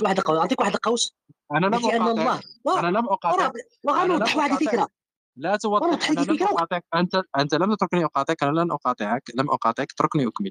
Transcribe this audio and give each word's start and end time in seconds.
واحد 0.00 0.18
القوس 0.18 0.38
أعطيك 0.38 0.60
واحد 0.60 0.74
القوس 0.74 1.16
أنا 1.52 1.66
لم 1.66 1.74
أن 1.74 2.08
الله 2.08 2.40
أقاطعك. 2.66 2.84
أنا 2.84 2.98
لم 2.98 3.08
أقاطعك. 3.08 3.52
وغنوضح 3.84 4.36
واحد 4.36 4.50
الفكرة 4.50 4.88
لا 5.36 5.56
توضح 5.56 6.08
أنا 6.10 6.20
لم 6.20 6.42
أقاطعك. 6.42 6.84
أنت 6.94 7.22
أنت 7.38 7.54
لم 7.54 7.74
تتركني 7.74 8.04
أقاطعك. 8.04 8.42
أنا 8.42 8.60
لن 8.60 8.72
أقاطعك. 8.72 9.22
لم 9.34 9.50
أقاطعك. 9.50 9.92
اتركني 9.92 10.26
أكمل. 10.26 10.50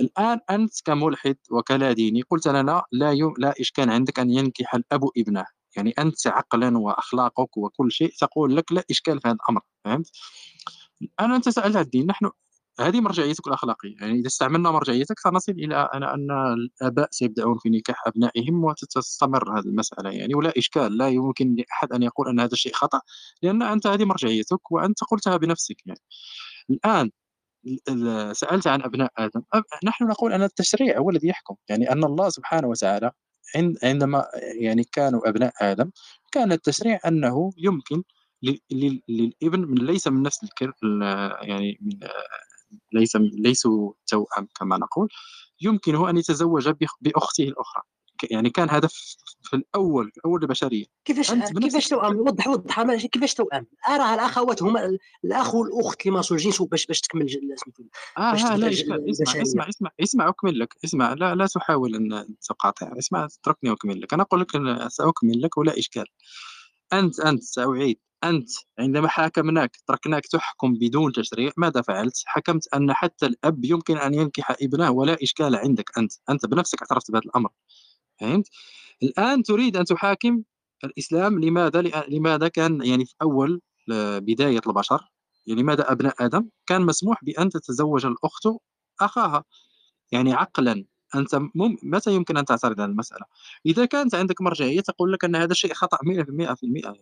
الآن 0.00 0.40
أنت 0.50 0.72
كملحد 0.84 1.36
وكلا 1.50 1.92
ديني 1.92 2.22
قلت 2.22 2.48
لنا 2.48 2.82
لا 2.92 3.12
يوم 3.12 3.34
لا 3.38 3.54
إشكال 3.60 3.90
عندك 3.90 4.18
أن 4.18 4.30
ينكح 4.30 4.74
الأب 4.74 5.04
ابنه. 5.16 5.46
يعني 5.76 5.94
أنت 5.98 6.26
عقلا 6.26 6.78
وأخلاقك 6.78 7.56
وكل 7.56 7.92
شيء 7.92 8.12
تقول 8.20 8.56
لك 8.56 8.72
لا 8.72 8.84
إشكال 8.90 9.20
في 9.20 9.28
هذا 9.28 9.36
الأمر. 9.36 9.60
فهمت؟ 9.84 10.10
أنا 11.20 11.36
أنت 11.36 11.48
سألت 11.48 11.76
الدين. 11.76 12.06
نحن 12.06 12.30
هذه 12.80 13.00
مرجعيتك 13.00 13.46
الأخلاقية 13.46 13.94
يعني 14.00 14.18
إذا 14.18 14.26
استعملنا 14.26 14.70
مرجعيتك 14.70 15.18
سنصل 15.18 15.52
إلى 15.52 15.88
ان 15.94 16.30
الآباء 16.30 17.08
سيبدعون 17.10 17.58
في 17.58 17.70
نكاح 17.70 18.06
أبنائهم 18.06 18.64
وتستمر 18.64 19.58
هذه 19.58 19.64
المسألة 19.64 20.10
يعني 20.10 20.34
ولا 20.34 20.52
إشكال 20.58 20.98
لا 20.98 21.08
يمكن 21.08 21.54
لأحد 21.54 21.92
أن 21.92 22.02
يقول 22.02 22.28
أن 22.28 22.40
هذا 22.40 22.52
الشيء 22.52 22.72
خطأ 22.72 23.00
لأن 23.42 23.62
أنت 23.62 23.86
هذه 23.86 24.04
مرجعيتك 24.04 24.72
وأنت 24.72 25.04
قلتها 25.04 25.36
بنفسك 25.36 25.76
يعني. 25.86 26.00
الآن 26.70 27.10
سألت 28.32 28.66
عن 28.66 28.82
أبناء 28.82 29.12
آدم 29.18 29.42
نحن 29.84 30.04
نقول 30.04 30.32
أن 30.32 30.42
التشريع 30.42 30.98
هو 30.98 31.10
الذي 31.10 31.28
يحكم 31.28 31.54
يعني 31.68 31.92
أن 31.92 32.04
الله 32.04 32.28
سبحانه 32.28 32.68
وتعالى 32.68 33.10
عندما 33.82 34.26
يعني 34.60 34.84
كانوا 34.92 35.28
أبناء 35.28 35.52
آدم 35.60 35.90
كان 36.32 36.52
التشريع 36.52 37.00
أنه 37.06 37.50
يمكن 37.58 38.02
للإبن 39.08 39.60
من 39.60 39.74
ليس 39.74 40.08
من 40.08 40.22
نفس 40.22 40.44
الكر 40.44 40.72
يعني 41.42 41.78
من 41.80 41.98
ليس 42.92 43.16
ليسوا 43.16 43.92
توأم 44.06 44.48
كما 44.58 44.78
نقول. 44.78 45.08
يمكنه 45.60 46.10
أن 46.10 46.16
يتزوج 46.16 46.68
بأخته 47.00 47.44
الأخرى. 47.44 47.82
يعني 48.30 48.50
كان 48.50 48.70
هذا 48.70 48.88
في 49.42 49.56
الأول 49.56 50.10
في 50.14 50.20
أول 50.24 50.42
البشرية. 50.42 50.84
كيفاش 51.04 51.32
كيفاش 51.32 51.88
توأم؟ 51.88 52.16
وضح 52.18 52.48
وضح 52.48 52.82
كيفاش 53.06 53.34
توأم؟ 53.34 53.66
ارى 53.88 54.14
الأخوات 54.14 54.62
هما 54.62 54.98
الأخ 55.24 55.54
والأخت 55.54 56.00
اللي 56.00 56.16
ماسوا 56.16 56.36
الجنس 56.36 56.62
باش 56.62 56.86
باش 56.86 57.00
تكمل 57.00 57.30
سميتو 57.30 57.82
آه 58.18 58.32
باش 58.32 58.42
لا 58.42 58.70
اسمع 58.70 58.96
اسمع 59.40 59.68
اسمع 59.68 59.90
اسمع 60.00 60.28
أكمل 60.28 60.58
لك 60.58 60.74
اسمع 60.84 61.12
لا 61.12 61.34
لا 61.34 61.46
تحاول 61.46 61.94
أن 61.94 62.36
تقاطع. 62.48 62.98
اسمع 62.98 63.24
اتركني 63.24 63.72
أكمل 63.72 64.00
لك. 64.00 64.14
أنا 64.14 64.22
أقول 64.22 64.40
لك 64.40 64.48
سأكمل 64.88 65.42
لك 65.42 65.58
ولا 65.58 65.78
إشكال. 65.78 66.06
أنت 66.92 67.20
أنت 67.20 67.42
سأعيد. 67.42 67.98
أنت 68.24 68.50
عندما 68.78 69.08
حاكمناك 69.08 69.76
تركناك 69.86 70.26
تحكم 70.26 70.74
بدون 70.74 71.12
تشريع 71.12 71.50
ماذا 71.56 71.82
فعلت؟ 71.82 72.22
حكمت 72.26 72.74
أن 72.74 72.92
حتى 72.92 73.26
الأب 73.26 73.64
يمكن 73.64 73.98
أن 73.98 74.14
ينكح 74.14 74.50
ابنه 74.62 74.90
ولا 74.90 75.16
إشكال 75.22 75.56
عندك 75.56 75.98
أنت 75.98 76.12
أنت 76.30 76.46
بنفسك 76.46 76.82
اعترفت 76.82 77.10
بهذا 77.10 77.24
الأمر 77.24 77.50
فهمت؟ 78.20 78.48
الآن 79.02 79.42
تريد 79.42 79.76
أن 79.76 79.84
تحاكم 79.84 80.42
الإسلام 80.84 81.40
لماذا؟ 81.44 81.82
لماذا 82.08 82.48
كان 82.48 82.82
يعني 82.84 83.04
في 83.06 83.14
أول 83.22 83.60
بداية 84.18 84.60
البشر 84.66 85.00
يعني 85.46 85.62
لماذا 85.62 85.92
أبناء 85.92 86.14
آدم 86.26 86.48
كان 86.66 86.82
مسموح 86.82 87.24
بأن 87.24 87.50
تتزوج 87.50 88.06
الأخت 88.06 88.48
أخاها 89.00 89.44
يعني 90.12 90.32
عقلا 90.32 90.84
أنت 91.14 91.34
مم... 91.34 91.76
متى 91.82 92.14
يمكن 92.14 92.36
أن 92.36 92.44
تعترض 92.44 92.80
على 92.80 92.90
المسألة؟ 92.90 93.26
إذا 93.66 93.84
كانت 93.84 94.14
عندك 94.14 94.40
مرجعية 94.42 94.80
تقول 94.80 95.12
لك 95.12 95.24
أن 95.24 95.36
هذا 95.36 95.52
الشيء 95.52 95.74
خطأ 95.74 95.98
100% 96.04 96.84
يعني. 96.84 97.00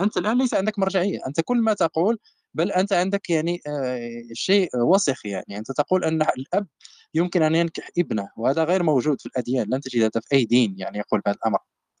أنت 0.00 0.16
الآن 0.16 0.38
ليس 0.38 0.54
عندك 0.54 0.78
مرجعية. 0.78 1.18
أنت 1.26 1.40
كل 1.40 1.58
ما 1.62 1.74
تقول 1.74 2.18
بل 2.54 2.72
أنت 2.72 2.92
عندك 2.92 3.30
يعني 3.30 3.60
آه، 3.66 4.22
شيء 4.32 4.68
وسخ 4.76 5.26
يعني. 5.26 5.58
أنت 5.58 5.72
تقول 5.72 6.04
أن 6.04 6.22
الأب 6.22 6.66
يمكن 7.14 7.42
أن 7.42 7.54
ينكح 7.54 7.90
ابنه 7.98 8.28
وهذا 8.36 8.64
غير 8.64 8.82
موجود 8.82 9.20
في 9.20 9.26
الأديان. 9.26 9.66
لن 9.70 9.80
تجد 9.80 10.02
هذا 10.02 10.20
في 10.20 10.34
أي 10.36 10.44
دين 10.44 10.74
يعني 10.78 10.98
يقول 10.98 11.20
بهذا 11.20 11.36
الأمر. 11.36 11.58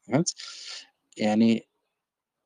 فهمت؟ 0.08 0.34
يعني 1.16 1.68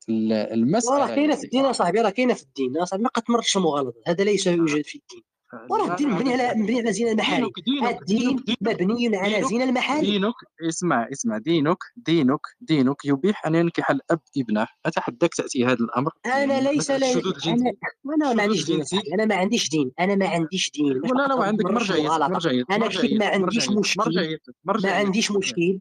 المسألة 0.09 0.97
راه 0.97 1.15
كاينة 1.15 1.35
في 1.35 1.43
الدين 1.43 1.73
صاحبي 1.73 2.01
راه 2.01 2.09
كاينة 2.09 2.33
في 2.33 2.43
الدين 2.43 2.85
صاحبي. 2.85 3.03
ما 3.03 3.09
قد 3.09 3.23
مغالطة. 3.57 4.01
هذا 4.07 4.23
ليس 4.23 4.47
يوجد 4.47 4.85
في 4.85 4.95
الدين. 4.97 5.34
والله 5.69 5.91
الدين 5.91 6.09
مبني 6.09 6.33
على 6.33 6.61
مبني 6.61 6.79
على 6.79 6.93
زين 6.93 7.07
المحارم 7.07 7.49
الدين 7.87 8.43
مبني 8.61 9.17
على 9.17 9.43
زين 9.43 9.61
المحارم 9.61 10.01
دينك. 10.01 10.33
اسمع 10.69 11.07
اسمع. 11.11 11.37
دينك 11.37 11.77
دينك 11.95 12.39
دينك 12.61 13.05
يبيح 13.05 13.45
أن 13.45 13.55
ينكح 13.55 13.89
الأب 13.91 14.19
ابنه. 14.37 14.67
أتحداك 14.85 15.33
تأتي 15.33 15.65
هذا 15.65 15.73
الأمر؟ 15.73 16.11
أنا 16.25 16.61
ليس 16.69 16.91
لي 16.91 17.13
أنا 17.13 17.73
أنا 18.15 18.33
ما 18.33 18.43
عنديش 18.43 18.65
دين 18.65 18.83
أنا 19.13 19.25
ما 19.25 19.35
عنديش 19.35 19.69
دين. 19.69 19.91
أنا 19.99 20.15
ما 20.15 20.27
عنديش 20.27 20.71
دين. 20.71 20.93
لا 20.93 21.27
لا 21.27 21.43
عندك 21.43 21.65
مرجعية 21.65 22.09
مرجعية 22.09 22.63
أنا 22.71 22.87
ما 23.19 23.25
عنديش 23.25 23.69
مشكل. 23.69 24.37
ما 24.65 24.91
عنديش 24.91 25.31
مشكل. 25.31 25.79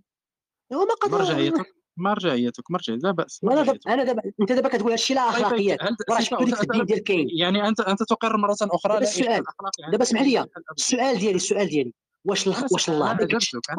هو 0.73 0.85
ما 0.85 0.95
قدر 0.95 1.19
مرجعيتك. 1.19 1.84
مرجعيتك 1.97 2.71
مرجعية 2.71 2.99
لا 2.99 3.11
بأس 3.11 3.41
أنا 3.45 3.63
دابا 3.63 3.79
أنا 3.89 4.05
دابا 4.05 4.23
أنت 4.41 4.53
دابا 4.53 4.69
كتقول 4.69 4.91
هادشي 4.91 5.15
لا 5.15 5.29
اخلاقيات 5.29 5.79
راه 6.11 6.21
شفتو 6.21 6.47
في 6.47 6.63
الدين 6.63 6.85
ديال 6.85 7.03
كاين؟ 7.03 7.29
يعني 7.39 7.69
أنت 7.69 7.81
أنت 7.81 8.03
تقر 8.03 8.37
مرة 8.37 8.57
أخرى 8.63 8.99
السؤال 8.99 9.45
دابا 9.93 10.03
اسمح 10.03 10.23
لي 10.23 10.47
السؤال 10.79 11.19
ديالي 11.19 11.37
السؤال 11.37 11.69
ديالي 11.69 11.93
واش 12.27 12.47
واش 12.47 12.89
الله 12.89 13.13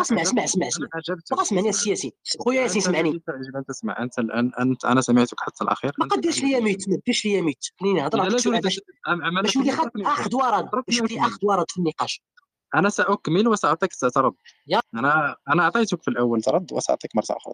اسمع 0.01 0.21
اسمع 0.21 0.43
اسمع 0.43 0.67
اسمع. 0.67 0.87
اسمعني 1.41 1.69
السياسي 1.69 2.13
خويا 2.39 2.61
ياسين 2.61 2.81
اسمعني. 2.81 3.09
أنت 3.55 3.69
اسمع 3.69 4.03
أنت 4.03 4.19
الان 4.19 4.51
أنت 4.59 4.85
أنا 4.85 5.01
سمعتك 5.01 5.39
حتى 5.39 5.63
الأخير 5.63 5.91
ما 5.99 6.05
قديرش 6.05 6.43
ليا 6.43 6.59
ميت 6.59 6.89
ما 6.89 6.97
ديرش 7.05 7.25
ليا 7.25 7.41
ميت. 7.41 7.65
خليني 7.79 7.99
نهضر 7.99 8.23
باش 8.23 8.47
باش 8.47 9.57
ولي 9.57 9.71
أخذ 10.05 10.35
ورد 10.35 10.69
باش 10.87 11.01
ولي 11.01 11.19
أخذ 11.19 11.39
ورد 11.43 11.65
في 11.69 11.77
النقاش. 11.77 12.21
أنا 12.75 12.89
سأكمل 12.89 13.47
وسأعطيك 13.47 13.91
ترد 14.15 14.33
أنا 14.95 15.35
أنا 15.49 15.63
أعطيتك 15.63 16.03
في 16.03 16.07
الأول. 16.07 16.41
ترد 16.41 16.73
وسأعطيك 16.73 17.15
مرة 17.15 17.25
أخرى. 17.37 17.53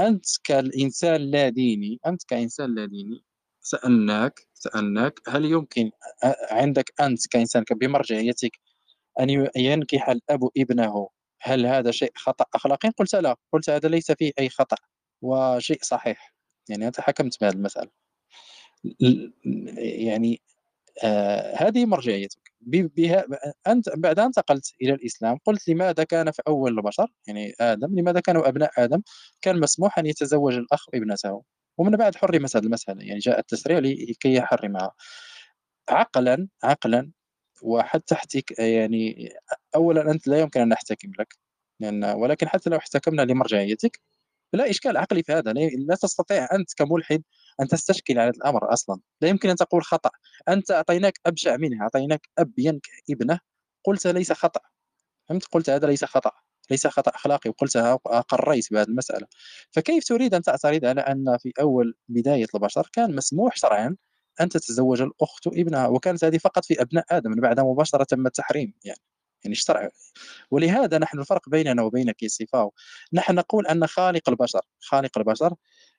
أنت 0.00 0.26
كانسان 0.44 1.20
لا 1.30 1.48
ديني 1.48 2.00
أنت 2.06 2.22
كإنسان 2.24 2.74
لا 2.74 2.86
ديني 2.86 3.24
سألناك 3.60 4.40
سألناك 4.54 5.20
هل 5.28 5.44
يمكن 5.44 5.90
عندك 6.50 6.92
أنت 7.00 7.26
كانسان 7.28 7.64
بمرجعيتك 7.72 8.52
أن 9.20 9.30
ينكح 9.56 10.08
الأب 10.10 10.50
ابنه؟ 10.58 11.08
هل 11.42 11.66
هذا 11.66 11.90
شيء 11.90 12.12
خطأ 12.16 12.44
اخلاقي 12.54 12.88
قلت 12.90 13.14
لا. 13.14 13.36
قلت 13.52 13.70
هذا 13.70 13.88
ليس 13.88 14.12
فيه 14.12 14.32
أي 14.40 14.48
خطأ 14.50 14.76
وشيء 15.22 15.78
صحيح. 15.82 16.34
يعني 16.70 16.86
أنت 16.88 17.00
حكمت 17.00 17.40
بهذه 17.40 17.54
المسألة. 17.54 17.90
يعني 19.78 20.42
آه 21.04 21.54
هذه 21.56 21.86
مرجعيتك. 21.86 22.41
بها 22.66 23.26
انت 23.66 23.88
بعد 23.96 24.18
أن 24.18 24.24
انتقلت 24.24 24.72
إلى 24.82 24.92
الإسلام 24.94 25.38
قلت 25.46 25.68
لماذا 25.68 26.04
كان 26.04 26.30
في 26.30 26.42
أول 26.48 26.78
البشر؟ 26.78 27.06
يعني 27.26 27.54
آدم 27.60 27.98
لماذا 27.98 28.20
كانوا 28.20 28.48
أبناء 28.48 28.70
آدم؟ 28.78 29.02
كان 29.40 29.60
مسموح 29.60 29.98
أن 29.98 30.06
يتزوج 30.06 30.54
الأخ 30.54 30.86
ابنته 30.94 31.42
ومن 31.78 31.96
بعد 31.96 32.16
حرمت 32.16 32.56
هذه 32.56 32.64
المسألة 32.64 33.02
يعني 33.04 33.18
جاء 33.18 33.38
التشريع 33.38 33.78
لكي 33.78 34.34
يحرمها. 34.34 34.92
عقلا 35.88 36.48
عقلا 36.64 37.10
وحتى 37.62 38.14
احتك 38.14 38.58
يعني 38.58 39.32
اولا 39.74 40.10
أنت 40.10 40.28
لا 40.28 40.40
يمكن 40.40 40.60
أن 40.60 40.68
نحتكم 40.68 41.10
لك 41.18 41.34
لأن 41.80 42.04
ولكن 42.04 42.48
حتى 42.48 42.70
لو 42.70 42.76
احتكمنا 42.76 43.22
لمرجعيتك 43.22 44.00
لا 44.52 44.70
إشكال 44.70 44.96
عقلي 44.96 45.22
في 45.22 45.32
هذا 45.32 45.52
لا 45.52 45.94
تستطيع 45.94 46.48
أنت 46.52 46.74
كملحد 46.76 47.22
أن 47.60 47.68
تستشكل 47.68 48.18
على 48.18 48.30
الأمر 48.30 48.72
أصلا. 48.72 49.00
لا 49.20 49.28
يمكن 49.28 49.48
أن 49.48 49.56
تقول 49.56 49.84
خطأ. 49.84 50.10
أنت 50.48 50.70
أعطيناك 50.70 51.20
ابشع 51.26 51.56
منها 51.56 51.82
أعطيناك 51.82 52.28
أب 52.38 52.52
ينكح 52.58 53.00
ابنه 53.10 53.40
قلت 53.84 54.06
ليس 54.06 54.32
خطأ. 54.32 54.60
فهمت؟ 55.28 55.44
قلت 55.44 55.70
هذا 55.70 55.86
ليس 55.86 56.04
خطأ. 56.04 56.30
ليس 56.70 56.86
خطأ 56.86 57.10
أخلاقي 57.14 57.50
وقلتها 57.50 57.98
اقريت 58.06 58.72
بهذه 58.72 58.88
المسألة. 58.88 59.26
فكيف 59.70 60.04
تريد 60.04 60.34
أن 60.34 60.42
تعترض 60.42 60.84
على 60.84 61.00
أن 61.00 61.36
في 61.40 61.52
أول 61.60 61.94
بداية 62.08 62.46
البشر 62.54 62.88
كان 62.92 63.16
مسموح 63.16 63.56
شرعا 63.56 63.96
أن 64.40 64.48
تتزوج 64.48 65.02
الأخت 65.02 65.46
ابنها 65.46 65.86
وكانت 65.86 66.24
هذه 66.24 66.38
فقط 66.38 66.64
في 66.64 66.82
أبناء 66.82 67.04
آدم 67.10 67.34
بعدها 67.34 67.64
مباشرة 67.64 68.04
تم 68.04 68.26
التحريم 68.26 68.74
يعني. 68.84 68.98
يعني 69.44 69.52
الشرع 69.52 69.88
ولهذا 70.50 70.98
نحن 70.98 71.18
الفرق 71.18 71.48
بيننا 71.48 71.82
وبينك 71.82 72.22
يا 72.22 72.28
سيفاو. 72.28 72.72
نحن 73.12 73.34
نقول 73.34 73.66
أن 73.66 73.86
خالق 73.86 74.28
البشر 74.28 74.60
خالق 74.80 75.18
البشر 75.18 75.54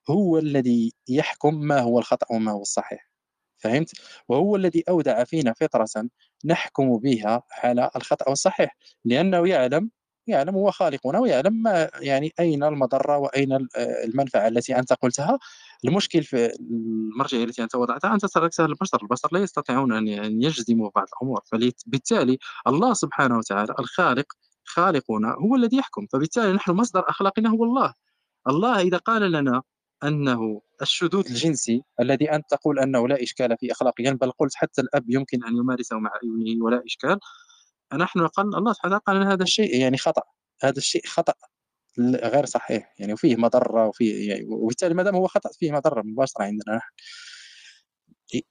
هو 0.10 0.38
الذي 0.38 0.94
يحكم 1.10 1.56
ما 1.56 1.80
هو 1.80 2.00
الخطأ 2.00 2.28
وما 2.36 2.52
هو 2.52 2.62
الصحيح. 2.62 3.10
فهمت؟ 3.58 3.92
وهو 4.28 4.56
الذي 4.56 4.84
أودع 4.90 5.24
فينا 5.24 5.54
فطرة 5.54 6.10
نحكم 6.46 6.98
بها 6.98 7.44
على 7.64 7.92
الخطأ 7.96 8.30
والصحيح. 8.30 8.78
لأنه 9.06 9.48
يعلم 9.48 9.90
يعلم 10.28 10.56
هو 10.56 10.72
خالقنا 10.72 11.20
ويعلم 11.20 11.64
ما 11.64 11.90
يعني 12.02 12.34
أين 12.40 12.64
المضرة 12.64 13.18
وأين 13.18 13.68
المنفعة 13.78 14.48
التي 14.48 14.80
أنت 14.80 14.94
قلتها. 14.94 15.40
المشكل 15.86 16.24
في 16.24 16.56
المرجعيه 16.60 17.44
التي 17.44 17.64
أنت 17.64 17.76
وضعتها 17.76 18.14
أنت 18.14 18.26
تركتها 18.26 18.68
للبشر 18.68 18.98
البشر 19.04 19.30
لا 19.32 19.40
يستطيعون 19.40 19.94
أن 19.94 20.42
يجزموا 20.42 20.90
بعض 20.96 21.08
الأمور. 21.14 21.42
فبالتالي 21.46 22.38
الله 22.68 22.94
سبحانه 22.94 23.38
وتعالى 23.38 23.76
الخالق 23.80 24.26
خالقنا 24.66 25.36
هو 25.40 25.56
الذي 25.56 25.78
يحكم. 25.78 26.08
فبالتالي 26.14 26.54
نحن 26.54 26.72
مصدر 26.72 27.10
أخلاقنا 27.10 27.50
هو 27.50 27.64
الله. 27.64 27.94
الله 28.50 28.80
إذا 28.82 28.98
قال 28.98 29.32
لنا 29.32 29.64
أنه 30.04 30.62
الشذوذ 30.82 31.28
الجنسي 31.30 31.82
الذي 32.00 32.32
انت 32.32 32.46
تقول 32.50 32.80
أنه 32.80 33.08
لا 33.08 33.24
إشكال 33.24 33.58
في 33.60 33.72
اخلاقيا 33.72 34.12
بل 34.12 34.32
قلت 34.32 34.56
حتى 34.56 34.82
الأب 34.82 35.10
يمكن 35.10 35.44
أن 35.44 35.58
يمارسه 35.58 36.00
مع 36.00 36.12
ابنه 36.24 36.66
ولا 36.66 36.84
إشكال. 36.86 37.20
نحن 37.94 38.28
قال 38.28 38.56
الله 38.56 38.74
سبحانه 38.74 38.98
قال 38.98 39.24
هذا 39.24 39.44
الشيء 39.44 39.76
يعني 39.76 39.98
خطأ 39.98 40.22
هذا 40.64 40.78
الشيء 40.78 41.06
خطأ 41.08 41.34
غير 42.00 42.46
صحيح 42.46 42.94
يعني 43.00 43.14
وفيه 43.14 43.36
مضرة 43.36 43.88
وفيه 43.88 44.30
يعني 44.30 44.46
وبالتالي 44.50 44.94
ما 44.94 45.04
دام 45.04 45.16
هو 45.16 45.28
خطأ 45.28 45.50
فيه 45.60 45.72
مضرة 45.72 46.02
مباشرة 46.02 46.44
عندنا 46.44 46.76
نحن. 46.76 46.90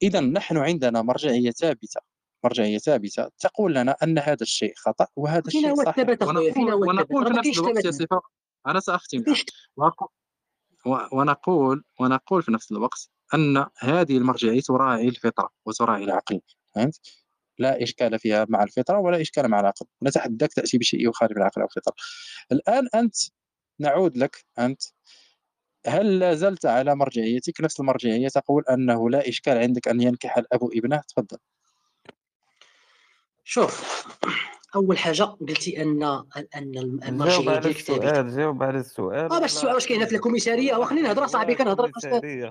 إذا 0.03 0.21
نحن 0.21 0.57
عندنا 0.57 1.03
مرجعية 1.03 1.51
ثابتة 1.51 2.01
مرجعية 2.45 2.79
ثابتة 2.79 3.29
تقول 3.39 3.75
لنا 3.75 3.97
أن 4.03 4.19
هذا 4.19 4.43
الشيء 4.43 4.73
خطأ 4.77 5.07
وهذا 5.17 5.43
الشيء 5.47 5.75
صحيح. 5.85 5.97
ونقول, 6.29 6.75
ونقول 6.89 7.27
في 7.27 7.33
نفس 7.39 7.59
الوقت 7.59 7.85
يا 7.85 7.91
أنا 8.67 8.81
سأختم. 8.81 9.25
ونقول 10.87 11.85
ونقول 12.01 12.43
في 12.43 12.53
نفس 12.53 12.73
الوقت 12.73 13.11
أن 13.35 13.67
هذه 13.79 14.17
المرجعية 14.17 14.61
تراعي 14.61 15.09
الفطرة 15.09 15.49
وتراعي 15.67 16.05
العقل 16.05 16.41
فهمت؟ 16.75 17.01
لا 17.59 17.83
إشكال 17.83 18.19
فيها 18.19 18.47
مع 18.49 18.63
الفطرة 18.63 18.99
ولا 18.99 19.21
إشكال 19.21 19.49
مع 19.49 19.61
العقل. 19.61 19.87
نتحداك 20.03 20.53
تأتي 20.53 20.79
بشيء 20.79 21.09
يخالف 21.09 21.33
العقل 21.33 21.61
أو 21.61 21.67
الفطرة. 21.67 21.95
الآن 22.53 22.89
أنت 22.95 23.17
نعود 23.81 24.17
لك 24.17 24.45
أنت 24.59 24.83
هل 25.87 26.19
لا 26.19 26.35
زلت 26.35 26.67
على 26.67 26.95
مرجعيتك؟ 26.97 27.61
نفس 27.61 27.81
المرجعية 27.81 28.29
تقول 28.29 28.65
أنه 28.71 29.11
لا 29.11 29.29
إشكال 29.29 29.59
عندك 29.59 29.89
أن 29.89 30.01
ينكح 30.01 30.39
الأب 30.39 30.61
ابنه؟ 30.75 31.03
تفضل. 31.09 31.39
شوف 33.45 34.07
أول 34.75 34.99
حاجة 34.99 35.23
قلتي 35.23 35.83
أن 35.83 36.03
أن 36.03 37.01
المرجعيه 37.09 37.61
ديالك 37.61 37.79
ثابته 37.79 38.37
جاوب 38.37 38.63
على 38.63 38.79
السؤال. 38.79 39.33
آه 39.33 39.41
باش 39.41 39.53
السؤال 39.53 39.75
واش 39.75 39.87
كاين؟ 39.87 40.07
في 40.07 40.17
الكوميسارية؟ 40.17 40.77
وخليني 40.77 41.09
نهضر 41.09 41.27
صاحبي 41.27 41.55
كنهضر 41.55 41.91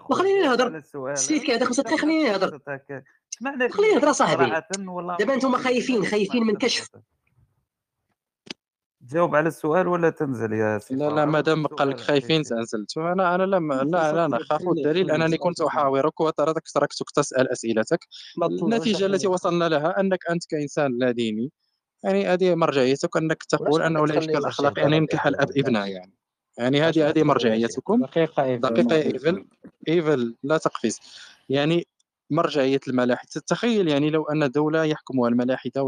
وخليني 0.09 0.41
نهضر. 0.41 0.83
السيد 1.11 1.41
كيهضر 1.41 1.65
خمسة 1.65 1.83
دقائق 1.83 1.99
خليني 1.99 2.29
نهضر. 2.29 2.59
خليني 3.69 3.93
نهضر 3.93 4.11
صاحبي. 4.11 4.45
دابا 5.19 5.33
أنتم 5.33 5.55
خايفين 5.57 6.05
خايفين 6.05 6.43
من 6.43 6.55
كشف. 6.55 6.89
جاوب 9.03 9.35
على 9.35 9.47
السؤال 9.47 9.87
ولا 9.87 10.09
تنزل 10.09 10.53
يا 10.53 10.77
سيدي 10.77 10.99
لا 10.99 11.09
لا 11.09 11.25
مادام 11.25 11.67
قال 11.67 11.89
لك 11.89 11.99
خايفين 11.99 12.43
سانزل 12.43 12.85
أنا 12.97 13.35
أنا 13.35 13.43
لم 13.43 13.73
لا 13.73 14.13
لا 14.13 14.27
نخاف 14.27 14.61
الدليل 14.61 15.11
انني 15.11 15.37
كنت 15.37 15.61
أحاورك 15.61 16.21
وتركتك 16.21 17.11
تسأل 17.15 17.51
أسئلتك. 17.51 17.99
النتيجة 18.43 19.05
التي 19.05 19.27
وصلنا 19.27 19.69
لها 19.69 19.99
أنك 19.99 20.19
أنت 20.29 20.45
كإنسان 20.45 20.97
لا 20.97 21.11
ديني 21.11 21.51
يعني 22.03 22.25
هذه 22.25 22.55
مرجعيتك 22.55 23.17
أنك 23.17 23.43
تقول 23.43 23.81
انه 23.81 24.07
لا 24.07 24.17
اشكال 24.17 24.45
اخلاقي 24.45 24.85
ان 24.85 24.93
ينكح 24.93 25.27
الاب 25.27 25.49
ابنه 25.57 25.85
يعني. 25.85 26.13
يعني 26.57 26.81
هذه 26.81 27.09
هذه 27.09 27.23
مرجعيتكم. 27.23 28.01
دقيقة 28.01 28.43
ايفل 28.43 28.61
دقيقة 28.61 28.95
ايفل 28.95 29.45
ايفل 29.87 30.35
لا 30.43 30.57
تقفز. 30.57 30.99
يعني 31.49 31.87
مرجعية 32.29 32.79
الملاحدة. 32.87 33.29
تتخيل 33.31 33.87
يعني 33.87 34.09
لو 34.09 34.23
أن 34.23 34.51
دولة 34.51 34.83
يحكمها 34.83 35.29
الملاحدة 35.29 35.83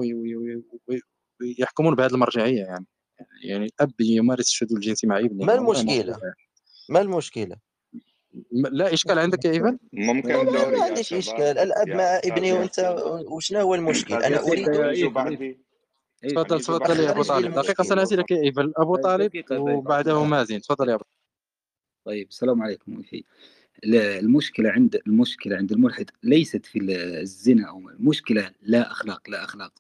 ويحكمون 1.41 1.95
بهذه 1.95 2.13
المرجعية 2.13 2.63
يعني. 2.63 2.85
يعني 3.43 3.65
الأب 3.65 4.01
يمارس 4.01 4.47
الشذوذ 4.47 4.75
الجنسي 4.75 5.07
مع 5.07 5.19
ابنه. 5.19 5.45
ما 5.45 5.53
المشكلة؟ 5.53 6.17
ما 6.89 7.01
المشكلة؟ 7.01 7.55
لا 8.51 8.93
إشكال 8.93 9.19
عندك 9.19 9.45
يا 9.45 9.51
ايفن؟ 9.51 9.77
ممكن 9.93 10.33
ما 10.45 10.83
عنديش 10.83 11.13
إشكال. 11.13 11.57
الأب 11.57 11.87
مع 11.87 12.21
ابنه 12.23 12.53
وأنت 12.53 12.95
وشنو 13.27 13.59
هو 13.59 13.75
المشكل؟ 13.75 14.23
أنا 14.23 14.39
أريد 14.39 14.69
تفضل 16.29 16.61
تفضل 16.61 16.99
يا 16.99 17.11
أبو 17.11 17.23
طالب. 17.23 17.53
دقيقة 17.53 17.83
سناتي 17.83 18.15
لك 18.15 18.31
يا 18.31 18.43
ايفن 18.43 18.73
أبو 18.77 18.95
طالب 18.95 19.43
وبعده 19.51 20.23
مازن. 20.23 20.61
تفضل 20.61 20.89
يا 20.89 20.95
أبو. 20.95 21.03
طيب 22.05 22.27
السلام 22.27 22.63
عليكم 22.63 22.99
أخي 22.99 23.23
المشكلة 23.83 24.69
عند 24.69 25.01
المشكلة 25.07 25.57
عند 25.57 25.71
الملحد 25.71 26.09
ليست 26.23 26.65
في 26.65 26.79
الزنا 27.21 27.69
أو 27.69 27.89
المشكلة 27.89 28.51
لا 28.61 28.91
أخلاق 28.91 29.29
لا 29.29 29.43
أخلاق. 29.43 29.73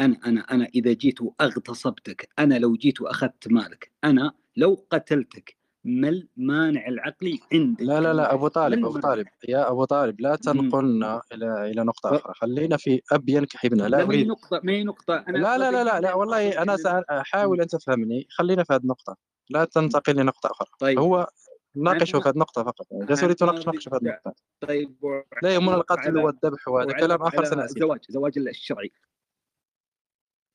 أنا 0.00 0.20
أنا 0.26 0.40
أنا 0.40 0.68
إذا 0.74 0.92
جيت 0.92 1.20
وأغتصبتك 1.20 2.28
أنا 2.38 2.58
لو 2.58 2.76
جيت 2.76 3.00
وأخذت 3.00 3.48
مالك 3.52 3.90
أنا 4.04 4.32
لو 4.56 4.86
قتلتك 4.90 5.59
ما 5.84 6.08
المانع 6.08 6.86
العقلي 6.86 7.40
عندك. 7.52 7.82
لا 7.82 8.00
لا 8.00 8.12
لا 8.12 8.34
أبو 8.34 8.48
طالب 8.48 8.86
أبو 8.86 9.00
طالب 9.00 9.26
يا 9.48 9.70
أبو 9.70 9.84
طالب 9.84 10.20
لا 10.20 10.36
تنقلنا 10.36 11.22
إلى 11.32 11.70
إلى 11.70 11.84
نقطة 11.84 12.16
أخرى. 12.16 12.34
خلينا 12.34 12.76
في 12.76 13.00
أب 13.12 13.28
ينكح 13.28 13.64
ابنه 13.64 13.86
لا 13.86 14.02
أريد. 14.02 14.26
نقطة 14.26 14.60
ما 14.64 14.72
هي 14.72 14.84
نقطة. 14.84 15.24
أنا 15.28 15.38
لا 15.38 15.58
لا 15.58 15.70
لا 15.70 15.84
لا, 15.84 16.00
لا 16.00 16.14
والله 16.14 16.62
أنا 16.62 16.76
سأحاول 16.76 17.60
أن 17.60 17.66
تفهمني. 17.66 18.26
خلينا 18.30 18.64
في 18.64 18.72
هذه 18.72 18.80
النقطة. 18.80 19.16
لا 19.50 19.64
تنتقل 19.64 20.16
لنقطة 20.16 20.50
أخرى. 20.50 20.68
طيب. 20.78 20.98
هو 20.98 21.28
ناقشه 21.76 22.20
في 22.20 22.28
هذه 22.28 22.34
النقطة 22.34 22.62
فقط. 22.62 22.86
جالس 22.92 23.24
اريد 23.24 23.36
تناقش 23.36 23.66
ناقش 23.66 23.88
في 23.88 23.94
هذه 23.94 24.00
النقطة. 24.02 24.34
طيب 24.60 24.96
لا 25.42 25.54
يهمنا 25.54 25.74
القتل 25.74 26.18
والذبح 26.18 26.68
وهذا. 26.68 26.92
كلام 26.92 27.22
آخر 27.22 27.44
سنأتي 27.44 27.74
الزواج 27.74 28.00
زواج 28.08 28.38
الشرعي. 28.38 28.92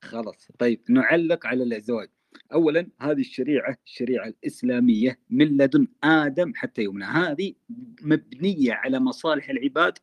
خلاص 0.03 0.47
طيب 0.59 0.83
نعلق 0.89 1.47
على 1.47 1.63
الزواج. 1.77 2.09
اولا 2.53 2.87
هذه 2.99 3.19
الشريعة 3.19 3.77
الشريعة 3.85 4.27
الإسلامية 4.27 5.19
من 5.29 5.57
لدن 5.57 5.87
آدم 6.03 6.53
حتى 6.55 6.81
يومنا. 6.81 7.31
هذه 7.31 7.53
مبنية 8.01 8.73
على 8.73 8.99
مصالح 8.99 9.49
العباد 9.49 9.97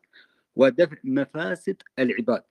ودفع 0.55 0.97
مفاسد 1.03 1.81
العباد. 1.99 2.43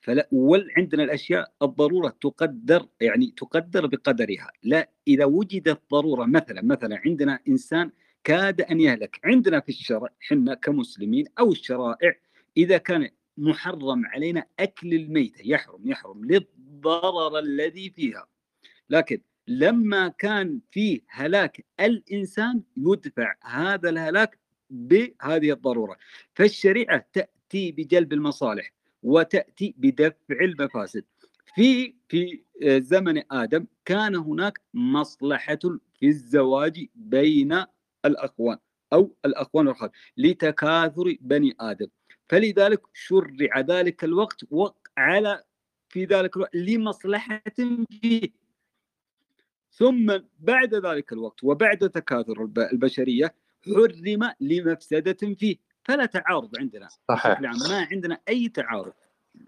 فلا 0.00 0.28
وعندنا 0.32 1.04
الأشياء 1.04 1.52
الضرورة 1.62 2.16
تقدر 2.20 2.88
يعني 3.00 3.34
تقدر 3.36 3.86
بقدرها. 3.86 4.52
لا 4.62 4.90
إذا 5.08 5.24
وجدت 5.24 5.80
ضرورة 5.90 6.24
مثلا 6.24 6.62
مثلا 6.62 7.00
عندنا 7.06 7.38
إنسان 7.48 7.90
كاد 8.24 8.60
أن 8.60 8.80
يهلك. 8.80 9.20
عندنا 9.24 9.60
في 9.60 9.68
الشرع 9.68 10.08
حنا 10.20 10.54
كمسلمين 10.54 11.24
أو 11.38 11.52
الشرائع 11.52 12.16
إذا 12.56 12.78
كان 12.78 13.08
محرم 13.38 14.06
علينا 14.06 14.44
أكل 14.60 14.94
الميتة 14.94 15.42
يحرم 15.44 15.88
يحرم 15.90 16.24
للضرر 16.24 17.38
الذي 17.38 17.90
فيها. 17.90 18.26
لكن 18.90 19.20
لما 19.50 20.08
كان 20.08 20.60
فيه 20.70 21.00
هلاك 21.08 21.64
الإنسان 21.80 22.62
يدفع 22.76 23.34
هذا 23.44 23.88
الهلاك 23.88 24.38
بهذه 24.70 25.52
الضرورة. 25.52 25.96
فالشريعة 26.34 27.06
تأتي 27.12 27.72
بجلب 27.72 28.12
المصالح 28.12 28.72
وتأتي 29.02 29.74
بدفع 29.78 30.40
المفاسد. 30.40 31.04
في 31.54 31.94
في 32.08 32.42
زمن 32.62 33.22
آدم 33.32 33.66
كان 33.84 34.16
هناك 34.16 34.60
مصلحة 34.74 35.58
في 35.94 36.06
الزواج 36.06 36.86
بين 36.94 37.64
الأخوان 38.04 38.58
أو 38.92 39.16
الأخوان 39.24 39.66
والأخوات 39.66 39.92
لتكاثر 40.16 41.16
بني 41.20 41.56
آدم. 41.60 41.86
فلذلك 42.28 42.80
شرع 42.94 43.60
ذلك 43.60 44.04
الوقت 44.04 44.44
على 44.96 45.44
في 45.88 46.04
ذلك 46.04 46.36
الوقت 46.36 46.56
لمصلحة 46.56 47.42
فيه. 48.00 48.39
ثم 49.70 50.18
بعد 50.38 50.74
ذلك 50.74 51.12
الوقت 51.12 51.44
وبعد 51.44 51.78
تكاثر 51.78 52.48
البشرية 52.72 53.34
حرم 53.64 54.32
لمفسدة 54.40 55.34
فيه. 55.34 55.56
فلا 55.84 56.06
تعارض 56.06 56.58
عندنا. 56.58 56.88
صحيح. 57.08 57.40
ما 57.40 57.86
عندنا 57.92 58.20
أي 58.28 58.48
تعارض. 58.48 58.92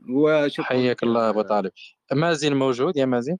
وشكرا. 0.08 0.64
حياك 0.64 1.02
الله 1.02 1.28
أبو 1.28 1.42
طالب. 1.42 1.72
مازن 2.12 2.54
موجود؟ 2.54 2.96
يا 2.96 3.04
مازن. 3.04 3.36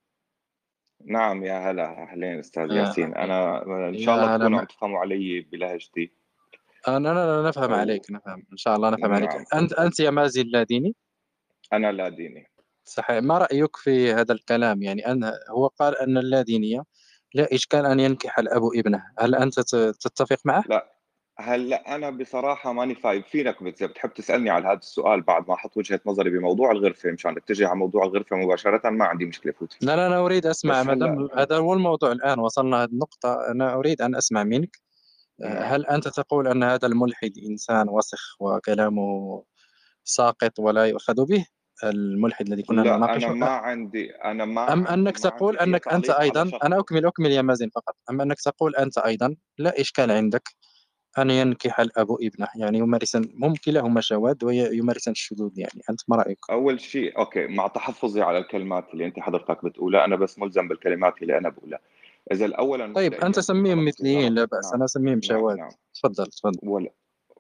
نعم 1.05 1.45
يا 1.45 1.71
هلا 1.71 2.03
أهلين 2.03 2.39
أستاذ 2.39 2.71
ياسين. 2.71 3.15
أنا 3.15 3.63
إن 3.89 3.99
شاء 3.99 4.15
الله 4.15 4.37
تكونوا 4.37 4.61
عم 4.61 4.67
تفهموا 4.67 4.99
علي 4.99 5.41
بلهجتي 5.41 6.13
أنا 6.89 7.09
لا 7.09 7.49
نفهم 7.49 7.73
عليك 7.73 8.11
نفهم. 8.11 8.47
إن 8.53 8.57
شاء 8.57 8.77
الله 8.77 8.91
نفهم 8.91 9.13
نعم. 9.13 9.13
عليك 9.13 9.31
انت 9.55 9.73
أنت 9.73 10.01
يا 10.01 10.11
مازن 10.11 10.47
لا 10.47 10.63
ديني؟ 10.63 10.95
أنا 11.73 11.93
لا 11.93 12.09
ديني. 12.09 12.51
صحيح. 12.85 13.23
ما 13.23 13.39
رأيك 13.39 13.77
في 13.77 14.13
هذا 14.13 14.33
الكلام؟ 14.33 14.83
يعني 14.83 15.11
أن 15.11 15.33
هو 15.51 15.67
قال 15.67 15.99
أن 15.99 16.19
اللادينيه 16.19 16.85
لا 17.35 17.55
إشكال 17.55 17.87
أن 17.87 18.01
ينكح 18.01 18.39
الأب 18.39 18.63
ابنه. 18.75 19.05
هل 19.19 19.35
أنت 19.35 19.61
تتفق 20.01 20.39
معه؟ 20.45 20.65
لا. 20.69 20.93
هلا 21.39 21.95
أنا 21.95 22.11
بصراحة 22.11 22.73
ماني 22.73 22.95
فايب 22.95 23.25
فينك 23.25 23.63
بتحب 23.63 24.15
تسألني 24.15 24.51
على 24.51 24.67
هذا 24.69 24.79
السؤال 24.79 25.23
بعد 25.23 25.49
ما 25.49 25.55
أحط 25.55 25.77
وجهة 25.77 26.01
نظري 26.07 26.31
بموضوع 26.31 26.71
الغرفة 26.71 27.11
مشان 27.11 27.37
أتجه 27.37 27.69
على 27.69 27.79
موضوع 27.79 28.05
الغرفة 28.05 28.37
مباشرة 28.37 28.91
ما 28.91 29.05
عندي 29.05 29.25
مشكلة 29.25 29.53
فوت 29.53 29.77
لا 29.81 29.97
لا 29.97 30.07
أنا 30.07 30.19
أريد 30.19 30.47
أسمع. 30.47 30.83
ما 30.83 30.95
دام 30.95 31.29
هذا 31.37 31.57
هو 31.57 31.75
الموضوع 31.75 32.13
الآن 32.13 32.39
وصلنا 32.39 32.83
هذه 32.83 32.89
النقطة 32.89 33.51
أنا 33.51 33.75
أريد 33.75 34.03
أن 34.03 34.15
أسمع 34.15 34.45
منك. 34.45 34.77
نعم. 35.39 35.63
هل 35.63 35.87
أنت 35.87 36.09
تقول 36.09 36.49
أن 36.49 36.63
هذا 36.63 36.87
الملحد 36.87 37.33
إنسان 37.51 37.89
وسخ 37.89 38.37
وكلامه 38.41 39.43
ساقط 40.05 40.59
ولا 40.59 40.85
يؤخذ 40.87 41.25
به؟ 41.25 41.47
الملحد 41.85 42.47
الذي 42.47 42.63
كنا 42.63 42.81
لا 42.81 42.97
نناقشه 42.97 43.27
أنا 43.27 43.35
ما 43.35 43.47
عندي 43.47 44.11
أنا 44.11 44.45
ما 44.45 44.73
أم 44.73 44.87
أنك 44.87 45.19
تقول 45.19 45.59
أنك 45.59 45.89
أنت 45.89 46.11
أيضا 46.11 46.51
أنا 46.65 46.79
أكمل 46.79 47.07
أكمل 47.07 47.31
يا 47.31 47.43
مازن 47.43 47.69
فقط. 47.69 47.97
أم 48.11 48.21
أنك 48.21 48.41
تقول 48.41 48.77
أنت 48.77 48.99
أيضا 48.99 49.37
لا 49.59 49.81
إشكال 49.81 50.11
عندك 50.11 50.49
أن 51.19 51.31
ينكح 51.31 51.81
الأب 51.81 52.07
ابنه. 52.11 52.49
يعني 52.57 52.79
يمارسن 52.79 53.25
هم 53.43 53.55
كلاهما 53.65 54.01
شواذ 54.01 54.45
ويمارسن 54.45 55.11
الشذوذ 55.11 55.59
يعني. 55.59 55.83
أنت 55.91 56.01
ما 56.09 56.17
رأيك؟ 56.17 56.39
أول 56.51 56.81
شيء 56.81 57.19
أوكي 57.19 57.47
مع 57.47 57.67
تحفظي 57.67 58.23
على 58.23 58.39
الكلمات 58.39 58.85
اللي 58.93 59.07
أنت 59.07 59.21
حضرتك 59.21 59.65
بتقولها 59.65 60.05
أنا 60.05 60.17
بس 60.17 60.39
ملزم 60.39 60.69
بالكلمات 60.69 61.23
اللي 61.23 61.39
أنا 61.39 61.49
بقولها. 61.49 61.81
إذا 62.33 62.47
الأول 62.47 62.93
طيب 62.93 63.15
أنت 63.15 63.41
سميهم 63.41 63.85
مثليين 63.85 64.35
لا 64.35 64.45
بأس 64.45 64.65
نعم. 64.65 64.75
أنا 64.75 64.85
اسميهم 64.85 65.13
نعم، 65.13 65.23
شواذ 65.23 65.57
نعم. 65.57 65.71
تفضل 65.95 66.27
تفضل. 66.27 66.69
ولا 66.69 66.91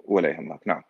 ولا 0.05 0.29
يهمك 0.29 0.61
نعم. 0.67 0.83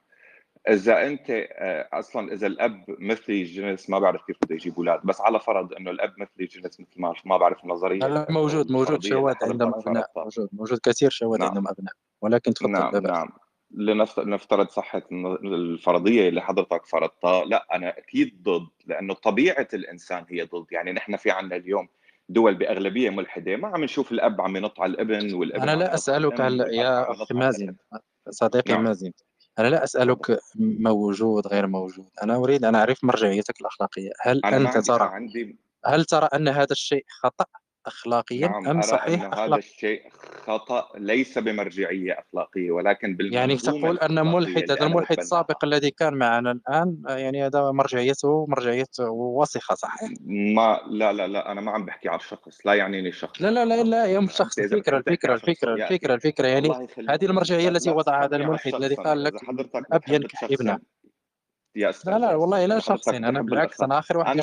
إذا 0.68 1.06
أنت 1.06 1.30
آه، 1.30 1.88
أصلا 1.92 2.32
إذا 2.32 2.46
الأب 2.46 2.84
مثلي 2.88 3.44
جنس 3.44 3.90
ما 3.90 3.98
بعرف 3.98 4.22
كيف 4.26 4.36
بده 4.42 4.54
يجيب 4.54 4.76
أولاد 4.76 5.00
بس 5.04 5.20
على 5.20 5.40
فرض 5.40 5.74
إنه 5.74 5.90
الأب 5.90 6.12
مثلي 6.18 6.46
جنس 6.46 6.80
مثل 6.80 7.00
ما 7.00 7.14
ما 7.24 7.36
بعرف 7.36 7.64
النظريه 7.64 7.98
لا 7.98 8.26
موجود 8.30 8.72
موجود 8.72 9.04
شواذ 9.04 9.34
عندهم 9.42 9.74
أبناء 9.74 10.10
موجود 10.16 10.48
موجود 10.52 10.78
كثير 10.82 11.10
شواذ 11.10 11.38
نعم. 11.38 11.48
عندهم 11.48 11.68
أبناء 11.68 11.92
ولكن 12.22 12.54
تفضل 12.54 12.72
نعم 12.72 12.96
نعم. 12.96 13.32
لنفترض 13.74 14.68
صحة 14.68 15.02
الفرضية 15.44 16.28
اللي 16.28 16.40
حضرتك 16.40 16.86
فرضتها 16.86 17.44
لا 17.44 17.66
أنا 17.74 17.98
أكيد 17.98 18.42
ضد 18.42 18.68
لأنه 18.86 19.14
طبيعة 19.14 19.68
الإنسان 19.74 20.24
هي 20.28 20.42
ضد. 20.42 20.66
يعني 20.70 20.92
نحن 20.92 21.16
في 21.16 21.30
عنا 21.30 21.56
اليوم 21.56 21.88
دول 22.28 22.54
بأغلبية 22.54 23.10
ملحدة 23.10 23.56
ما 23.56 23.68
عم 23.68 23.84
نشوف 23.84 24.12
الأب 24.12 24.40
عم 24.40 24.56
ينط 24.56 24.80
على 24.80 24.92
الإبن 24.92 25.34
والإبن 25.34 25.68
أنا 25.68 25.76
لا 25.76 25.94
أسألك 25.94 26.40
هلأ 26.40 26.72
يا 26.72 27.10
أخي 27.10 27.34
مازن 27.34 27.74
صديقي 28.30 28.72
نعم. 28.72 28.84
مازن 28.84 29.12
أنا 29.58 29.68
لا 29.68 29.84
أسألك 29.84 30.38
موجود 30.58 31.46
غير 31.46 31.66
موجود. 31.66 32.08
أنا 32.22 32.36
أريد 32.36 32.64
أن 32.64 32.74
أعرف 32.74 33.04
مرجعيتك 33.04 33.60
الأخلاقية. 33.60 34.10
هل 34.20 34.44
أنت 34.44 34.78
ترى 34.78 35.04
عندي... 35.04 35.58
هل 35.86 36.04
ترى 36.04 36.28
أن 36.34 36.48
هذا 36.48 36.72
الشيء 36.72 37.04
خطأ؟ 37.08 37.44
اخلاقيا 37.86 38.48
نعم 38.48 38.68
أم 38.68 38.80
صحيح 38.80 39.24
أن 39.24 39.34
هذا 39.34 39.56
الشيء 39.56 40.02
خطأ 40.46 40.88
ليس 40.98 41.38
بمرجعية 41.38 42.12
أخلاقية 42.12 42.70
ولكن 42.70 43.16
يعني 43.20 43.56
تقول 43.56 43.98
أن 43.98 44.26
ملحد 44.26 44.70
هذا 44.70 44.86
الملحد 44.86 45.18
السابق 45.18 45.64
الذي 45.64 45.90
كان 45.90 46.14
معنا 46.14 46.50
الآن 46.50 47.02
يعني 47.08 47.46
هذا 47.46 47.70
مرجعيته 47.70 48.46
مرجعيه 48.48 48.86
وسخه 49.08 49.74
صحيح؟ 49.74 50.10
ما 50.26 50.80
لا 50.86 51.12
لا 51.12 51.28
لا 51.28 51.52
أنا 51.52 51.60
ما 51.60 51.72
عم 51.72 51.84
بحكي 51.84 52.08
على 52.08 52.20
الشخص 52.20 52.66
لا 52.66 52.74
يعنيني 52.74 53.08
الشخص. 53.08 53.42
لا 53.42 53.50
لا 53.50 53.64
لا 53.64 53.82
لا 53.82 54.06
يا 54.06 54.18
الشخص 54.18 54.58
الفكرة 54.58 54.98
الفكرة 54.98 55.34
الفكرة 55.34 55.74
الفكرة 55.74 56.14
الفكرة 56.14 56.46
يعني 56.46 56.68
هذه 57.08 57.24
المرجعية 57.24 57.68
التي 57.68 57.90
وضعها 57.90 58.24
هذا 58.24 58.36
الملحد 58.36 58.74
الذي 58.74 58.94
قال 58.94 59.24
لك 59.24 59.34
ابنه 60.42 60.78
يا 61.76 61.90
أستاذ 61.90 62.12
لا 62.12 62.18
لا 62.18 62.34
والله 62.34 62.66
لا 62.66 62.78
شخصين 62.78 63.24
أنا 63.24 63.42
بالعكس 63.42 63.80
أنا 63.80 63.98
آخر 63.98 64.16
واحد 64.16 64.40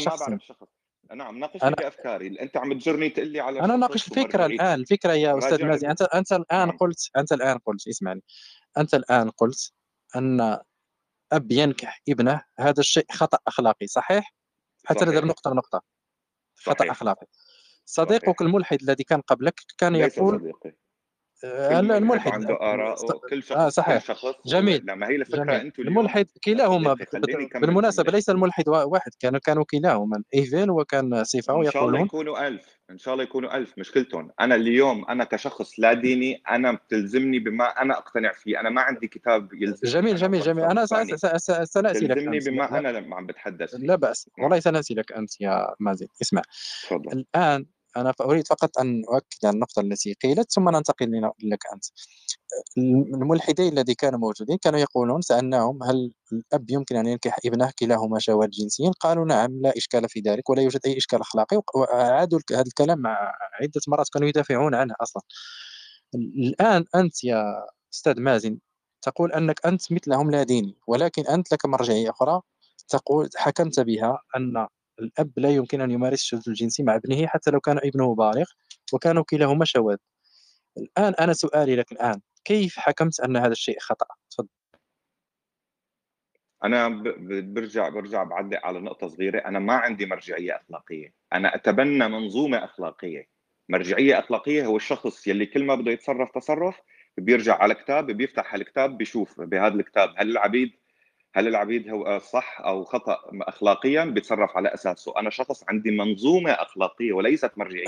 نعم 1.16 1.40
ناقشني 1.40 1.68
أنا... 1.68 1.76
بافكاري 1.76 2.42
أنت 2.42 2.58
عم 2.58 2.74
تجرني 2.74 3.10
تقول 3.10 3.28
لي 3.28 3.40
على 3.40 3.60
أنا 3.60 3.76
ناقش 3.76 4.08
الفكرة 4.08 4.46
الآن 4.46 4.80
الفكرة 4.80 5.14
يا 5.14 5.38
أستاذ 5.38 5.66
مازي 5.66 5.88
انت 5.88 6.02
أنت 6.02 6.32
الآن 6.32 6.68
نعم. 6.68 6.78
قلت 6.78 7.10
أنت 7.18 7.32
الآن 7.32 7.58
قلت 7.58 7.88
اسمعني 7.88 8.22
أنت 8.78 8.94
الآن 8.94 9.30
قلت 9.30 9.74
أن 10.16 10.58
أب 11.32 11.52
ينكح 11.52 12.02
ابنه 12.10 12.44
هذا 12.60 12.80
الشيء 12.80 13.06
خطأ 13.12 13.38
أخلاقي 13.48 13.88
صحيح؟ 13.88 14.36
حتى 14.86 15.06
نضرب 15.06 15.26
نقطة 15.26 15.54
نقطة 15.54 15.82
خطأ 16.56 16.80
صحيح. 16.80 16.92
أخلاقي 16.92 17.28
صديقك 17.86 18.26
صحيح. 18.26 18.42
الملحد 18.42 18.82
الذي 18.82 19.04
كان 19.04 19.22
قبلك 19.22 19.62
كان 19.78 19.96
يقول 19.96 20.40
صديقي. 20.40 20.78
الملحد 21.44 22.32
عنده 22.32 22.54
آراء 22.62 22.96
كل 23.30 23.44
شخص 23.44 23.58
آه 23.58 23.70
صحيح. 23.70 23.98
كل 23.98 24.08
شخص 24.08 24.36
جميل. 24.46 24.86
لما 24.88 25.08
هي 25.08 25.16
الفكرة 25.16 25.62
أنتم 25.62 25.84
الملحد 25.84 26.28
كلاهما 26.44 26.96
بالمناسبة 27.56 28.12
ليس 28.12 28.30
الملحد 28.30 28.70
واحد. 28.70 29.12
كانوا 29.20 29.40
كانوا 29.40 29.64
كلاهما 29.64 30.24
ايفيل 30.36 30.72
وكان 30.72 31.24
سيفاو 31.24 31.64
يقولون 31.64 31.68
إن 31.68 31.72
شاء 31.72 31.88
الله 31.88 32.02
يكونوا 32.02 32.48
ألف. 32.48 32.80
إن 32.92 32.98
شاء 32.98 33.14
الله 33.14 33.24
يكونوا 33.24 33.58
ألف. 33.58 33.74
مشكلتهم 33.78 34.32
أنا 34.40 34.56
اليوم 34.56 35.06
أنا 35.06 35.24
كشخص 35.24 35.80
لا 35.80 35.94
ديني 35.94 36.42
أنا 36.50 36.72
بتلزمني 36.72 37.40
بما 37.40 37.82
أنا 37.82 37.98
أقتنع 37.98 38.32
فيه. 38.32 38.60
أنا 38.60 38.70
ما 38.70 38.82
عندي 38.82 39.08
كتاب 39.08 39.54
يلزم 39.54 39.88
جميل 39.88 40.16
جميل 40.16 40.42
جميل. 40.42 40.66
أنا 40.66 40.86
سنأتي 40.86 42.08
لك 42.08 42.16
تلزمني 42.16 42.40
بما 42.40 42.80
أنا 42.80 43.16
عم 43.16 43.26
بتحدث 43.26 43.76
لا 43.80 43.96
بأس. 43.96 44.30
والله 44.40 44.60
سناتي 44.60 44.94
لك 44.94 45.12
انت 45.12 45.42
يا 45.42 45.76
مازن. 45.80 46.08
اسمع. 46.22 46.42
الآن 46.92 47.66
أنا 47.98 48.14
أريد 48.22 48.48
فقط 48.48 48.78
أن 48.80 49.04
أؤكد 49.14 49.46
على 49.46 49.54
النقطة 49.54 49.80
التي 49.80 50.14
قيلت 50.14 50.52
ثم 50.52 50.70
ننتقل 50.70 51.32
لك 51.44 51.60
أنت. 51.74 51.86
الملحدين 52.78 53.74
الذين 53.74 53.96
كانوا 53.96 54.20
موجودين 54.20 54.58
كانوا 54.58 54.80
يقولون 54.80 55.22
سألناهم 55.22 55.84
هل 55.84 56.12
الأب 56.34 56.70
يمكن 56.70 56.96
أن 56.96 57.08
ينكح 57.08 57.38
ابنه 57.46 57.72
كلاهما 57.80 58.20
شواذ 58.20 58.50
جنسيين؟ 58.50 58.92
قالوا 58.92 59.26
نعم 59.26 59.62
لا 59.62 59.78
إشكال 59.78 60.10
في 60.10 60.20
ذلك 60.20 60.50
ولا 60.50 60.62
يوجد 60.62 60.80
أي 60.86 60.98
إشكال 60.98 61.22
أخلاقي 61.22 61.62
وأعادوا 61.76 62.40
هذا 62.52 62.62
الكلام 62.68 63.08
عدة 63.62 63.82
مرات 63.88 64.10
كانوا 64.14 64.28
يدافعون 64.30 64.76
عنه 64.76 64.94
أصلا. 65.02 65.24
الآن 66.16 66.86
أنت 66.96 67.24
يا 67.24 67.44
أستاذ 67.94 68.20
مازن 68.22 68.60
تقول 69.02 69.34
أنك 69.34 69.66
أنت 69.66 69.92
مثلهم 69.94 70.32
لا 70.32 70.44
ديني 70.44 70.78
ولكن 70.88 71.28
أنت 71.28 71.54
لك 71.54 71.66
مرجعية 71.66 72.10
أخرى 72.10 72.42
تقول 72.90 73.30
حكمت 73.36 73.80
بها 73.80 74.20
أن 74.38 74.68
الأب 75.00 75.32
لا 75.38 75.50
يمكن 75.50 75.82
أن 75.82 75.92
يمارس 75.92 76.22
الشذوذ 76.22 76.44
الجنسي 76.48 76.84
مع 76.84 76.96
ابنه 76.96 77.28
حتى 77.28 77.52
لو 77.52 77.60
كان 77.60 77.78
ابنه 77.78 78.16
بالغ 78.16 78.46
وكانوا 78.94 79.24
كلاهما 79.24 79.66
شواذ 79.66 79.98
الآن 80.78 81.14
أنا 81.14 81.34
سؤالي 81.34 81.76
لك 81.76 81.92
الآن 81.92 82.22
كيف 82.46 82.80
حكمت 82.80 83.20
أن 83.20 83.38
هذا 83.38 83.52
الشيء 83.52 83.80
خطأ؟ 83.80 84.06
تفضل. 84.32 84.48
أنا 86.64 86.88
برجع 87.42 87.90
برجع 87.90 88.24
بعلق 88.24 88.66
على 88.66 88.80
نقطة 88.80 89.08
صغيرة. 89.08 89.40
أنا 89.40 89.60
ما 89.60 89.74
عندي 89.74 90.06
مرجعية 90.06 90.56
أخلاقية. 90.56 91.14
أنا 91.34 91.56
أتبنى 91.56 92.08
منظومة 92.08 92.64
أخلاقية. 92.64 93.30
مرجعية 93.70 94.20
أخلاقية 94.20 94.66
هو 94.66 94.78
الشخص 94.78 95.28
يلي 95.28 95.46
كل 95.46 95.64
ما 95.64 95.76
بده 95.76 95.92
يتصرف 95.92 96.32
تصرف 96.32 96.82
بيرجع 97.18 97.56
على 97.56 97.76
كتاب 97.76 98.12
بيفتح 98.12 98.54
الكتاب 98.54 98.98
بيشوف 98.98 99.42
بهذا 99.42 99.74
الكتاب 99.74 100.14
هل 100.18 100.32
العبيد 100.32 100.79
هل 101.36 101.48
العبيد 101.48 101.90
هو 101.90 102.20
صح 102.20 102.62
أو 102.62 102.84
خطأ 102.84 103.18
اخلاقيا؟ 103.34 104.06
بيتصرف 104.06 104.58
على 104.58 104.74
أساسه. 104.74 105.20
أنا 105.20 105.30
شخص 105.30 105.64
عندي 105.68 105.92
منظومة 105.92 106.52
أخلاقية 106.52 107.14
وليست 107.14 107.52
مرجعية. 107.58 107.86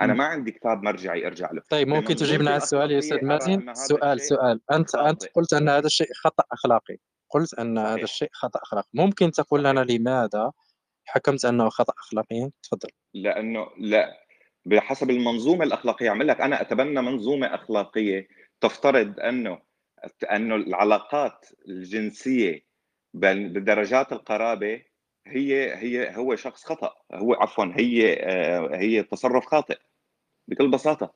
أنا 0.00 0.14
ما 0.14 0.24
عندي 0.24 0.50
كتاب 0.50 0.82
مرجعي 0.82 1.26
أرجع 1.26 1.50
له. 1.52 1.62
طيب 1.70 1.88
ممكن 1.88 2.16
تجيبنا 2.16 2.50
على 2.50 2.62
السؤال 2.62 2.90
يا 2.90 2.98
أستاذ 2.98 3.24
مازن؟ 3.24 3.74
سؤال 3.74 4.20
سؤال. 4.20 4.60
أنت 4.72 4.94
أنت 4.94 5.24
قلت 5.26 5.52
أن 5.52 5.68
هذا 5.68 5.86
الشيء 5.86 6.08
خطأ 6.14 6.44
أخلاقي. 6.52 6.96
قلت 7.30 7.54
أن 7.54 7.76
صحيح. 7.76 7.88
هذا 7.88 8.02
الشيء 8.02 8.28
خطأ 8.32 8.60
أخلاقي. 8.62 8.88
ممكن 8.94 9.30
تقول 9.30 9.64
لنا 9.64 9.80
لماذا 9.80 10.52
حكمت 11.04 11.44
أنه 11.44 11.68
خطأ 11.68 11.92
اخلاقيا؟ 11.98 12.50
تفضل. 12.62 12.88
لأنه 13.14 13.66
لا. 13.78 14.24
بحسب 14.66 15.10
المنظومة 15.10 15.64
الأخلاقية 15.64 16.10
عم 16.10 16.22
لك. 16.22 16.40
أنا 16.40 16.60
أتبنى 16.60 17.02
منظومة 17.02 17.54
أخلاقية 17.54 18.28
تفترض 18.60 19.20
أنه 19.20 19.58
أنه 20.32 20.54
العلاقات 20.54 21.46
الجنسية 21.68 22.63
بدرجات 23.14 24.12
القرابة 24.12 24.82
هي 25.26 25.74
هي 25.74 26.16
هو 26.16 26.36
شخص 26.36 26.64
خطأ. 26.64 26.92
هو 27.12 27.34
عفوا 27.34 27.64
هي 27.64 28.14
آه، 28.22 28.76
هي 28.76 29.02
تصرف 29.02 29.46
خاطئ 29.46 29.78
بكل 30.48 30.70
بساطة. 30.70 31.14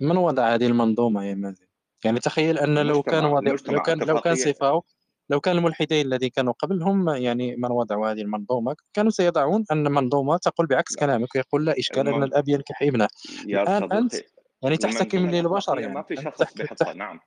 من 0.00 0.16
وضع 0.16 0.54
هذه 0.54 0.66
المنظومة 0.66 1.24
يا 1.24 1.34
مازن؟ 1.34 1.66
يعني 2.04 2.20
تخيل 2.20 2.58
أن 2.58 2.78
لو 2.86 3.02
كان 3.02 3.24
وضع 3.24 3.56
لو 3.68 3.82
كان 3.82 3.98
لو 3.98 4.20
كان 4.20 4.34
صفاو 4.34 4.84
لو 5.30 5.40
كان 5.40 5.56
الملحدين 5.56 6.06
الذين 6.06 6.28
كانوا 6.28 6.52
قبلهم 6.52 7.08
يعني 7.08 7.56
من 7.56 7.70
وضعوا 7.70 8.10
هذه 8.10 8.20
المنظومة 8.20 8.76
كانوا 8.94 9.10
سيضعون 9.10 9.64
أن 9.72 9.92
منظومة 9.92 10.36
تقول 10.36 10.66
بعكس 10.66 10.94
لا. 10.94 11.00
كلامك 11.00 11.34
يقول 11.36 11.66
لا 11.66 11.78
إشكال 11.78 12.08
أن 12.08 12.22
الأب 12.22 12.48
ينكح 12.48 12.82
ابنه. 12.82 13.08
الآن 13.44 13.92
أنت 13.92 14.14
يعني 14.62 14.76
تحتكم 14.76 15.30
للبشر 15.30 15.80
يعني 15.80 15.94
ما 15.94 16.02
في 16.02 16.16
شخص 16.16 16.54
بيحطها 16.54 16.94
نعم. 16.94 17.20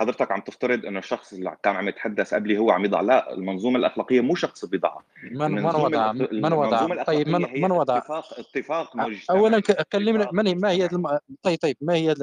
حضرتك 0.00 0.32
عم 0.32 0.40
تفترض 0.40 0.86
إنه 0.86 0.98
الشخص 0.98 1.32
اللي 1.32 1.56
كان 1.62 1.76
عم 1.76 1.88
يتحدث 1.88 2.34
قبلي 2.34 2.58
هو 2.58 2.70
عم 2.70 2.84
يضع 2.84 3.00
لا 3.00 3.34
المنظومة 3.34 3.78
الأخلاقية 3.78 4.20
مو 4.20 4.34
شخص 4.34 4.64
بيضعها. 4.64 5.02
من 5.30 5.50
من 5.50 5.64
وضع 5.64 6.12
من 6.12 6.52
وضع 6.52 7.02
طيب 7.02 7.28
من 7.28 7.62
من 7.62 7.70
وضع 7.70 7.96
اتفاق 7.96 8.24
اتفاق 8.38 8.96
مجتمع 8.96 9.36
اولا 9.38 9.60
كلمنا 9.92 10.28
من 10.32 10.60
ما 10.60 10.70
هي 10.70 10.88
طيب 11.42 11.58
طيب 11.58 11.76
ما 11.80 11.94
هي 11.94 12.14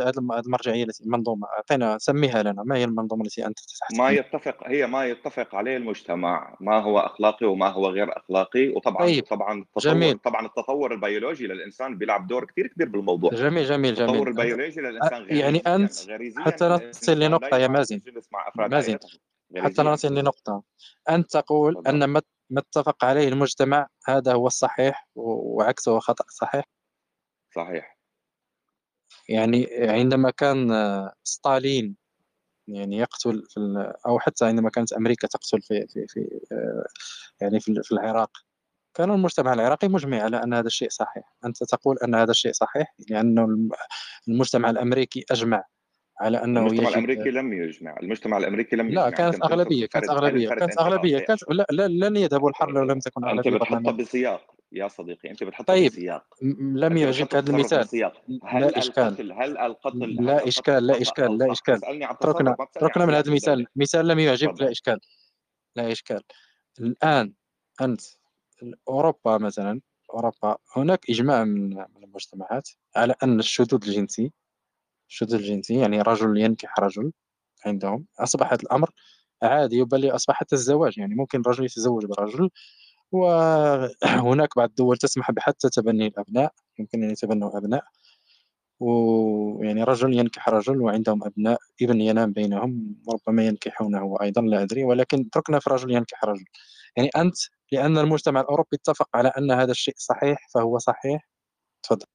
المرجعية 0.45 0.83
التي 0.83 1.03
المنظومة؟ 1.03 1.47
اعطينا 1.47 1.97
سميها 1.97 2.43
لنا. 2.43 2.63
ما 2.63 2.75
هي 2.75 2.83
المنظومة 2.83 3.23
التي 3.23 3.45
أنت 3.45 3.59
تحت 3.59 3.99
ما 3.99 4.09
يتفق 4.09 4.57
هي 4.65 4.87
ما 4.87 5.05
يتفق 5.05 5.55
عليه 5.55 5.77
المجتمع. 5.77 6.55
ما 6.59 6.79
هو 6.79 6.99
أخلاقي 6.99 7.45
وما 7.45 7.67
هو 7.67 7.87
غير 7.87 8.17
أخلاقي. 8.17 8.67
وطبعا 8.69 9.05
طيب. 9.05 9.23
طبعا 9.23 9.59
التطور 9.59 9.93
جميل. 9.93 10.17
طبعا 10.17 10.45
التطور 10.45 10.93
البيولوجي 10.93 11.47
للإنسان 11.47 11.97
بيلعب 11.97 12.27
دور 12.27 12.45
كثير 12.45 12.67
كبير 12.67 12.89
بالموضوع. 12.89 13.31
جميل 13.31 13.65
جميل 13.65 13.95
جميل. 13.95 14.09
التطور 14.09 14.27
البيولوجي 14.27 14.81
للإنسان 14.81 15.23
غير 15.23 15.35
يعني 15.35 15.61
أنت 15.67 15.93
حتى 16.37 16.65
نصل 16.65 17.19
لنقطة 17.19 17.57
يا 17.67 17.71
مازن. 17.71 18.01
مازن 18.55 18.97
حتى 19.57 19.81
نصل 19.81 20.15
لنقطة 20.15 20.63
أنت 21.09 21.31
تقول 21.31 21.87
أن 21.87 22.05
ما 22.05 22.21
اتفق 22.57 23.05
عليه 23.05 23.27
المجتمع 23.27 23.87
هذا 24.05 24.33
هو 24.33 24.47
الصحيح 24.47 25.07
وعكسه 25.15 25.99
خطأ 25.99 26.25
صحيح؟ 26.29 26.65
صحيح. 27.55 27.97
يعني 29.29 29.67
عندما 29.79 30.29
كان 30.31 30.69
ستالين 31.23 31.95
يعني 32.67 32.97
يقتل 32.97 33.43
في 33.49 33.93
أو 34.05 34.19
حتى 34.19 34.45
عندما 34.45 34.69
كانت 34.69 34.93
أمريكا 34.93 35.27
تقتل 35.27 35.61
في 35.61 35.87
في 35.87 36.07
في 36.07 36.39
يعني 37.41 37.59
في, 37.59 37.81
في 37.83 37.91
العراق 37.91 38.31
كان 38.93 39.11
المجتمع 39.11 39.53
العراقي 39.53 39.87
مجمع 39.87 40.21
على 40.21 40.43
أن 40.43 40.53
هذا 40.53 40.67
الشيء 40.67 40.89
صحيح. 40.89 41.33
أنت 41.45 41.63
تقول 41.63 41.97
أن 42.03 42.15
هذا 42.15 42.31
الشيء 42.31 42.51
صحيح؟ 42.51 42.95
لأن 43.09 43.69
المجتمع 44.27 44.69
الأمريكي 44.69 45.25
أجمع. 45.31 45.63
على 46.19 46.43
أنه 46.43 46.59
المجتمع 46.59 46.89
الأمريكي 46.89 47.29
لم 47.29 47.53
يجمع 47.53 47.97
المجتمع 48.03 48.37
الأمريكي 48.37 48.75
لم 48.75 48.89
لا 48.89 49.07
يجمع 49.07 49.09
كانت 49.09 49.43
أغلبية 49.43 49.85
كانت 49.85 50.09
أغلبية 50.09 50.49
كانت 50.49 50.79
أغلبية 50.79 51.19
كانت 51.19 51.39
لا, 51.49 51.65
لا 51.71 51.87
لن 51.87 52.15
يذهبوا 52.15 52.49
الحرب 52.49 52.69
لو 52.69 52.83
لم 52.83 52.99
تكن 52.99 53.23
أغلبية 53.23 53.51
انت 53.51 53.61
بتحطها 53.61 53.91
بسياق 53.91 54.57
يا 54.71 54.87
صديقي 54.87 55.31
أنت 55.31 55.43
بتحطها 55.43 55.73
طيب. 55.73 55.91
بسياق. 55.91 56.25
لم 56.59 56.97
يعجبك 56.97 57.35
هذا 57.35 57.51
المثال؟ 57.51 58.11
هل 58.43 58.61
لا 58.61 58.77
إشكال. 58.77 59.31
هل 59.31 59.57
القتل 59.57 60.25
لا 60.25 60.47
إشكال 60.47 60.87
لا 60.87 61.01
إشكال 61.01 61.37
لا 61.37 61.51
إشكال. 61.51 62.03
اتركنا 62.03 62.55
اتركنا 62.59 63.05
من 63.05 63.13
هذا 63.13 63.27
المثال. 63.27 63.67
مثال 63.75 64.07
لم 64.07 64.19
يعجبك 64.19 64.61
لا 64.61 64.71
إشكال 64.71 64.99
لا 65.75 65.91
إشكال. 65.91 66.21
الآن 66.79 67.33
أنت 67.81 68.01
أوروبا 68.87 69.37
مثلا 69.37 69.81
أوروبا 70.13 70.57
هناك 70.75 71.09
إجماع 71.09 71.43
من 71.43 72.03
المجتمعات 72.03 72.69
على 72.95 73.15
أن 73.23 73.39
الشذوذ 73.39 73.87
الجنسي 73.87 74.31
الشذوذ 75.09 75.35
الجنسي 75.35 75.79
يعني 75.79 76.01
رجل 76.01 76.37
ينكح 76.37 76.79
رجل 76.79 77.11
عندهم 77.65 78.05
أصبحت 78.19 78.63
الأمر 78.63 78.89
عادي 79.43 79.83
بل 79.83 80.09
اصبح 80.15 80.35
حتى 80.35 80.55
الزواج 80.55 80.97
يعني 80.97 81.15
ممكن 81.15 81.41
رجل 81.47 81.65
يتزوج 81.65 82.05
برجل 82.05 82.49
وهناك 83.11 84.49
بعض 84.57 84.69
الدول 84.69 84.97
تسمح 84.97 85.31
بحتى 85.31 85.69
تبني 85.69 86.07
الأبناء 86.07 86.53
يمكن 86.79 87.03
أن 87.03 87.11
يتبنوا 87.11 87.57
أبناء 87.57 87.83
ويعني 88.79 89.83
رجل 89.83 90.13
ينكح 90.13 90.49
رجل 90.49 90.81
وعندهم 90.81 91.23
أبناء 91.23 91.59
ابن 91.81 92.01
ينام 92.01 92.33
بينهم 92.33 92.95
ربما 93.13 93.45
ينكحونه 93.47 94.17
أيضا 94.21 94.41
لا 94.41 94.63
أدري 94.63 94.83
ولكن 94.83 95.29
تركنا 95.29 95.59
في 95.59 95.69
رجل 95.69 95.91
ينكح 95.91 96.25
رجل. 96.25 96.45
يعني 96.97 97.09
أنت 97.17 97.35
لأن 97.71 97.97
المجتمع 97.97 98.41
الأوروبي 98.41 98.69
اتفق 98.77 99.09
على 99.13 99.29
أن 99.29 99.51
هذا 99.51 99.71
الشيء 99.71 99.93
صحيح 99.97 100.47
فهو 100.53 100.77
صحيح؟ 100.77 101.27
تفضل. 101.83 102.05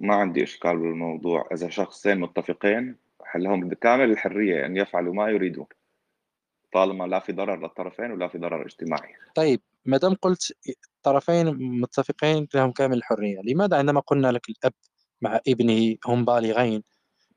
ما 0.00 0.14
عندي 0.14 0.42
إشكال 0.42 0.78
بالموضوع. 0.78 1.48
إذا 1.52 1.68
شخصين 1.68 2.20
متفقين 2.20 2.96
لهم 3.36 3.68
بكامل 3.68 4.10
الحرية 4.10 4.66
أن 4.66 4.76
يفعلوا 4.76 5.14
ما 5.14 5.28
يريدون 5.28 5.66
طالما 6.72 7.04
لا 7.04 7.20
في 7.20 7.32
ضرر 7.32 7.62
للطرفين 7.62 8.10
ولا 8.10 8.28
في 8.28 8.38
ضرر 8.38 8.66
اجتماعي. 8.66 9.14
طيب 9.34 9.60
ما 9.84 9.96
دام 9.96 10.14
قلت 10.14 10.52
الطرفين 10.96 11.46
متفقين 11.80 12.48
لهم 12.54 12.72
كامل 12.72 12.96
الحرية 12.96 13.40
لماذا 13.44 13.76
عندما 13.76 14.00
قلنا 14.00 14.32
لك 14.32 14.48
الأب 14.48 14.72
مع 15.20 15.40
ابنه 15.48 15.96
هم 16.06 16.24
بالغين 16.24 16.82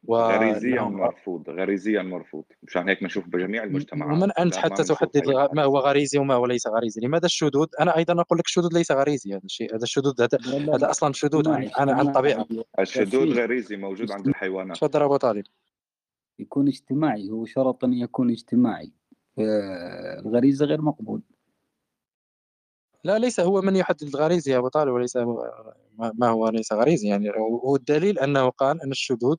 و... 0.04 0.16
غريزيا 0.16 0.82
مرفوض 0.82 1.50
غريزيا 1.50 2.02
مرفوض. 2.02 2.44
مشان 2.64 2.90
هيك 2.90 3.02
بنشوف 3.02 3.28
بجميع 3.28 3.64
المجتمعات. 3.64 4.18
ومن 4.18 4.32
أنت 4.32 4.56
حتى 4.56 4.84
تحدد 4.84 5.28
ما 5.54 5.64
هو 5.64 5.80
غريزي 5.80 6.20
وما 6.20 6.34
هو 6.34 6.46
ليس 6.46 6.68
غريزي. 6.68 7.02
لماذا 7.02 7.26
الشذوذ؟ 7.26 7.68
أنا 7.80 7.98
أيضا 7.98 8.22
أقول 8.22 8.40
لك 8.40 8.46
الشذوذ 8.46 8.74
ليس 8.74 8.92
غريزي 8.92 9.34
هذا 9.34 9.42
الشيء 9.46 9.76
هذا 9.76 9.84
الشذوذ 9.84 10.22
هذا 10.22 10.38
هذا 10.76 10.90
أصلا 10.90 11.14
شذوذ 11.14 11.50
عن 11.50 11.70
عن, 11.76 11.90
عن 11.90 12.08
الطبيعه 12.08 12.48
الشذوذ 12.80 13.40
غريزي 13.40 13.78
موجود 13.78 14.12
عند 14.12 14.28
الحيوانات. 14.28 14.78
تفضل 14.78 15.02
أبو 15.02 15.18
طالب. 15.18 15.44
يكون 16.40 16.68
اجتماعي 16.68 17.30
هو 17.30 17.46
شرط 17.46 17.84
ان 17.84 17.94
يكون 17.94 18.32
اجتماعي. 18.32 18.92
الغريزة 20.20 20.66
غير 20.66 20.82
مقبول. 20.82 21.22
لا 23.04 23.20
ليس 23.20 23.40
هو 23.40 23.62
من 23.62 23.76
يحدد 23.76 24.04
الغريزه 24.04 24.52
يا 24.52 24.58
أبو 24.58 24.68
طالب 24.68 24.92
وليس 24.92 25.18
ما 25.98 26.28
هو 26.28 26.50
ليس 26.50 26.74
غريزي. 26.74 27.08
يعني 27.08 27.30
والدليل 27.64 28.20
أنه 28.20 28.50
قال 28.50 28.82
أن 28.82 28.92
الشذوذ 28.92 29.36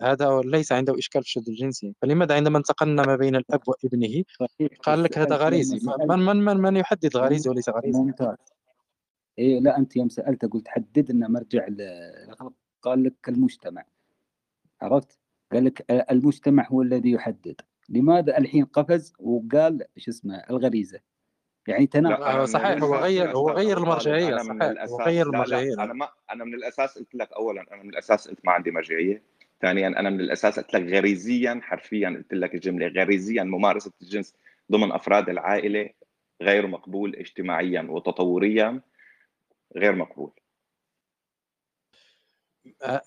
هذا 0.00 0.40
ليس 0.44 0.72
عنده 0.72 0.98
إشكال 0.98 1.22
في 1.22 1.28
الشذوذ 1.28 1.48
الجنسي 1.48 1.94
فلماذا 2.02 2.34
عندما 2.34 2.58
انتقلنا 2.58 3.02
ما 3.06 3.16
بين 3.16 3.36
الأب 3.36 3.60
وابنه 3.66 4.24
قال 4.82 5.02
لك 5.02 5.18
هذا 5.18 5.36
غريزي 5.36 5.78
من 6.08 6.18
من 6.18 6.44
من, 6.44 6.56
من 6.56 6.76
يحدد 6.76 7.16
غريزي 7.16 7.50
وليس 7.50 7.68
غريزي 7.68 7.98
ممتاز. 7.98 8.36
إيه 9.38 9.60
لا 9.60 9.78
أنت 9.78 9.96
يوم 9.96 10.08
سألت 10.08 10.44
قلت 10.44 10.68
حدد 10.68 11.12
لنا 11.12 11.28
مرجع 11.28 11.66
قال 12.82 13.02
لك 13.02 13.28
المجتمع. 13.28 13.84
عرفت؟ 14.82 15.18
قال 15.52 15.64
لك 15.64 15.84
المجتمع 15.90 16.68
هو 16.68 16.82
الذي 16.82 17.10
يحدد. 17.10 17.60
لماذا 17.88 18.38
الحين 18.38 18.64
قفز 18.64 19.12
وقال 19.18 19.84
شو 19.96 20.10
اسمه 20.10 20.34
الغريزة؟ 20.50 21.00
يعني 21.66 21.86
تناقض. 21.86 22.44
صحيح 22.44 22.82
هو 22.82 22.96
غير 22.96 23.36
هو 23.36 23.50
غير 23.50 23.78
المرجعية 23.78 24.36
صحيح 24.36 24.88
هو 24.88 25.02
غير 25.02 25.26
المرجعية. 25.26 25.74
أنا 25.74 25.92
ما 25.92 26.08
أنا 26.30 26.44
من 26.44 26.54
الأساس 26.54 26.98
قلت 26.98 27.14
لك 27.14 27.32
اولا 27.32 27.64
أنا 27.72 27.82
من 27.82 27.90
الأساس 27.90 28.28
قلت 28.28 28.40
ما 28.44 28.52
عندي 28.52 28.70
مرجعية. 28.70 29.22
ثانيا 29.62 29.88
أنا 29.88 30.10
من 30.10 30.20
الأساس 30.20 30.60
قلت 30.60 30.74
لك 30.74 30.82
غريزيا 30.82 31.60
حرفيا 31.62 32.08
قلت 32.08 32.34
لك 32.34 32.54
الجملة 32.54 32.86
غريزيا 32.88 33.42
ممارسة 33.42 33.92
الجنس 34.02 34.34
ضمن 34.72 34.92
أفراد 34.92 35.28
العائلة 35.28 35.90
غير 36.42 36.66
مقبول 36.66 37.16
اجتماعيا 37.16 37.86
وتطوريا 37.90 38.80
غير 39.76 39.94
مقبول. 39.94 40.32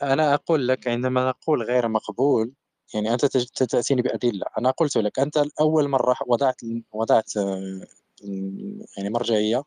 أنا 0.03 0.33
أقول 0.33 0.67
لك 0.67 0.88
عندما 0.88 1.29
نقول 1.29 1.63
غير 1.63 1.88
مقبول 1.88 2.53
يعني 2.93 3.13
أنت 3.13 3.25
تأتيني 3.63 4.01
بأدلة. 4.01 4.46
أنا 4.57 4.72
قلت 4.72 4.98
لك 4.98 5.20
أنت 5.20 5.44
أول 5.61 5.87
مرة 5.87 6.15
وضعت 6.27 6.61
وضعت 6.91 7.31
يعني 8.98 9.09
مرجعية 9.09 9.63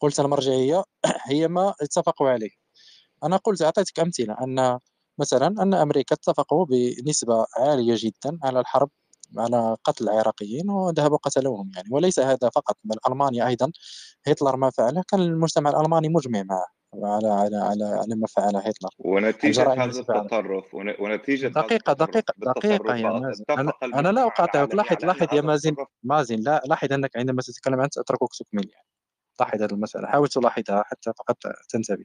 قلت 0.00 0.20
المرجعية 0.20 0.84
هي 1.30 1.48
ما 1.48 1.74
اتفقوا 1.82 2.28
عليه. 2.30 2.50
أنا 3.24 3.36
قلت 3.36 3.62
أعطيتك 3.62 4.00
أمثلة 4.00 4.36
أن 4.44 4.78
مثلا 5.18 5.46
أن 5.46 5.74
أمريكا 5.74 6.14
اتفقوا 6.14 6.66
بنسبة 6.66 7.46
عالية 7.58 7.94
جدا 7.98 8.38
على 8.44 8.60
الحرب 8.60 8.90
على 9.38 9.76
قتل 9.84 10.04
العراقيين 10.04 10.70
وذهبوا 10.70 11.16
قتلوهم 11.16 11.70
يعني. 11.76 11.88
وليس 11.92 12.18
هذا 12.18 12.50
فقط 12.54 12.76
بل 12.84 12.96
ألمانيا 13.08 13.46
أيضا. 13.46 13.72
هتلر 14.26 14.56
ما 14.56 14.70
فعله؟ 14.70 15.02
كان 15.08 15.20
المجتمع 15.20 15.70
الألماني 15.70 16.08
مجمع 16.08 16.42
معه 16.42 16.66
على 16.94 17.28
على 17.28 17.56
على 17.56 17.84
على 17.84 18.14
ما 18.16 18.26
فعله 18.26 18.58
هتلر. 18.58 18.90
ونتيجة 18.98 19.72
هذا 19.72 19.84
التطرف 19.84 20.74
ونتيجة 20.74 21.48
دقيقة 21.48 21.92
دقيقة 21.92 22.34
دقيقة 22.38 22.96
يا 22.96 23.08
مازن. 23.10 23.44
أنا, 23.50 23.72
أنا 23.82 24.08
لا 24.08 24.26
أقاطعك. 24.26 24.74
لاحظ 24.74 25.04
لاحظ 25.04 25.34
يا 25.34 25.40
مازن. 25.40 25.76
مازن 26.02 26.36
لا 26.40 26.62
لاحظ 26.66 26.92
أنك 26.92 27.16
عندما 27.16 27.42
تتكلم 27.42 27.80
أنت 27.80 27.98
أتركك 27.98 28.28
تكمل 28.38 28.70
يعني 28.70 28.86
لاحظ 29.40 29.62
هذه 29.62 29.72
المسألة. 29.72 30.06
حاول 30.06 30.28
تلاحظها 30.28 30.82
حتى 30.86 31.12
فقط 31.18 31.36
تنتبه. 31.68 32.04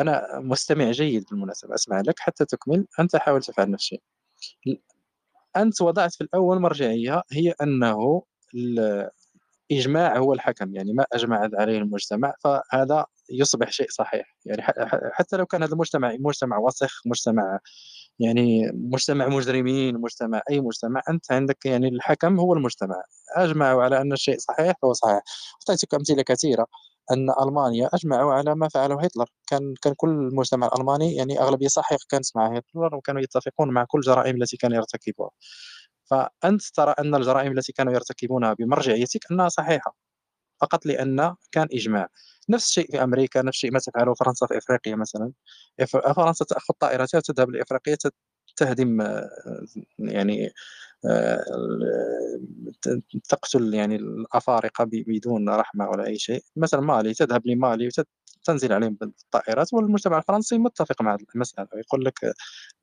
أنا 0.00 0.38
مستمع 0.40 0.90
جيد 0.90 1.24
بالمناسبة 1.30 1.74
أسمع 1.74 2.00
لك 2.00 2.18
حتى 2.20 2.44
تكمل 2.44 2.86
أنت 3.00 3.16
حاول 3.16 3.42
تفعل 3.42 3.70
نفس 3.70 3.82
الشيء 3.84 4.02
أنت 5.56 5.82
وضعت 5.82 6.14
في 6.14 6.20
الأول 6.20 6.60
مرجعية 6.60 7.22
هي 7.32 7.54
أنه 7.62 8.22
الاجماع 9.70 10.18
هو 10.18 10.32
الحكم 10.34 10.74
يعني 10.74 10.92
ما 10.92 11.06
اجمع 11.12 11.50
عليه 11.54 11.78
المجتمع 11.78 12.34
فهذا 12.44 13.06
يصبح 13.30 13.72
شيء 13.72 13.88
صحيح. 13.90 14.36
يعني 14.46 14.62
حتى 15.14 15.36
لو 15.36 15.46
كان 15.46 15.62
هذا 15.62 15.72
المجتمع 15.74 16.16
مجتمع 16.20 16.58
وسخ 16.58 17.02
مجتمع 17.06 17.58
يعني 18.20 18.72
مجتمع 18.74 19.28
مجرمين 19.28 19.96
مجتمع 20.00 20.42
أي 20.50 20.60
مجتمع 20.60 21.02
أنت 21.10 21.32
عندك 21.32 21.66
يعني 21.66 21.88
الحكم 21.88 22.40
هو 22.40 22.54
المجتمع. 22.54 23.02
أجمعوا 23.36 23.82
على 23.84 24.00
أن 24.00 24.12
الشيء 24.12 24.38
صحيح 24.38 24.74
فهو 24.82 24.92
صحيح. 24.92 25.22
أعطيتك 25.70 25.94
أمثلة 25.94 26.22
كثيرة. 26.22 26.66
أن 27.12 27.28
ألمانيا 27.42 27.88
أجمعوا 27.94 28.32
على 28.34 28.54
ما 28.54 28.68
فعله 28.68 29.00
هتلر. 29.04 29.26
كان 29.48 29.74
كان 29.82 29.94
كل 29.96 30.08
المجتمع 30.10 30.66
الألماني 30.66 31.16
يعني 31.16 31.40
أغلبية 31.40 31.68
صحيح 31.68 31.98
كانت 32.08 32.26
مع 32.36 32.56
هتلر 32.56 32.94
وكانوا 32.96 33.22
يتفقون 33.22 33.70
مع 33.72 33.84
كل 33.88 33.98
الجرائم 33.98 34.36
التي 34.42 34.56
كان 34.56 34.72
يرتكبها 34.72 35.30
فأنت 36.04 36.62
ترى 36.74 36.94
أن 36.98 37.14
الجرائم 37.14 37.52
التي 37.58 37.72
كانوا 37.72 37.92
يرتكبونها 37.94 38.52
بمرجعيتك 38.54 39.20
أنها 39.32 39.48
صحيحة 39.48 39.96
فقط 40.60 40.86
لأن 40.86 41.34
كان 41.52 41.68
إجماع. 41.72 42.08
نفس 42.50 42.66
الشيء 42.68 42.90
في 42.92 43.02
أمريكا 43.04 43.42
نفس 43.42 43.56
الشيء 43.56 43.72
ما 43.72 43.78
تفعله 43.78 44.14
فرنسا 44.14 44.46
في 44.46 44.58
إفريقيا 44.58 44.96
مثلا. 44.96 45.32
فرنسا 46.16 46.44
تأخذ 46.44 46.74
طائرتها 46.80 47.18
وتذهب 47.18 47.50
لإفريقيا 47.50 47.96
تهدم 48.56 49.00
يعني 49.98 50.46
آه، 50.46 50.50
تقتل 53.28 53.74
يعني 53.74 53.96
الأفارقة 53.96 54.84
بدون 54.90 55.48
رحمة 55.48 55.88
ولا 55.88 56.06
أي 56.06 56.18
شيء. 56.18 56.42
مثلا 56.56 56.80
مالي 56.80 57.14
تذهب 57.14 57.46
لمالي 57.46 57.88
تنزل 58.44 58.72
عليهم 58.72 58.94
بالطائرات 58.94 59.74
والمجتمع 59.74 60.18
الفرنسي 60.18 60.58
متفق 60.58 61.02
مع 61.02 61.16
المسألة. 61.34 61.68
يقول 61.74 62.04
لك 62.04 62.32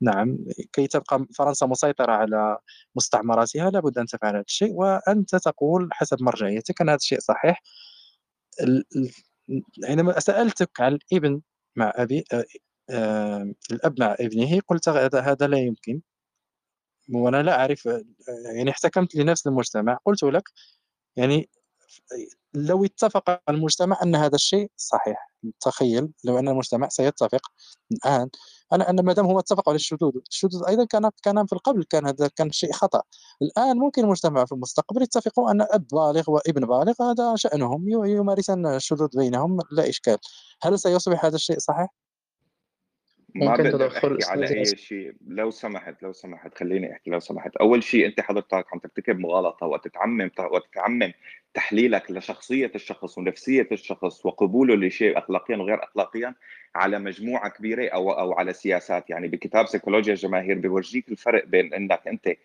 نعم 0.00 0.38
كي 0.72 0.86
تبقى 0.86 1.26
فرنسا 1.38 1.66
مسيطرة 1.66 2.12
على 2.12 2.58
مستعمراتها 2.96 3.70
لابد 3.70 3.98
أن 3.98 4.06
تفعل 4.06 4.34
هذا 4.34 4.44
الشيء 4.48 4.72
وأنت 4.74 5.36
تقول 5.36 5.88
حسب 5.92 6.22
مرجعيتك 6.22 6.80
أن 6.80 6.88
هذا 6.88 6.96
الشيء 6.96 7.18
صحيح. 7.20 7.62
عندما 9.84 10.20
سألتك 10.20 10.80
عن 10.80 10.92
الإبن 11.12 11.40
مع 11.76 11.92
أبي 11.96 12.24
آه، 12.32 12.44
آه، 12.90 13.52
الأب 13.72 14.00
مع 14.00 14.16
ابنه 14.20 14.60
قلت 14.68 14.88
هذا 14.88 15.46
لا 15.46 15.58
يمكن. 15.58 16.00
وأنا 17.14 17.42
لا 17.42 17.60
أعرف 17.60 17.88
يعني 18.56 18.70
احتكمت 18.70 19.14
لنفس 19.16 19.46
المجتمع. 19.46 19.98
قلت 20.06 20.22
لك 20.24 20.44
يعني 21.16 21.50
لو 22.54 22.84
اتفق 22.84 23.40
المجتمع 23.50 23.98
أن 24.02 24.16
هذا 24.16 24.34
الشيء 24.34 24.70
صحيح. 24.76 25.32
تخيل 25.60 26.08
لو 26.24 26.38
أن 26.38 26.48
المجتمع 26.48 26.88
سيتفق 26.88 27.40
الآن 27.92 28.28
أنا 28.72 28.90
أن 28.90 29.04
ما 29.04 29.12
دام 29.12 29.26
هم 29.26 29.38
اتفقوا 29.38 29.64
على 29.68 29.76
الشذوذ 29.76 30.12
الشذوذ 30.30 30.64
أيضا 30.68 30.84
كان 30.84 31.10
كان 31.22 31.46
في 31.46 31.52
القبل 31.52 31.84
كان 31.84 32.06
هذا 32.06 32.28
كان 32.36 32.52
شيء 32.52 32.72
خطأ. 32.72 33.02
الآن 33.42 33.78
ممكن 33.78 34.04
المجتمع 34.04 34.44
في 34.44 34.52
المستقبل 34.52 35.02
يتفقوا 35.02 35.50
أن 35.50 35.60
أب 35.62 35.86
بالغ 35.88 36.30
وابن 36.30 36.66
بالغ 36.66 36.94
هذا 37.02 37.36
شأنهم 37.36 37.88
يمارسون 37.88 38.66
الشذوذ 38.66 39.08
بينهم 39.16 39.58
لا 39.72 39.88
إشكال. 39.88 40.18
هل 40.62 40.78
سيصبح 40.78 41.24
هذا 41.24 41.36
الشيء 41.36 41.58
صحيح؟ 41.58 41.88
ما 43.34 43.56
بقدر 43.56 43.86
احكي 43.86 44.24
على 44.30 44.48
أي 44.48 44.64
شيء؟ 44.64 45.12
لو 45.26 45.50
سمحت 45.50 46.02
لو 46.02 46.12
سمحت 46.12 46.58
خليني 46.58 46.92
أحكي 46.92 47.10
لو 47.10 47.18
سمحت. 47.18 47.56
أول 47.56 47.82
شيء 47.82 48.06
أنت 48.06 48.20
حضرتك 48.20 48.66
عم 48.72 48.78
ترتكب 48.78 49.18
مغالطه 49.18 49.66
وتتعمم 49.66 50.30
وتتعمم 50.38 51.12
تحليلك 51.54 52.10
لشخصية 52.10 52.72
الشخص 52.74 53.18
ونفسية 53.18 53.68
الشخص 53.72 54.26
وقبوله 54.26 54.76
لشيء 54.76 55.18
اخلاقيا 55.18 55.56
وغير 55.56 55.84
اخلاقيا 55.84 56.34
على 56.74 56.98
مجموعة 56.98 57.50
كبيرة 57.50 57.88
أو 57.88 58.10
أو 58.10 58.32
على 58.32 58.52
سياسات. 58.52 59.10
يعني 59.10 59.28
بكتاب 59.28 59.66
سيكولوجيا 59.66 60.12
الجماهير 60.12 60.58
بيورجيك 60.58 61.08
الفرق 61.08 61.44
بين 61.44 61.74
إنك 61.74 62.08
أنت 62.08 62.36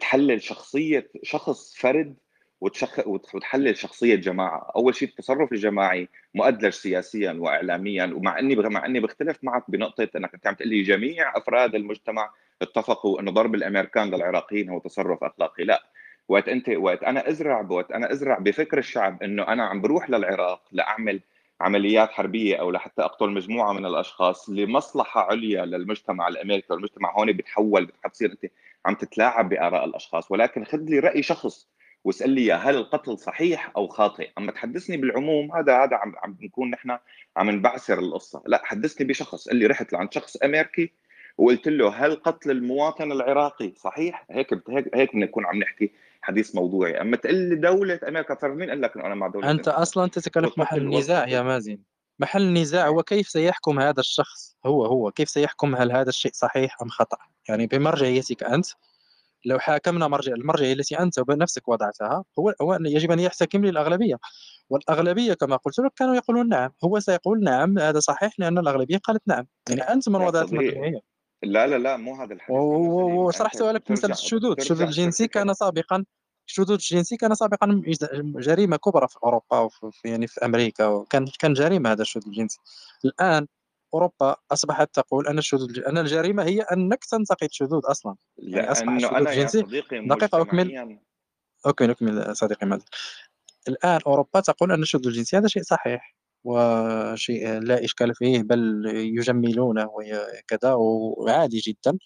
تحلل 0.00 0.42
شخصية 0.42 1.10
شخص 1.22 1.76
فرد 1.76 2.14
وتشخ... 2.60 3.06
وتحلل 3.06 3.76
شخصية 3.76 4.14
جماعة، 4.14 4.72
أول 4.76 4.94
شيء 4.94 5.08
التصرف 5.08 5.52
الجماعي 5.52 6.08
مؤدلج 6.34 6.72
سياسيا 6.72 7.32
واعلاميا 7.32 8.12
ومع 8.14 8.38
إني 8.38 8.56
مع 8.56 8.86
إني 8.86 9.00
بختلف 9.00 9.38
معك 9.42 9.70
بنقطة 9.70 10.08
إنك 10.16 10.34
أنت 10.34 10.46
عم 10.46 10.54
تقول 10.54 10.68
لي 10.68 10.82
جميع 10.82 11.36
أفراد 11.36 11.74
المجتمع 11.74 12.30
اتفقوا 12.62 13.20
إنه 13.20 13.30
ضرب 13.30 13.54
الأمريكان 13.54 14.14
للعراقيين 14.14 14.70
هو 14.70 14.78
تصرف 14.78 15.24
أخلاقي، 15.24 15.64
لا. 15.64 15.82
وقت 16.28 16.48
أنت 16.48 16.68
وقت 16.68 17.02
أنا 17.04 17.28
أزرع 17.28 17.66
وقت 17.70 17.92
أنا 17.92 18.12
أزرع 18.12 18.38
بفكر 18.38 18.78
الشعب 18.78 19.22
إنه 19.22 19.42
أنا 19.42 19.64
عم 19.66 19.80
بروح 19.80 20.10
للعراق 20.10 20.62
لأعمل 20.72 21.20
عمليات 21.60 22.10
حربية 22.10 22.56
أو 22.56 22.70
لحتى 22.70 23.02
أقتل 23.02 23.30
مجموعة 23.30 23.72
من 23.72 23.86
الأشخاص 23.86 24.50
لمصلحة 24.50 25.20
عليا 25.20 25.64
للمجتمع 25.64 26.28
الأمريكي. 26.28 26.72
والمجتمع 26.72 27.18
هون 27.18 27.32
بتحول 27.32 27.84
بتصير 28.04 28.30
أنت 28.30 28.52
عم 28.86 28.94
تتلاعب 28.94 29.48
بآراء 29.48 29.84
الأشخاص. 29.84 30.30
ولكن 30.30 30.64
خذ 30.64 30.78
لي 30.78 30.98
رأي 30.98 31.22
شخص 31.22 31.68
واسأل 32.04 32.30
لي 32.30 32.52
هل 32.52 32.76
القتل 32.76 33.18
صحيح 33.18 33.72
أو 33.76 33.88
خاطئ؟ 33.88 34.30
أما 34.38 34.52
تحدثني 34.52 34.96
بالعموم 34.96 35.52
هذا 35.52 35.84
هذا 35.84 35.96
عم 35.96 36.12
عم 36.22 36.36
نكون 36.40 36.70
نحن 36.70 36.98
عم 37.36 37.50
نبعثر 37.50 37.98
القصة. 37.98 38.42
لا 38.46 38.60
حدثني 38.64 39.06
بشخص 39.06 39.48
قال 39.48 39.56
لي 39.56 39.66
رحت 39.66 39.92
لعند 39.92 40.12
شخص 40.12 40.36
أمريكي 40.36 40.92
وقلت 41.38 41.68
له 41.68 41.88
هل 41.88 42.14
قتل 42.14 42.50
المواطن 42.50 43.12
العراقي 43.12 43.72
صحيح؟ 43.76 44.26
هيك 44.30 44.54
هيك 44.68 44.90
هيك 44.94 45.14
بنكون 45.14 45.46
عم 45.46 45.58
نحكي 45.58 45.92
حديث 46.22 46.54
موضوعي. 46.54 47.00
أما 47.00 47.16
تقول 47.16 47.34
لي 47.34 47.56
دولة 47.56 48.00
أمريكا 48.08 48.38
صار 48.40 48.54
مين 48.54 48.70
قال 48.70 48.80
لك 48.80 48.96
إنه 48.96 49.06
أنا 49.06 49.14
مع 49.14 49.26
دولة 49.26 49.50
أنت 49.50 49.68
أمريكا. 49.68 49.82
أصلا 49.82 50.08
تتكلم 50.08 50.50
محل 50.56 50.78
النزاع 50.80 51.28
يا 51.28 51.42
مازن. 51.42 51.78
محل 52.18 52.42
النزاع 52.42 52.86
هو 52.86 53.02
كيف 53.02 53.28
سيحكم 53.28 53.80
هذا 53.80 54.00
الشخص؟ 54.00 54.56
هو 54.66 54.86
هو 54.86 55.10
كيف 55.10 55.28
سيحكم 55.28 55.76
هل 55.76 55.92
هذا 55.92 56.08
الشيء 56.08 56.32
صحيح 56.34 56.82
أم 56.82 56.88
خطأ؟ 56.88 57.18
يعني 57.48 57.66
بمرجعيتك 57.66 58.42
أنت 58.42 58.66
لو 59.44 59.58
حاكمنا 59.58 60.08
مرجع 60.08 60.32
المرجعيه 60.32 60.72
التي 60.72 60.98
أنت 60.98 61.20
بنفسك 61.20 61.68
وضعتها 61.68 62.24
هو 62.38 62.54
هو 62.62 62.78
يجب 62.80 63.10
أن 63.10 63.20
يحتكم 63.20 63.64
للأغلبية. 63.64 64.18
والأغلبية 64.70 65.34
كما 65.34 65.56
قلت 65.56 65.78
لك 65.78 65.92
كانوا 65.96 66.14
يقولون 66.14 66.48
نعم 66.48 66.70
هو 66.84 67.00
سيقول 67.00 67.44
نعم 67.44 67.78
هذا 67.78 68.00
صحيح 68.00 68.32
لأن 68.38 68.58
الأغلبية 68.58 68.98
قالت 68.98 69.22
نعم. 69.26 69.46
يعني 69.68 69.80
أنت 69.82 70.08
من 70.08 70.20
وضعت 70.20 70.52
المرجعية. 70.52 71.00
لا 71.42 71.66
لا 71.66 71.78
لا 71.78 71.96
مو 71.96 72.14
هذا 72.14 72.34
الحديث. 72.34 72.56
وشرحت 72.58 73.62
لك 73.62 73.90
مثل 73.90 74.10
الشذوذ. 74.10 74.54
الشذوذ 74.58 74.82
الجنسي 74.82 75.28
كان 75.28 75.54
سابقا 75.54 76.04
الشذوذ 76.48 76.70
الجنسي 76.70 77.16
كان 77.16 77.34
سابقا 77.34 77.82
جريمة 78.16 78.76
كبرى 78.76 79.08
في 79.08 79.16
أوروبا 79.24 79.58
وفي 79.58 80.08
يعني 80.08 80.26
في 80.26 80.44
أمريكا 80.44 80.86
وكان 80.86 81.26
كان 81.38 81.52
جريمة 81.52 81.92
هذا 81.92 82.02
الشذوذ 82.02 82.26
الجنسي. 82.26 82.58
الآن 83.04 83.46
أوروبا 83.94 84.36
أصبحت 84.52 84.94
تقول 84.94 85.26
أن 85.26 85.38
الشذوذ 85.38 85.80
أن 85.86 85.98
الجريمة 85.98 86.42
هي 86.42 86.60
انك 86.60 87.04
تنتقد 87.04 87.48
شذوذ 87.52 87.80
أصلا. 87.84 88.14
يعني 88.38 88.72
أصبح 88.72 88.92
الشذوذ 88.92 89.26
الجنسي 89.26 89.62
دقيقه 90.08 90.42
اكمل 90.42 90.98
أوكي 91.66 91.86
نكمل 91.86 92.36
صديقي 92.36 92.66
مازن 92.66 92.84
الآن 93.68 94.00
أوروبا 94.06 94.40
تقول 94.40 94.72
أن 94.72 94.82
الشذوذ 94.82 95.06
الجنسي 95.06 95.36
هذا 95.36 95.48
شيء 95.48 95.62
صحيح 95.62 96.16
وشيء 96.44 97.58
لا 97.58 97.84
إشكال 97.84 98.14
فيه 98.14 98.42
بل 98.42 98.82
يجملونه 99.18 99.90
وكذا 99.94 100.72
وعادي 100.74 101.58
جدا. 101.58 101.98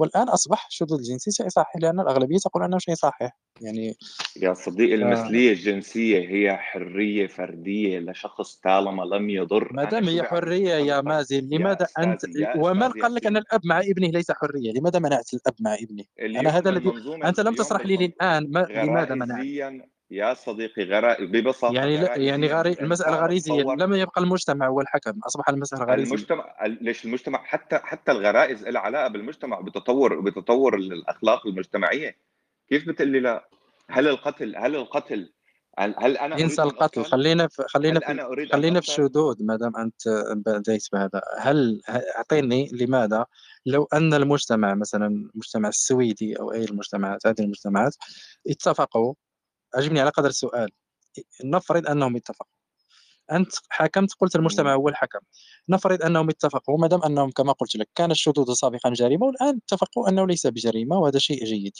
والآن 0.00 0.28
أصبح 0.28 0.66
الشذوذ 0.66 0.98
الجنسي 0.98 1.30
شيء 1.30 1.48
صحيح 1.48 1.76
لأن 1.76 2.00
الأغلبية 2.00 2.38
تقول 2.38 2.62
أنه 2.62 2.78
شيء 2.78 2.94
صحيح. 2.94 3.36
يعني 3.60 3.96
يا 4.36 4.54
صديقي 4.54 4.94
المثلية 4.94 5.52
الجنسية 5.52 6.28
هي 6.28 6.56
حرية 6.56 7.26
فردية 7.26 7.98
لشخص 7.98 8.54
طالما 8.54 9.02
لم 9.02 9.30
يضر. 9.30 9.72
ما 9.72 9.84
دام 9.84 10.08
هي 10.08 10.22
حرية 10.22 10.74
يا 10.74 11.00
مازن 11.00 11.48
لماذا 11.48 11.86
أنت 11.98 12.20
ومن 12.56 12.88
قال 12.88 13.14
لك 13.14 13.26
أن 13.26 13.36
الأب 13.36 13.60
مع 13.64 13.80
ابنه 13.80 14.08
ليس 14.08 14.32
حرية؟ 14.32 14.72
لماذا 14.72 14.98
منعت 14.98 15.34
الأب 15.34 15.54
مع 15.60 15.74
ابنه؟ 15.74 16.04
أنا 16.40 16.50
هذا 16.50 16.70
الذي 16.70 16.92
أنت 17.24 17.40
لم 17.40 17.54
تشرح 17.54 17.86
لي 17.86 17.94
الان 17.94 18.50
ما... 18.50 18.66
لماذا 18.70 19.14
منعت؟ 19.14 19.46
يا 20.10 20.34
صديقي 20.34 20.84
غرائز 20.84 21.28
ببساطة 21.28 21.74
يعني 21.74 21.96
لا 21.96 22.16
يعني 22.16 22.46
غري... 22.46 22.72
المسألة 22.72 23.16
غريزيه 23.16 23.62
لم 23.62 23.94
يبقى 23.94 24.20
المجتمع 24.20 24.68
هو 24.68 24.80
الحكم 24.80 25.20
أصبح 25.26 25.48
المسألة 25.48 25.84
غريزية. 25.84 26.14
المجتمع 26.14 26.54
ليش 26.66 27.04
المجتمع 27.04 27.44
حتى 27.44 27.78
حتى 27.78 28.12
الغرائز 28.12 28.64
لها 28.64 28.80
علاقة 28.80 29.08
بالمجتمع 29.08 29.60
بتطور 29.60 30.20
بتطور 30.20 30.74
الأخلاق 30.74 31.46
المجتمعية. 31.46 32.16
كيف 32.68 32.88
بتقول 32.88 33.08
لي 33.08 33.20
لا؟ 33.20 33.48
هل 33.90 34.08
القتل 34.08 34.56
هل 34.56 34.76
القتل 34.76 35.32
هل, 35.78 35.94
هل 35.98 36.16
أنا 36.16 36.38
انسى 36.38 36.62
القتل. 36.62 37.04
خلينا 37.04 37.48
في 37.48 37.62
خلينا 37.68 38.00
في 38.00 38.46
خلينا 38.52 38.80
في 38.80 38.88
الشذوذ 38.88 39.44
ما 39.44 39.56
دام 39.56 39.76
أنت 39.76 40.08
بديت 40.46 40.86
بهذا. 40.92 41.20
هل 41.38 41.80
أعطيني 42.16 42.70
لماذا؟ 42.72 43.26
لو 43.66 43.88
أن 43.92 44.14
المجتمع 44.14 44.74
مثلا 44.74 45.06
المجتمع 45.06 45.68
السويدي 45.68 46.38
أو 46.40 46.52
أي 46.52 46.64
المجتمعات 46.64 47.26
هذه 47.26 47.40
المجتمعات 47.40 47.96
اتفقوا 48.48 49.14
أجبني 49.74 50.00
على 50.00 50.10
قدر 50.10 50.28
السؤال. 50.28 50.70
نفرض 51.44 51.86
أنهم 51.88 52.16
اتفقوا. 52.16 52.52
أنت 53.32 53.52
حكمت 53.68 54.14
قلت 54.20 54.36
المجتمع 54.36 54.74
هو 54.74 54.88
الحكم. 54.88 55.18
نفرض 55.68 56.02
أنهم 56.02 56.28
اتفقوا 56.30 56.78
ما 56.78 56.86
دام 56.88 57.02
أنهم 57.02 57.30
كما 57.30 57.52
قلت 57.52 57.76
لك 57.76 57.88
كان 57.94 58.10
الشذوذ 58.10 58.54
سابقا 58.54 58.90
جريمة 58.90 59.26
والآن 59.26 59.60
اتفقوا 59.64 60.08
أنه 60.08 60.26
ليس 60.26 60.46
بجريمة 60.46 60.98
وهذا 60.98 61.18
شيء 61.18 61.44
جيد. 61.44 61.72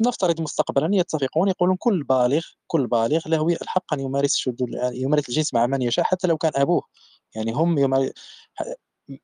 نفترض 0.00 0.40
مستقبلا 0.40 0.88
يتفقون 0.92 1.48
يقولون 1.48 1.76
كل 1.76 2.04
بالغ 2.04 2.42
كل 2.66 2.86
بالغ 2.86 3.28
له 3.28 3.48
الحق 3.62 3.94
أن 3.94 4.00
يمارس 4.00 4.34
الشذوذ 4.34 4.68
يمارس 4.94 5.28
الجنس 5.28 5.54
مع 5.54 5.66
من 5.66 5.82
يشاء 5.82 6.04
حتى 6.04 6.26
لو 6.28 6.36
كان 6.38 6.52
أبوه. 6.56 6.82
يعني 7.34 7.52
هم 7.52 7.78
يمارس 7.78 8.10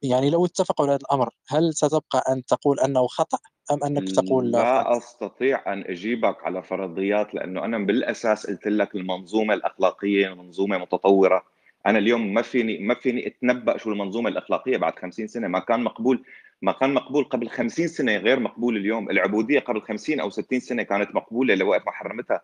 يعني 0.02 0.30
لو 0.30 0.46
اتفقوا 0.46 0.86
على 0.86 0.94
هذا 0.94 1.00
الأمر 1.02 1.30
هل 1.48 1.74
ستبقى 1.74 2.24
أن 2.32 2.44
تقول 2.44 2.80
أنه 2.80 3.06
خطأ؟ 3.06 3.38
أم 3.72 3.84
أنك 3.84 4.10
تقول 4.10 4.50
لا, 4.50 4.58
لا 4.58 4.96
أستطيع 4.96 5.72
أن 5.72 5.84
أجيبك 5.86 6.44
على 6.44 6.62
فرضيات 6.62 7.34
لأنه 7.34 7.64
أنا 7.64 7.78
بالأساس 7.78 8.46
قلت 8.46 8.68
لك 8.68 8.94
المنظومة 8.94 9.54
الأخلاقية 9.54 10.34
منظومة 10.34 10.78
متطورة. 10.78 11.44
أنا 11.86 11.98
اليوم 11.98 12.34
ما 12.34 12.42
فيني 12.42 12.78
ما 12.78 12.94
فيني 12.94 13.26
أتنبأ 13.26 13.76
شو 13.76 13.90
المنظومة 13.90 14.28
الأخلاقية 14.28 14.76
بعد 14.76 14.98
50 14.98 15.26
سنة. 15.26 15.48
ما 15.48 15.58
كان 15.58 15.80
مقبول 15.80 16.22
ما 16.62 16.72
كان 16.72 16.94
مقبول 16.94 17.24
قبل 17.24 17.48
50 17.48 17.88
سنة 17.88 18.16
غير 18.16 18.40
مقبول 18.40 18.76
اليوم. 18.76 19.10
العبودية 19.10 19.60
قبل 19.60 19.82
50 19.82 20.20
أو 20.20 20.30
60 20.30 20.60
سنة 20.60 20.82
كانت 20.82 21.14
مقبولة 21.14 21.54
لوقت 21.54 21.86
ما 21.86 21.92
حرمتها 21.92 22.40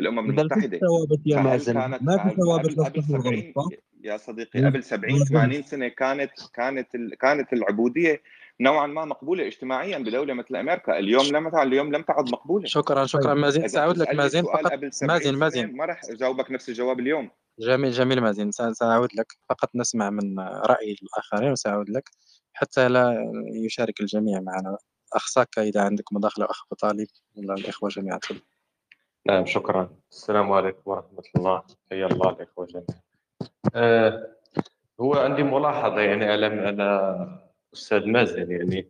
الأمم 0.00 0.30
المتحدة. 0.30 0.78
ثوابت 0.78 1.20
يا 1.26 1.40
مازن. 1.40 1.74
ما 1.74 2.28
في 2.28 2.36
ثوابت 2.36 2.78
يا 4.04 4.16
صديقي 4.16 4.64
قبل 4.64 4.82
70 4.82 5.24
80 5.24 5.62
سنة 5.62 5.88
كانت 5.88 6.30
كانت 6.54 6.96
كانت 7.20 7.52
العبودية 7.52 8.22
نوعا 8.60 8.86
ما 8.86 9.04
مقبولة 9.04 9.46
اجتماعيا 9.46 9.98
بدولة 9.98 10.34
مثل 10.34 10.56
أمريكا. 10.56 10.98
اليوم 10.98 11.26
لم 11.26 11.56
اليوم 11.56 11.92
لم 11.92 12.02
تعد 12.02 12.30
مقبولة. 12.32 12.66
شكرا 12.66 13.06
شكرا. 13.06 13.24
طيب. 13.24 13.36
مازن 13.36 13.68
سأعود 13.68 13.98
لك 13.98 14.14
مازن. 14.14 14.42
فقط 14.42 14.72
مازن 15.02 15.34
مازن. 15.34 15.72
ما 15.72 15.84
راح 15.84 16.00
أجاوبك 16.04 16.50
نفس 16.50 16.68
الجواب 16.68 17.00
اليوم. 17.00 17.30
جميل 17.58 17.90
جميل 17.90 18.20
مازن. 18.20 18.50
سأعود 18.50 19.08
لك. 19.14 19.32
فقط 19.48 19.70
نسمع 19.74 20.10
من 20.10 20.40
رأي 20.40 20.96
الآخرين 21.02 21.52
وسأعود 21.52 21.90
لك. 21.90 22.10
حتى 22.52 22.88
لا 22.88 23.32
يشارك 23.54 24.00
الجميع 24.00 24.40
معنا. 24.40 24.76
اخ 25.12 25.26
ساكا 25.26 25.62
إذا 25.62 25.82
عندك 25.82 26.12
مداخله 26.12 26.44
أخ 26.44 26.64
طالب 26.78 27.06
ولا 27.36 27.54
الإخوة 27.54 27.88
جميعا. 27.88 28.18
تفضل 28.18 28.40
نعم 29.26 29.46
شكرا. 29.46 29.90
السلام 30.10 30.52
عليكم 30.52 30.80
ورحمة 30.84 31.22
الله. 31.36 31.62
حيا 31.90 32.06
الله 32.06 32.30
الإخوة 32.30 32.66
جميعا. 32.66 32.86
آه 33.74 34.36
هو 35.00 35.14
عندي 35.14 35.42
ملاحظة. 35.42 36.00
يعني 36.00 36.24
على 36.24 36.46
على 36.46 37.49
أستاذ 37.74 38.06
مازن 38.06 38.50
يعني 38.50 38.88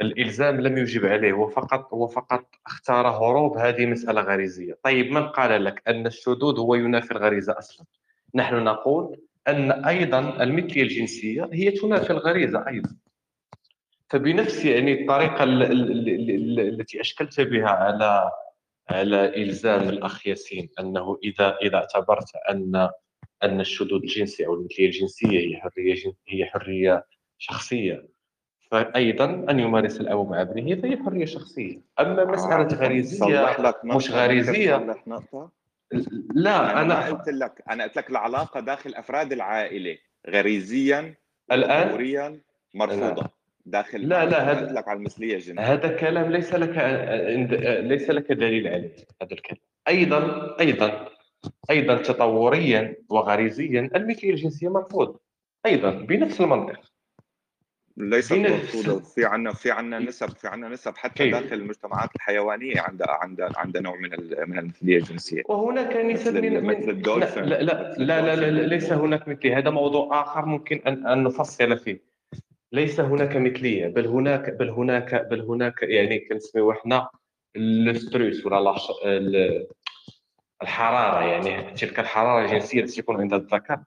الإلزام 0.00 0.60
لم 0.60 0.78
يجب 0.78 1.06
عليه 1.06 1.32
هو 1.32 1.48
فقط 1.48 1.94
هو 1.94 2.06
فقط 2.06 2.44
اختار 2.66 3.06
هروب 3.08 3.56
هذه 3.56 3.86
مسألة 3.86 4.20
غريزية. 4.20 4.78
طيب 4.84 5.10
من 5.12 5.28
قال 5.28 5.64
لك 5.64 5.82
أن 5.88 6.06
الشذوذ 6.06 6.58
هو 6.58 6.74
ينافي 6.74 7.10
الغريزة 7.10 7.58
أصلا؟ 7.58 7.86
نحن 8.34 8.64
نقول 8.64 9.20
أن 9.48 9.70
أيضا 9.84 10.42
المثلية 10.42 10.82
الجنسية 10.82 11.48
هي 11.52 11.70
تنافي 11.70 12.10
الغريزة 12.10 12.68
أيضا. 12.68 12.90
فبنفس 14.10 14.64
يعني 14.64 15.02
الطريقة 15.02 15.44
التي 15.44 17.00
أشكلت 17.00 17.40
بها 17.40 17.68
على 17.68 18.30
على 18.90 19.42
إلزام 19.42 19.88
الأخ 19.88 20.26
ياسين 20.26 20.68
أنه 20.80 21.18
إذا 21.24 21.56
إذا 21.62 21.76
اعتبرت 21.76 22.36
أن 22.50 22.88
أن 23.42 23.60
الشذوذ 23.60 24.00
الجنسي 24.02 24.46
أو 24.46 24.54
المثلية 24.54 24.86
الجنسية 24.86 25.38
هي 25.38 25.56
حرية 25.56 26.12
هي 26.28 26.46
حرية 26.46 27.04
شخصية. 27.38 28.08
فايضا 28.70 29.24
أن 29.50 29.60
يمارس 29.60 30.00
الاب 30.00 30.30
مع 30.30 30.42
ابنه 30.42 30.80
فهي 30.80 30.96
حرية 30.96 31.24
شخصية. 31.24 31.80
أما 32.00 32.24
مسألة 32.24 32.66
غريزية 32.66 33.56
مش 33.84 34.10
غريزية. 34.10 34.96
لا 36.34 36.82
أنا 36.82 37.06
قلت 37.06 37.28
لك 37.28 37.62
أنا 37.70 37.84
قلت 37.84 37.96
لك 37.96 38.10
العلاقة 38.10 38.60
داخل 38.60 38.94
أفراد 38.94 39.32
العائلة 39.32 39.98
غريزيا 40.28 41.14
الآن؟ 41.52 42.40
مرفوضة. 42.74 43.28
داخل 43.66 44.08
لا 44.08 44.24
لا 44.24 44.52
هذا 44.52 44.72
لك 44.72 44.88
على 44.88 44.98
المثلية 44.98 45.34
الجنسيه 45.34 45.72
هذا 45.72 45.96
كلام 45.96 46.32
ليس 46.32 46.54
لك 46.54 46.78
ليس 47.80 48.10
لك 48.10 48.32
دليل 48.32 48.68
عليه 48.68 48.94
هذا 49.22 49.32
الكلام. 49.32 49.60
أيضا 49.88 50.56
أيضا 50.60 51.08
أيضا 51.70 51.96
تطوريا 51.96 52.96
وغريزيا 53.08 53.90
المثلية 53.94 54.30
الجنسية 54.30 54.68
مرفوضة. 54.68 55.20
أيضا 55.66 55.90
بنفس 55.90 56.40
المنطق. 56.40 56.80
ليست 57.98 58.32
مرفوضه 58.32 59.00
في 59.00 59.24
عندنا 59.24 59.54
في 59.54 59.70
عندنا 59.70 59.98
نسب 59.98 60.28
في 60.28 60.48
عندنا 60.48 60.68
نسب 60.68 60.96
حتى 60.96 61.24
كيف. 61.24 61.34
داخل 61.34 61.54
المجتمعات 61.54 62.16
الحيوانية 62.16 62.80
عندها 62.80 63.10
عندها 63.10 63.48
عندها 63.56 63.82
نوع 63.82 63.96
من 63.96 64.10
من 64.48 64.58
المثليه 64.58 64.96
الجنسيه 64.96 65.42
وهناك 65.48 65.96
نسب 65.96 66.36
من 66.36 66.64
مثل 66.64 66.90
الدولفين. 66.90 67.44
لا 67.44 67.62
لا 67.62 67.94
لا, 67.98 68.20
لا, 68.20 68.36
لا, 68.36 68.50
لا 68.50 68.66
ليس 68.66 68.92
هناك 68.92 69.28
مثليه 69.28 69.58
هذا 69.58 69.70
موضوع 69.70 70.22
آخر 70.22 70.46
ممكن 70.46 70.80
أن 70.86 71.06
أن 71.06 71.24
نفصل 71.24 71.78
فيه. 71.78 72.08
ليس 72.72 73.00
هناك 73.00 73.36
مثلية 73.36 73.86
بل 73.86 74.06
هناك 74.06 74.50
بل 74.50 74.70
هناك 74.70 75.26
بل 75.30 75.40
هناك 75.40 75.82
يعني 75.82 76.18
كنسميو 76.18 76.70
إحنا 76.72 77.08
الستريس 77.56 78.46
ولا 78.46 78.74
الحرارة 80.62 81.24
يعني 81.24 81.74
تلك 81.74 82.00
الحرارة 82.00 82.44
الجنسية 82.44 82.80
التي 82.80 83.02
تكون 83.02 83.20
عند 83.20 83.34
الذكر 83.34 83.78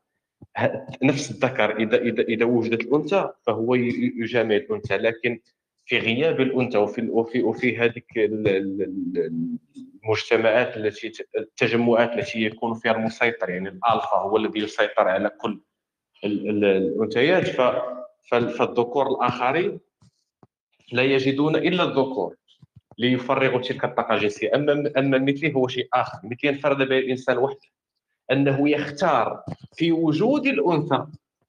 نفس 1.04 1.32
الذكر 1.32 1.78
إذا 1.78 1.98
إذا 1.98 2.22
إذا 2.24 2.46
وجدت 2.46 2.82
الأنثى 2.82 3.30
فهو 3.48 3.76
يجامع 3.76 4.56
الأنثى 4.56 4.98
لكن 4.98 5.40
في 5.86 6.00
غياب 6.00 6.42
الأنثى 6.42 6.78
وفي 6.78 7.02
وفي 7.02 7.42
وفي 7.42 7.78
هذيك 7.78 8.12
المجتمعات 10.04 10.78
التي 10.78 11.12
التجمعات 11.38 12.14
التي 12.14 12.42
يكون 12.42 12.74
فيها 12.74 12.92
المسيطر 12.92 13.50
يعني 13.50 13.70
الألفا 13.70 14.16
هو 14.16 14.38
الذي 14.38 14.60
يسيطر 14.60 15.08
على 15.08 15.30
كل 15.30 15.60
الأنثيات 16.24 17.48
فالذكور 18.30 19.08
الآخرين 19.08 19.80
لا 20.92 21.04
يجدون 21.04 21.56
إلا 21.56 21.84
الذكور 21.84 22.36
ليفرغوا 22.98 23.62
تلك 23.62 23.86
الطاقة 23.86 24.16
الجنسية. 24.16 24.56
أما 24.56 24.92
أما 24.98 25.18
مثلي 25.18 25.56
هو 25.56 25.68
شيء 25.68 25.88
آخر. 25.94 26.20
مثلي 26.24 26.50
انفرد 26.50 26.78
به 26.78 26.98
الإنسان 26.98 27.38
وحده. 27.38 27.68
أنه 28.32 28.70
يختار 28.70 29.44
في 29.76 29.92
وجود 29.92 30.48
الأنثى 30.48 31.06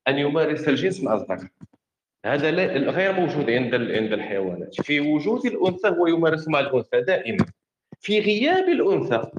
أن 0.09 0.19
يمارس 0.19 0.69
الجنس 0.69 1.03
مع 1.03 1.15
الذكر. 1.15 1.49
هذا 2.25 2.51
غير 2.91 3.13
موجود 3.13 3.51
عند 3.51 3.75
عند 3.75 4.13
الحيوانات. 4.13 4.75
في 4.81 5.01
وجود 5.01 5.47
الأنثى 5.47 5.89
هو 5.89 6.07
يمارس 6.07 6.49
مع 6.49 6.61
الأنثى 6.61 7.01
دائما. 7.01 7.47
في 8.01 8.21
غياب 8.21 8.69
الأنثى 8.69 9.31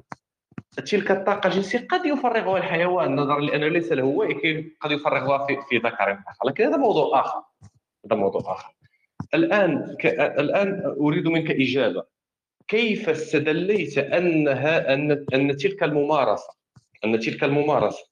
تلك 0.85 1.11
الطاقة 1.11 1.47
الجنسية 1.47 1.87
قد 1.89 2.05
يفرغها 2.05 2.57
الحيوان 2.57 3.15
نظرا 3.15 3.39
لأنه 3.39 3.67
ليس 3.67 3.91
له 3.91 4.03
ولكن 4.03 4.71
قد 4.79 4.91
يفرغها 4.91 5.47
في 5.47 5.57
في 5.69 5.77
ذكر 5.77 6.11
آخر. 6.11 6.47
لكن 6.47 6.63
هذا 6.63 6.77
موضوع 6.77 7.19
آخر. 7.19 7.41
هذا 8.05 8.15
موضوع 8.15 8.41
آخر. 8.51 8.73
الآن 9.33 9.95
ك... 9.99 10.05
الآن 10.39 10.95
أريد 10.99 11.27
منك 11.27 11.51
إجابة. 11.51 12.03
كيف 12.67 13.09
استدليت 13.09 13.97
أنها 13.97 14.93
أن 14.93 15.25
أن 15.33 15.57
تلك 15.57 15.83
الممارسة 15.83 16.62
أن 17.05 17.19
تلك 17.19 17.43
الممارسة 17.43 18.05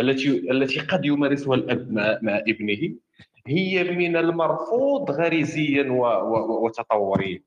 التي 0.00 0.50
التي 0.50 0.80
قد 0.80 1.04
يمارسها 1.04 1.54
الأب 1.54 1.92
مع, 1.92 2.18
مع 2.22 2.38
ابنه 2.38 2.96
هي 3.46 3.84
من 3.84 4.16
المرفوض 4.16 5.10
غريزيا 5.10 5.86
وتطوريا. 6.62 7.42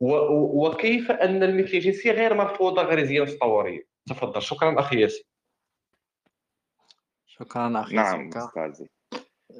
وكيف 0.00 1.10
أن 1.10 1.42
المثليه 1.42 1.78
الجنسيه 1.78 2.12
غير 2.12 2.34
مرفوضة 2.34 2.82
غريزيا 2.82 3.22
وتطوريا 3.22 3.82
تفضل. 4.06 4.42
شكرا 4.42 4.80
أخي 4.80 5.00
ياسين 5.00 5.24
شكرا 7.26 7.80
أخي 7.80 7.96
نعم 7.96 8.30
أستاذي. 8.36 8.88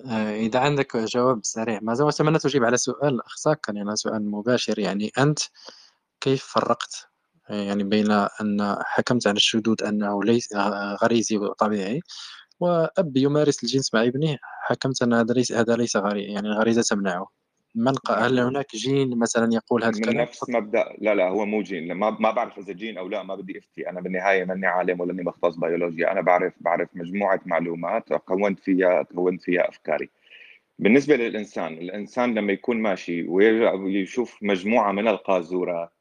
آه، 0.06 0.36
إذا 0.36 0.60
عندك 0.60 0.96
جواب 0.96 1.40
سريع 1.42 1.78
ما 1.82 2.08
أتمنى 2.08 2.38
تجيب 2.38 2.64
على 2.64 2.76
سؤال 2.76 3.14
الأخ 3.14 3.36
ساكن 3.36 3.76
يعني 3.76 3.96
سؤال 3.96 4.30
مباشر 4.30 4.78
يعني 4.78 5.12
أنت 5.18 5.38
كيف 6.20 6.44
فرقت؟ 6.44 7.10
يعني 7.50 7.84
بين 7.84 8.10
أن 8.10 8.76
حكمت 8.84 9.26
على 9.26 9.36
الشذوذ 9.36 9.84
أنه 9.84 10.24
ليس 10.24 10.48
غريزي 11.02 11.38
وطبيعي 11.38 12.00
وأب 12.60 13.16
يمارس 13.16 13.64
الجنس 13.64 13.94
مع 13.94 14.02
ابنه 14.02 14.36
حكمت 14.42 15.02
أن 15.02 15.14
هذا 15.14 15.34
ليس 15.34 15.52
هذا 15.52 15.76
ليس 15.76 15.96
غريزي 15.96 16.32
يعني 16.32 16.48
الغريزة 16.48 16.82
تمنعه. 16.82 17.28
من 17.74 17.94
هل 18.08 18.40
هناك 18.40 18.76
جين 18.76 19.18
مثلا 19.18 19.54
يقول 19.54 19.84
هذا 19.84 19.90
الكلام؟ 19.90 20.16
من 20.16 20.22
نفس 20.22 20.50
مبدأ 20.50 20.84
لا 20.98 21.14
لا 21.14 21.28
هو 21.28 21.46
مو 21.46 21.62
جين. 21.62 21.92
ما 21.92 22.10
ما 22.10 22.30
بعرف 22.30 22.58
إذا 22.58 22.72
جين 22.72 22.98
أو 22.98 23.08
لا 23.08 23.22
ما 23.22 23.34
بدي 23.34 23.58
أفتي. 23.58 23.90
أنا 23.90 24.00
بالنهاية 24.00 24.44
ماني 24.44 24.66
عالم 24.66 25.00
ولا 25.00 25.12
اني 25.12 25.22
مختص 25.22 25.56
بيولوجيا. 25.56 26.12
أنا 26.12 26.20
بعرف 26.20 26.52
بعرف 26.60 26.88
مجموعة 26.94 27.40
معلومات 27.46 28.12
كونت 28.12 28.60
فيها 28.60 29.02
كونت 29.02 29.42
فيها 29.42 29.68
أفكاري. 29.68 30.10
بالنسبة 30.78 31.16
للإنسان 31.16 31.72
الإنسان 31.72 32.34
لما 32.34 32.52
يكون 32.52 32.76
ماشي 32.76 33.22
ويشوف 33.22 34.38
مجموعة 34.42 34.92
من 34.92 35.08
القاذورات 35.08 35.99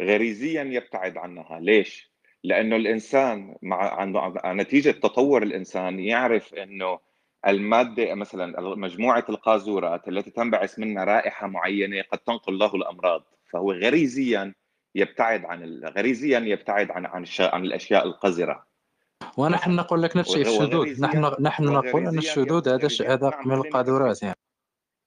غريزيا 0.00 0.62
يبتعد 0.62 1.16
عنها. 1.16 1.60
ليش؟ 1.60 2.12
لأنه 2.44 2.76
الإنسان 2.76 3.56
مع 3.62 4.04
نتيجة 4.46 4.90
تطور 4.90 5.42
الإنسان 5.42 6.00
يعرف 6.00 6.54
إنه 6.54 6.98
المادة 7.46 8.14
مثلا 8.14 8.60
مجموعة 8.60 9.24
القاذورات 9.28 10.08
التي 10.08 10.30
تنبعث 10.30 10.78
منها 10.78 11.04
رائحة 11.04 11.46
معينة 11.46 12.02
قد 12.12 12.18
تنقل 12.18 12.58
له 12.58 12.74
الأمراض. 12.74 13.24
فهو 13.52 13.72
غريزيا 13.72 14.54
يبتعد 14.94 15.44
عن 15.44 15.80
غريزيا 15.96 16.38
يبتعد 16.38 16.90
عن 16.90 17.06
عن, 17.06 17.24
عن 17.40 17.64
الأشياء 17.64 18.06
القذرة. 18.06 18.66
ونحن 19.36 19.70
نقول 19.70 20.02
لك 20.02 20.16
نفس 20.16 20.36
الشيء 20.36 20.62
الشذوذ. 20.62 21.02
نحن 21.02 21.34
نحن 21.40 21.64
نقول 21.64 22.06
أن 22.06 22.18
الشذوذ 22.18 22.68
هذا 22.68 22.88
هذا 23.14 23.38
من 23.44 23.54
القاذورات 23.54 24.22
يعني. 24.22 24.37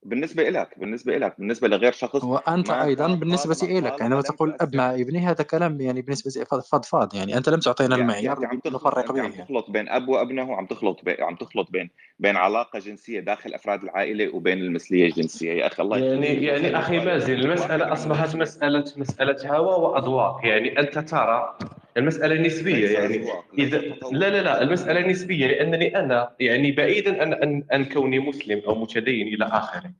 بالنسبة 0.04 0.50
لك 0.50 0.80
بالنسبة 0.80 1.18
لك 1.18 1.36
بالنسبة 1.38 1.68
لغير 1.68 1.92
شخص 1.92 2.24
وانت 2.24 2.70
أيضا 2.70 3.16
بالنسبة 3.16 3.68
لك 3.80 4.00
يعني 4.00 4.22
تقول 4.22 4.56
اب 4.62 4.76
مع 4.76 4.94
ابني 4.94 5.20
هذا 5.20 5.44
كلام 5.44 5.82
يعني 5.82 6.02
بالنسبة 6.02 6.44
فضفاض 6.44 7.16
يعني. 7.16 7.38
أنت 7.38 7.50
لم 7.50 7.60
تعطينا 7.60 7.98
يعني 7.98 8.02
المعيار 8.02 8.46
عم 8.46 8.62
نفرق 8.66 9.12
به 9.12 9.22
عم 9.22 9.32
تخلط 9.32 9.70
بين 9.70 9.90
أب 9.90 10.08
وأبنه 10.08 10.50
وعم 10.50 10.66
تخلط 10.66 11.04
بين 11.04 11.16
عم 11.20 11.36
تخلط 11.36 11.72
بين 11.72 11.90
بين 12.20 12.36
علاقة 12.36 12.80
جنسية 12.80 13.20
داخل 13.20 13.54
أفراد 13.54 13.84
العائلة 13.84 14.36
وبين 14.36 14.58
المثلية 14.58 15.06
الجنسية. 15.06 15.52
يا 15.52 15.68
أخي 15.68 15.84
الله 15.84 15.98
يعني 15.98 16.46
يعني 16.46 16.80
أخي 16.80 17.00
مازن 17.00 17.34
المسألة 17.34 17.94
أصبحت 17.94 18.36
مسألة 18.36 18.86
مسألة 18.98 19.58
هوى 19.58 19.90
واذواق 19.90 20.40
يعني 20.44 20.80
أنت 20.80 21.00
ترى 21.00 21.58
المسألة 21.98 22.42
نسبيه 22.42 22.90
يعني 22.90 23.26
اذا 23.60 23.78
لا 24.12 24.30
لا 24.30 24.42
لا 24.42 24.62
المسألة 24.62 25.08
نسبيه 25.08 25.48
لانني 25.48 26.00
أنا 26.00 26.36
يعني 26.40 26.72
بعيدا 26.72 27.22
عن 27.22 27.34
ان, 27.34 27.64
أن 27.74 27.86
كوني 27.86 28.20
مسلم 28.20 28.62
أو 28.68 28.76
متدين 28.76 29.28
إلى 29.28 29.46
آخره. 29.46 29.92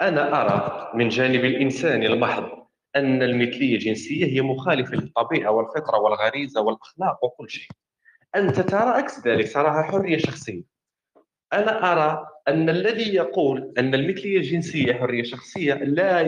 أنا 0.00 0.40
أرى 0.42 0.90
من 0.94 1.08
جانب 1.08 1.44
الانساني 1.44 2.06
المحض 2.06 2.48
أن 2.96 3.22
المثلية 3.22 3.74
الجنسية 3.74 4.26
هي 4.26 4.42
مخالفة 4.42 4.96
للطبيعة 4.96 5.50
والفطرة 5.50 5.98
والغريزة 5.98 6.60
والأخلاق 6.60 7.24
وكل 7.24 7.50
شيء. 7.50 7.68
أنت 8.36 8.60
ترى 8.60 8.90
عكس 8.90 9.26
ذلك 9.26 9.52
تراها 9.52 9.82
حرية 9.82 10.18
شخصية. 10.18 10.62
أنا 11.52 11.92
أرى 11.92 12.26
أن 12.48 12.68
الذي 12.68 13.14
يقول 13.14 13.72
أن 13.78 13.94
المثلية 13.94 14.36
الجنسية 14.36 14.94
حرية 14.94 15.22
شخصية 15.22 15.74
لا. 15.74 16.22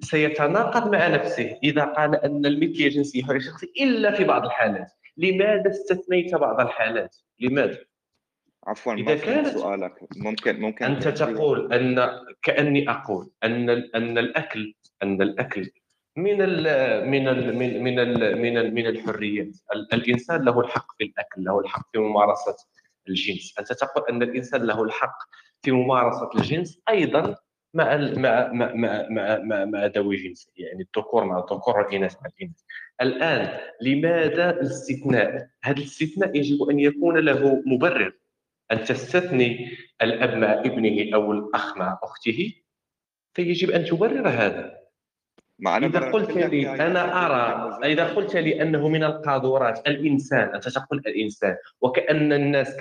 سيتناقض 0.00 0.92
مع 0.92 1.08
نفسه 1.08 1.58
إذا 1.62 1.84
قال 1.84 2.14
أن 2.14 2.46
المثليه 2.46 2.86
الجنسيه 2.86 3.24
حريه 3.24 3.38
شخصيه 3.40 3.68
إلا 3.80 4.12
في 4.14 4.24
بعض 4.24 4.44
الحالات. 4.44 4.92
لماذا 5.16 5.70
استثنيت 5.70 6.34
بعض 6.34 6.60
الحالات؟ 6.60 7.16
لماذا؟ 7.40 7.78
عفوا 8.66 8.94
إذا 8.94 9.16
كانت 9.16 9.48
سؤالك. 9.48 9.94
ممكن 10.16 10.60
ممكن 10.60 10.84
أنت 10.84 11.08
تقول 11.08 11.72
أن 11.72 12.10
كأني 12.42 12.90
أقول 12.90 13.30
أن 13.44 13.70
أن 13.70 14.18
الأكل 14.18 14.74
أن 15.02 15.22
الأكل 15.22 15.70
من 16.16 16.42
ال 16.42 16.60
من 17.10 17.28
ال 17.28 17.56
من 17.58 17.82
من 17.82 17.98
ال 17.98 18.42
من, 18.42 18.58
ال 18.58 18.74
من 18.74 18.86
الحريات. 18.86 19.54
الإنسان 19.92 20.42
له 20.44 20.60
الحق 20.60 20.86
في 20.98 21.04
الأكل 21.04 21.44
له 21.44 21.60
الحق 21.60 21.92
في 21.92 21.98
ممارسة 21.98 22.56
الجنس. 23.08 23.58
أنت 23.58 23.72
تقول 23.72 24.04
أن 24.10 24.22
الإنسان 24.22 24.62
له 24.62 24.82
الحق 24.82 25.16
في 25.62 25.70
ممارسة 25.70 26.30
الجنس 26.34 26.80
أيضا 26.88 27.36
مع 27.74 27.96
مع 27.96 28.52
مع 28.52 28.72
مع 29.10 29.38
مع, 29.38 29.64
مع 29.64 29.86
ذوي 29.86 30.16
جنسه 30.16 30.52
يعني 30.56 30.82
الذكور 30.82 31.24
مع 31.24 31.38
الذكور 31.38 31.78
والاناث 31.78 32.16
مع 32.22 32.28
الاناث 32.36 32.60
الآن 33.00 33.58
لماذا 33.80 34.50
الاستثناء؟ 34.50 35.48
هذا 35.62 35.78
الاستثناء 35.78 36.36
يجب 36.36 36.62
أن 36.70 36.78
يكون 36.78 37.18
له 37.18 37.62
مبرر. 37.66 38.12
أن 38.72 38.84
تستثني 38.84 39.76
الأب 40.02 40.38
مع 40.38 40.52
ابنه 40.52 41.14
أو 41.14 41.32
الأخ 41.32 41.76
مع 41.76 41.98
أخته؟ 42.02 42.52
فيجب 43.34 43.70
أن 43.70 43.84
تبرر 43.84 44.28
هذا. 44.28 44.82
أنا 45.66 45.86
إذا 45.86 46.00
قلت 46.00 46.30
لي 46.30 46.70
أنا 46.70 47.26
أرى 47.26 47.92
إذا 47.92 48.14
قلت 48.14 48.36
لي 48.36 48.62
أنه 48.62 48.88
من 48.88 49.04
القاذورات 49.04 49.86
الإنسان 49.86 50.54
أنت 50.54 50.68
تقول 50.68 50.98
الإنسان 50.98 51.56
وكأن 51.80 52.32
الناس 52.32 52.76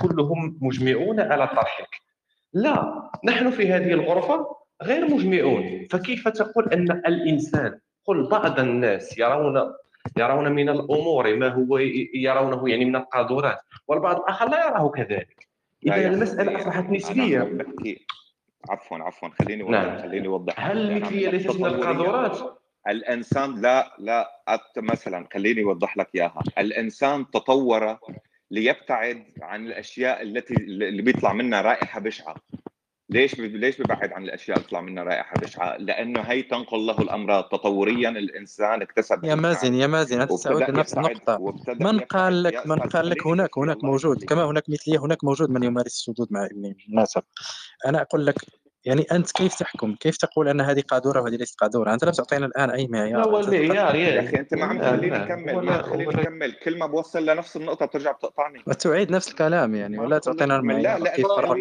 كلهم 0.00 0.58
مجمعون 0.60 1.20
على 1.20 1.46
طرحك. 1.46 2.09
لا 2.52 3.10
نحن 3.24 3.50
في 3.50 3.72
هذه 3.72 3.92
الغرفة 3.92 4.56
غير 4.82 5.04
مجمعون. 5.14 5.86
فكيف 5.90 6.28
تقول 6.28 6.68
أن 6.72 6.90
الإنسان 6.90 7.78
قل 8.04 8.28
بعض 8.28 8.60
الناس 8.60 9.18
يرون 9.18 9.72
يرون 10.18 10.52
من 10.52 10.68
الأمور 10.68 11.36
ما 11.36 11.48
هو 11.48 11.78
يرونه 12.14 12.68
يعني 12.68 12.84
من 12.84 12.96
القاذورات 12.96 13.58
والبعض 13.88 14.16
الآخر 14.16 14.48
لا 14.48 14.66
يراه 14.66 14.88
كذلك. 14.88 15.48
إذا 15.86 16.06
المسألة 16.06 16.58
أصبحت 16.58 16.90
نسبية. 16.90 17.40
بحكي 17.40 18.06
عفوا 18.70 18.98
عفوا 18.98 19.28
خليني 19.28 19.62
اوضح 19.62 19.72
نعم. 19.72 20.02
خليني 20.02 20.28
أوضح. 20.28 20.66
هل 20.66 20.90
المثليه 20.90 21.28
ليست 21.28 21.60
من 21.60 21.66
القاذورات؟ 21.66 22.38
الإنسان 22.88 23.60
لا 23.60 23.96
لا 23.98 24.30
مثلا 24.76 25.28
خليني 25.32 25.62
أوضح 25.62 25.96
لك 25.96 26.08
إياها. 26.14 26.42
الإنسان 26.58 27.30
تطور 27.30 27.98
ليبتعد 28.50 29.24
عن 29.42 29.66
الأشياء 29.66 30.22
التي 30.22 30.54
اللي 30.54 31.02
بيطلع 31.02 31.32
منها 31.32 31.60
رائحة 31.62 32.00
بشعة. 32.00 32.36
ليش 33.10 33.38
ليش 33.38 33.80
ببعد 33.80 34.12
عن 34.12 34.24
الأشياء 34.24 34.56
اللي 34.56 34.68
طلع 34.68 34.80
منها 34.80 35.04
رائحة 35.04 35.34
بشعة؟ 35.40 35.76
لأنه 35.76 36.20
هي 36.20 36.42
تنقل 36.42 36.86
له 36.86 36.98
الأمراض 36.98 37.44
تطوريا 37.44 38.08
الإنسان 38.08 38.82
اكتسب 38.82 39.24
يا 39.24 39.34
مازن 39.34 39.74
يا 39.74 39.86
مازن 39.86 40.20
انت 40.20 40.32
تعود 40.32 40.70
لنفس 40.70 40.94
النقطة. 40.94 41.54
من 41.80 42.00
قال 42.00 42.42
لك 42.42 42.66
من 42.66 42.78
قال 42.78 43.10
لك 43.10 43.26
هناك 43.26 43.58
هناك 43.58 43.84
موجود 43.84 44.24
كما 44.24 44.44
هناك 44.44 44.68
مثليه 44.68 44.98
هناك 44.98 45.24
موجود 45.24 45.50
من 45.50 45.62
يمارس 45.62 45.86
السدود 45.86 46.28
مع 46.30 46.46
ابنه 46.46 46.74
أنا 47.86 48.02
أقول 48.02 48.26
لك 48.26 48.36
يعني 48.84 49.06
أنت 49.12 49.32
كيف 49.32 49.54
تحكم؟ 49.54 49.94
كيف 49.94 50.16
تقول 50.16 50.48
أن 50.48 50.60
هذه 50.60 50.82
قادوره 50.88 51.20
وهذه 51.20 51.36
ليست 51.36 51.60
قادوره؟ 51.60 51.94
أنت 51.94 52.04
لا 52.04 52.10
تعطينا 52.10 52.46
الآن 52.46 52.70
أي 52.70 52.88
معيار. 52.88 53.24
هو 53.24 53.40
المعيار 53.40 53.94
يا 53.94 54.20
أخي 54.20 54.36
أنت 54.36 54.54
ما 54.54 54.64
عم 54.64 54.78
تخليني 54.78 55.16
أكمل 55.16 55.64
ما 55.64 55.78
تخليني 55.78 56.22
أكمل. 56.22 56.52
كل 56.52 56.78
ما 56.78 56.86
بوصل 56.86 57.26
لنفس 57.26 57.56
النقطة 57.56 57.86
بترجع 57.86 58.12
بتقطعني. 58.12 58.62
وتعيد 58.66 59.10
نفس 59.10 59.28
الكلام 59.28 59.74
يعني 59.74 59.98
ولا 59.98 60.18
تعطينا 60.18 60.56
المعيار 60.56 60.98
لا 60.98 61.04
لا 61.04 61.16
كيف 61.16 61.26
فرق 61.26 61.56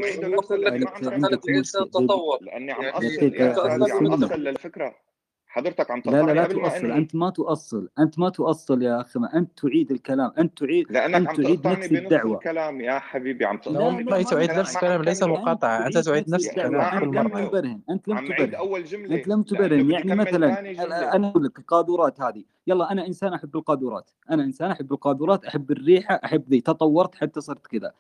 لأني 2.42 2.72
عم 2.72 2.86
أصل 2.86 4.40
للفكرة. 4.40 5.09
حضرتك 5.52 5.92
عم 5.92 6.02
لا 6.06 6.22
لا 6.22 6.32
لا 6.34 6.48
تؤصل 6.48 6.92
أنت 6.92 7.16
ما 7.16 7.30
تؤصل 7.30 7.90
أنت 8.00 8.20
ما 8.20 8.30
تؤصل 8.30 8.82
يا 8.82 9.02
أخي 9.02 9.20
ما 9.20 9.38
أنت 9.38 9.60
تعيد 9.60 9.92
الكلام 9.92 10.32
أنت 10.38 10.60
تعيد 10.60 10.92
لأنك 10.92 11.16
أنت 11.16 11.30
عم 11.30 11.36
تعيد 11.36 11.68
نفس 11.68 11.92
الدعوة. 11.92 12.34
الكلام 12.34 12.82
يا 12.82 13.00
حبيبي 13.00 13.46
عم 13.46 13.56
لا 13.56 13.62
تقطعني 13.62 14.04
لا 14.04 14.24
تعيد 14.24 14.52
نفس 14.52 14.76
الكلام 14.76 15.02
ليس 15.02 15.24
مقاطعة 15.24 15.88
أنت 15.88 15.98
تعيد 15.98 16.30
نفس 16.30 16.50
الكلام. 16.50 17.00
كل 17.00 17.18
انت 17.18 17.18
لم 17.18 17.48
تبرهن 17.48 17.82
أنت 17.90 18.08
لم 18.08 18.18
تبرهن 18.28 18.56
أول 18.56 18.84
جملة. 18.84 19.16
أنت 19.16 19.28
لم 19.28 19.44
تبرهن. 19.44 19.92
يعني 19.92 20.16
مثلا. 20.16 21.16
أنا 21.16 21.28
أقول 21.30 21.44
لك 21.44 21.60
القاذورات 21.60 22.22
هذه. 22.22 22.44
يلا 22.68 22.92
أنا 22.92 23.08
إنسان 23.08 23.34
أحب 23.34 23.56
القاذورات 23.56 24.12
أنا 24.32 24.44
إنسان 24.44 24.72
أحب 24.72 24.94
القاذورات 24.94 25.46
أحب 25.46 25.72
الريحة 25.72 26.16
أحب 26.26 26.50
ذي 26.50 26.62
تطورت 26.62 27.16
حتى 27.16 27.42
صرت 27.42 27.68
كذا. 27.68 27.92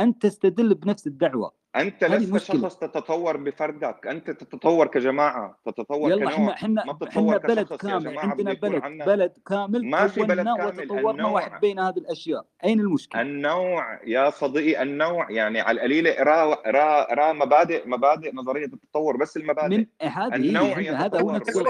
انت 0.00 0.22
تستدل 0.22 0.74
بنفس 0.74 1.06
الدعوة 1.06 1.58
أنت 1.76 2.04
هذه 2.04 2.16
لست 2.16 2.32
مشكلة. 2.32 2.62
شخص 2.62 2.76
تتطور 2.76 3.36
بفردك 3.36 4.06
أنت 4.06 4.30
تتطور 4.30 4.86
كجماعة 4.86 5.58
تتطور 5.66 6.10
يلا 6.10 6.30
كنوع 6.30 6.52
إحنا 6.52 6.52
إحنا 6.52 6.84
ما 6.84 6.92
بتتطور 6.92 7.38
بلد 7.38 7.66
كامل 7.66 8.18
عندنا 8.18 8.52
بلد 8.52 8.82
عنا 8.82 9.06
بلد 9.06 9.32
كامل 9.46 9.84
ما 9.86 10.08
في 10.08 10.22
بلد 10.22 10.44
كامل، 10.46 10.66
وتطورنا 10.66 11.10
النوع. 11.10 11.30
واحد 11.30 11.60
بين 11.60 11.78
هذه 11.78 11.98
الأشياء 11.98 12.44
أين 12.64 12.80
المشكلة؟ 12.80 13.22
النوع 13.22 14.04
يا 14.06 14.30
صديقي 14.30 14.82
النوع 14.82 15.30
يعني 15.30 15.60
على 15.60 15.76
القليله 15.76 16.10
اقرا 16.10 16.52
اقرا 16.52 17.02
اقرا 17.02 17.32
مبادئ 17.32 17.88
مبادئ 17.88 18.34
نظرية 18.34 18.66
التطور 18.66 19.16
بس 19.16 19.36
المبادئ 19.36 19.76
من 19.76 19.86
هذه 20.02 20.34
النوع 20.34 20.78
هذا 20.78 21.20
هو. 21.20 21.30
نفس 21.30 21.56
هو 21.56 21.62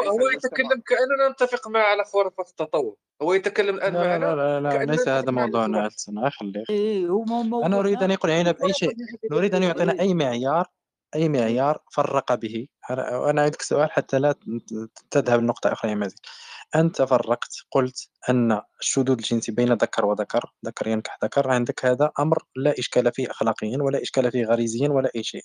هو 0.00 0.28
يتكلم 0.34 0.82
كأننا 0.86 1.28
نتفق 1.32 1.68
معه 1.68 1.82
على 1.82 2.04
خرافة 2.04 2.44
التطور 2.50 2.94
هو 3.22 3.34
يتكلم 3.34 3.74
الان 3.74 3.92
لا 3.92 4.18
لا 4.18 4.36
لا, 4.36 4.60
لا, 4.60 4.70
كأننا 4.70 4.92
ليس 4.92 5.08
هذا 5.08 5.30
موضوعنا 5.30 5.78
خرافة. 5.78 5.86
ألسن 5.94 6.30
خليه 6.30 6.64
إيه 6.70 7.06
هو 7.08 7.19
أنا 7.66 7.78
أريد 7.78 8.02
أن 8.02 8.10
يقول 8.10 8.30
علينا 8.30 8.52
بأي 8.52 8.72
شيء. 8.72 8.96
نريد 9.32 9.54
أن 9.54 9.62
يعطينا 9.62 9.92
إيه. 9.92 10.00
أي 10.00 10.14
معيار 10.14 10.66
أي 11.14 11.28
معيار 11.28 11.78
فرق 11.92 12.34
به. 12.34 12.66
أنا 12.90 13.30
أنا 13.30 13.40
اعيدك 13.40 13.62
سؤال 13.62 13.90
حتى 13.92 14.18
لا 14.18 14.34
تذهب 15.10 15.40
لنقطة 15.40 15.72
أخرى 15.72 15.90
يا 15.90 15.96
مازن. 15.96 16.16
أنت 16.74 17.02
فرقت 17.02 17.54
قلت 17.70 18.08
أن 18.30 18.60
الشذوذ 18.80 19.10
الجنسي 19.10 19.52
بين 19.52 19.72
ذكر 19.72 20.04
وذكر 20.06 20.52
ذكر 20.66 20.86
ينكح 20.86 21.18
ذكر 21.24 21.50
عندك 21.50 21.84
هذا 21.84 22.10
أمر 22.18 22.42
لا 22.56 22.78
إشكال 22.78 23.12
فيه 23.12 23.30
اخلاقيا 23.30 23.78
ولا 23.82 24.02
إشكال 24.02 24.30
فيه 24.32 24.46
غريزيا 24.46 24.88
ولا 24.88 25.10
أي 25.16 25.22
شيء. 25.22 25.42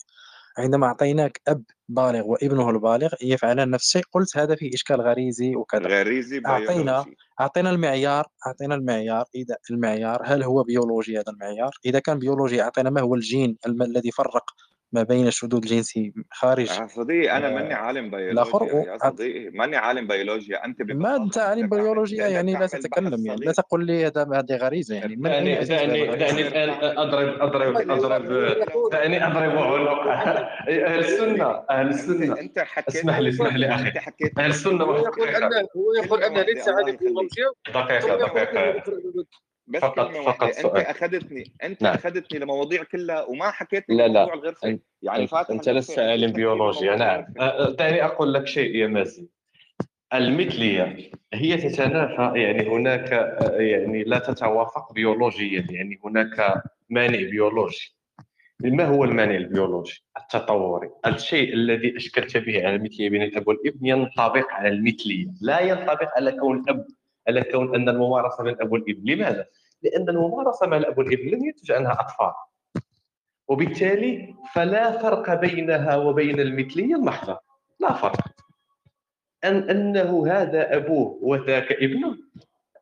عندما 0.57 0.87
أعطيناك 0.87 1.41
أب 1.47 1.63
بالغ 1.89 2.27
وابنه 2.27 2.69
البالغ 2.69 3.13
يفعلان 3.21 3.69
نفس 3.69 3.85
الشيء 3.85 4.03
قلت 4.11 4.37
هذا 4.37 4.55
فيه 4.55 4.73
إشكال 4.73 5.01
غريزي 5.01 5.55
وكذا. 5.55 5.87
غريزي 5.87 6.41
أعطينا 6.45 6.83
بيولوجي 6.83 7.17
أعطينا 7.41 7.69
المعيار 7.69 8.27
أعطينا 8.47 8.75
المعيار 8.75 9.25
إذا 9.35 9.57
المعيار 9.71 10.21
هل 10.25 10.43
هو 10.43 10.63
بيولوجي 10.63 11.17
هذا 11.19 11.31
المعيار؟ 11.31 11.71
إذا 11.85 11.99
كان 11.99 12.19
بيولوجي 12.19 12.61
أعطينا 12.61 12.89
ما 12.89 13.01
هو 13.01 13.15
الجين 13.15 13.57
الذي 13.67 14.11
فرق 14.11 14.51
ما 14.95 15.03
بين 15.03 15.27
الشذوذ 15.27 15.55
الجنسي 15.63 16.13
خارج 16.31 16.67
يا 16.79 16.87
صديقي 16.87 17.37
أنا 17.37 17.47
آه، 17.47 17.53
ماني 17.53 17.73
عالم 17.73 18.15
الآخر 18.15 18.63
بيولوجيا 18.63 18.91
يا 18.91 18.97
وأت- 18.97 19.03
صديقي 19.07 19.49
ماني 19.49 19.75
عالم 19.75 20.07
بيولوجيا 20.07 20.65
أنت 20.65 20.81
ما 20.81 21.15
أنت 21.15 21.37
عالم 21.37 21.69
بيولوجيا 21.69 22.27
يعني 22.27 22.53
لا 22.53 22.67
تتكلم 22.67 23.25
يعني 23.25 23.45
لا 23.45 23.51
تقول 23.51 23.85
لي 23.85 24.05
هذا 24.07 24.27
هذه 24.33 24.55
غريزة 24.57 24.95
يعني 24.95 25.15
دعني 25.15 25.55
دعني 25.55 26.05
دعني؟ 26.15 26.47
الان 26.47 26.97
أضرب 26.97 27.41
أضرب 27.41 27.91
أضرب 27.91 28.23
دعني 28.91 29.25
أضرب 29.27 29.57
عنق 29.57 30.07
أهل 30.69 30.99
السنة 30.99 31.63
أهل 31.69 31.87
السنة. 31.89 32.39
أنت 32.39 32.59
حكيت 32.59 32.95
اسمح 32.95 33.19
لي 33.19 33.29
اسمح 33.29 33.55
لي 33.55 33.67
أخي 33.75 33.91
أهل 34.37 34.49
السنة 34.49 34.83
هو 34.83 34.95
يقول 34.97 35.27
أن 35.27 35.43
هو 35.43 35.93
يقول 36.03 36.23
أن 36.23 36.29
كلمة 36.33 36.43
ليس 36.43 36.67
يخليك. 36.67 36.99
بيولوجيا 36.99 37.45
دقيقة 37.73 38.15
دقيقة. 38.17 38.83
بس 39.67 39.81
فقط- 39.81 40.07
كلمة 40.11 40.23
فقط 40.23 40.41
واحدة. 40.41 40.47
أنت 40.47 40.55
سؤال. 40.61 40.77
اخذتني 40.81 41.43
أنت 41.63 41.81
نعم. 41.83 41.93
أخذتني 41.93 42.39
لمواضيع 42.39 42.83
كلها 42.83 43.23
وما 43.23 43.51
حكيتني 43.51 43.95
لا، 43.97 44.07
لا. 44.07 44.33
الغرفة. 44.33 44.71
أنت- 44.75 44.79
يعني 45.01 45.27
فاتح 45.27 45.49
أنت 45.49 45.69
لست 45.69 45.99
عالم 45.99 46.31
بيولوجيا. 46.31 46.95
نعم. 46.95 47.25
الغرفة. 47.39 47.67
أه، 47.67 47.69
دعني 47.75 48.05
أقول 48.05 48.33
لك 48.33 48.47
شيء 48.47 48.75
يا 48.75 48.87
مازن. 48.87 49.27
المثلية 50.13 50.97
هي 51.33 51.57
تتنافى 51.57 52.39
يعني 52.39 52.69
هناك 52.69 53.13
أه، 53.13 53.57
يعني 53.61 54.03
لا 54.03 54.19
تتوافق 54.19 54.93
بيولوجيا 54.93 55.67
يعني 55.69 55.99
هناك 56.05 56.63
مانع 56.89 57.17
بيولوجي. 57.17 57.95
ما 58.59 58.85
هو 58.85 59.03
المانع 59.03 59.35
البيولوجي؟ 59.35 60.03
التطوري 60.17 60.89
الشيء 61.07 61.53
الذي 61.53 61.97
أشكلت 61.97 62.37
به 62.37 62.65
على 62.67 62.75
المثلية 62.75 63.09
بين 63.09 63.21
الاب 63.21 63.47
والابن 63.47 63.85
ينطبق 63.85 64.51
على 64.51 64.69
المثلية. 64.69 65.27
لا 65.41 65.59
ينطبق 65.59 66.09
على 66.15 66.31
كون 66.31 66.59
الاب 66.59 66.85
على 67.27 67.43
كون 67.43 67.75
أن 67.75 67.89
الممارسة 67.89 68.43
بين 68.43 68.53
الاب 68.53 68.71
والابن 68.71 69.11
لماذا؟ 69.11 69.45
لأن 69.83 70.09
الممارسة 70.09 70.67
مع 70.67 70.77
الاب 70.77 70.97
والابن 70.97 71.27
لم 71.29 71.45
ينتج 71.45 71.71
عنها 71.71 71.91
أطفال. 71.91 72.33
وبالتالي 73.47 74.35
فلا 74.53 74.91
فرق 74.91 75.33
بينها 75.33 75.95
وبين 75.95 76.39
المثلية 76.39 76.95
المحضه 76.95 77.39
لا 77.79 77.93
فرق. 77.93 78.19
أن 79.43 79.69
أنه 79.69 80.27
هذا 80.27 80.75
أبوه 80.75 81.19
وذاك 81.21 81.71
ابنه. 81.71 82.17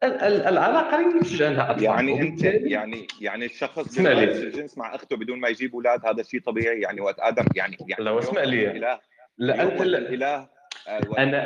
ال- 0.03 0.21
ال- 0.21 0.41
العلاقة 0.47 1.01
لم 1.01 1.12
ينتج 1.17 1.43
عنها 1.43 1.71
أطفال. 1.71 1.84
يعني 1.84 2.21
انت 2.21 2.43
يعني 2.43 3.08
يعني 3.21 3.45
الشخص 3.45 3.79
اسمع 3.79 4.12
الجنس 4.12 4.77
مع 4.77 4.95
أخته 4.95 5.15
بدون 5.17 5.39
ما 5.39 5.47
يجيب 5.47 5.73
أولاد 5.73 6.06
هذا 6.06 6.23
شيء 6.23 6.41
طبيعي؟ 6.41 6.82
يعني 6.82 7.01
وقت 7.01 7.19
آدم 7.19 7.45
يعني 7.56 7.77
يعني 7.88 8.03
لا، 8.03 8.12
واسمع 8.12 8.41
يوم 8.43 8.49
لي. 8.51 8.79
لا 8.79 9.01
لا. 9.38 9.63
الإله 9.84 10.47
آه، 10.88 10.99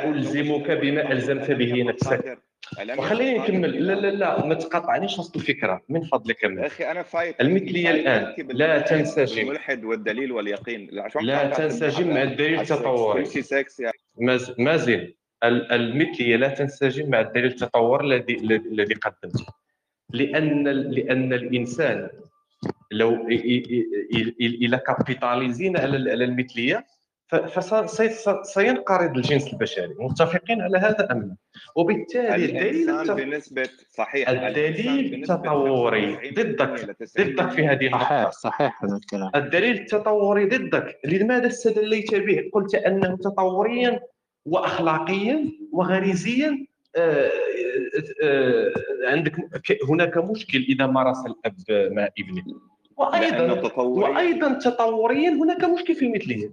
ألزمك 0.04 0.70
زوج 0.70 0.78
بما 0.78 1.12
ألم 1.12 1.38
به 1.58 1.82
نفسك. 1.82 2.38
وخليني 2.98 3.38
نكمل. 3.38 3.86
لا 3.86 3.92
لا؟ 3.92 4.06
لا 4.10 4.46
ما 4.46 4.54
تقاطعنيش 4.54 5.18
وسط 5.18 5.36
الفكرة. 5.36 5.82
من 5.88 6.00
فضلك 6.04 6.42
يا 6.42 6.48
كمل 6.48 6.64
أخي 6.64 6.90
أنا 6.90 7.02
فايت 7.02 7.40
الآن. 7.90 8.24
أحكي 8.24 8.42
لا 8.42 8.78
تنسجم. 8.80 9.36
بالملحد 9.42 9.84
والدليل 9.84 10.32
واليقين. 10.32 10.88
لا 11.22 11.48
تنسجم 11.48 12.02
الملحد؟ 12.02 12.16
مع 12.16 12.22
الدليل. 12.32 12.60
التطوري 12.60 13.24
مازن 14.58 15.12
ال- 15.44 15.72
المثلية 15.72 16.36
لا 16.36 16.48
تنسجم 16.48 17.10
مع 17.10 17.20
الدليل 17.20 17.46
التطور 17.46 18.04
الذي 18.04 18.34
الذي 18.72 18.94
قدمته. 18.94 19.46
لأن 20.10 20.68
لأن 20.68 21.32
الإنسان 21.32 22.08
لو 22.92 23.28
إلى 24.40 24.78
كابيتاليزينا 24.86 25.80
على 25.80 25.96
المثلية 26.24 26.86
فسينقرض 27.28 29.16
الجنس 29.16 29.52
البشري 29.52 29.94
متفقين 29.98 30.60
على 30.60 30.78
هذا 30.78 31.08
أم 31.12 31.20
لا؟ 31.22 31.36
وبالتالي 31.76 32.44
الدليل 32.44 32.90
التط- 32.90 33.10
بنسبة 33.10 33.68
صحيح 33.90 34.28
الدليل 34.28 35.14
التطوري 35.14 36.30
ضدك 36.30 36.96
ضدك 37.18 37.50
في 37.50 37.66
هذه 37.68 37.88
صحيح 37.90 38.12
النقطة. 38.12 38.30
صحيح 38.30 38.84
هذا 38.84 38.96
الكلام. 38.96 39.30
الدليل 39.34 39.76
التطوري 39.80 40.44
ضدك 40.48 40.98
لماذا 41.04 41.46
استدليت 41.46 42.14
به؟ 42.14 42.50
قلت 42.52 42.74
أنه 42.74 43.16
تطوريا 43.16 44.00
واخلاقيا 44.44 45.44
وغريزيا 45.72 46.66
آه، 46.96 47.30
آه، 48.22 48.72
عندك 49.04 49.32
ك- 49.64 49.78
هناك 49.90 50.18
مشكل 50.18 50.58
إذا 50.68 50.86
مارس 50.86 51.18
الأب 51.26 51.92
مع 51.92 52.08
ابنه. 52.18 52.44
وأيضا 52.98 53.68
تطوريا 53.68 54.08
وأيضا 54.08 54.52
تطوريا 54.52 55.30
هناك 55.30 55.64
مشكل 55.64 55.94
في 55.94 56.04
المثلية. 56.04 56.52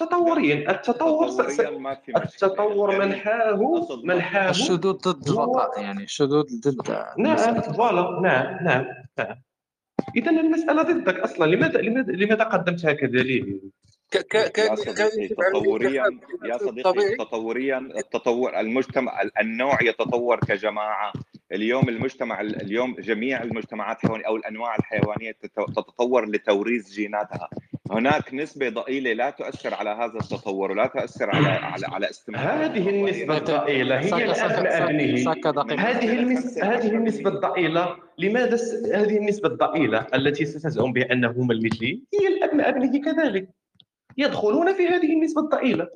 تطوريا. 0.00 0.70
التطور 0.70 1.28
في 1.30 1.70
مشكلة. 1.70 2.22
التطور 2.22 2.92
يعني 2.92 3.06
منحاه 3.06 4.00
منحاه 4.04 4.50
الشذوذ 4.50 4.92
ضد 4.92 5.28
البقاء 5.28 5.80
يعني 5.80 6.04
الشذوذ 6.04 6.46
ضد 6.60 6.96
نعم. 7.18 7.60
فوالا. 7.60 8.20
نعم. 8.20 8.64
نعم. 8.64 8.86
نعم. 9.18 9.36
اذا 10.16 10.30
المسألة 10.30 10.82
ضدك 10.82 11.18
أصلا. 11.18 11.46
لماذا 11.46 11.80
لماذا 11.80 12.12
لماذا 12.12 12.44
قدمتها 12.44 12.92
كدليل 12.92 13.60
تطوريا 15.52 16.04
يا. 16.44 16.58
صديقي 16.58 17.16
تطوريا 17.16 17.78
التطور 17.78 18.60
المجتمع 18.60 19.22
النوع 19.40 19.82
يتطور 19.82 20.40
كجماعة. 20.40 21.12
اليوم 21.52 21.88
المجتمع 21.88 22.40
اليوم 22.40 22.94
جميع 22.98 23.42
المجتمعات 23.42 23.96
الحيوانيه 24.04 24.26
أو 24.26 24.36
الأنواع 24.36 24.76
الحيوانية 24.76 25.32
تت- 25.32 25.60
تتطور 25.76 26.28
لتوريث 26.30 26.90
جيناتها. 26.90 27.48
هناك 27.90 28.34
نسبة 28.34 28.68
ضئيلة 28.68 29.12
لا 29.12 29.30
تؤثر 29.30 29.74
على 29.74 29.90
هذا 29.90 30.18
التطور 30.20 30.70
ولا 30.70 30.86
تؤثر 30.86 31.30
على 31.30 31.48
على 31.48 31.86
على 31.86 32.10
استمرار 32.10 32.64
هذه 32.64 32.88
النسبة 32.88 33.36
الضئيلة 33.36 33.98
هي 34.00 34.34
سكة- 34.34 34.44
أبنه 34.44 35.80
هذه 35.80 36.12
المس... 36.18 36.58
هذه 36.58 36.88
النسبة 36.88 37.30
الضئيلة. 37.30 37.96
لماذا 38.18 38.56
س... 38.56 38.74
هذه 38.74 39.16
النسبة 39.16 39.48
الضئيلة 39.48 40.06
التي 40.14 40.44
ستزعم 40.44 40.92
بها 40.92 41.12
أنه 41.12 41.30
هم 41.30 41.50
المثلي 41.50 42.02
هي 42.20 42.28
الأب 42.28 42.60
ابنه 42.60 43.00
كذلك. 43.12 43.48
يدخلون 44.16 44.72
في 44.74 44.86
هذه 44.88 45.12
النسبة 45.12 45.40
الضئيلة. 45.42 45.88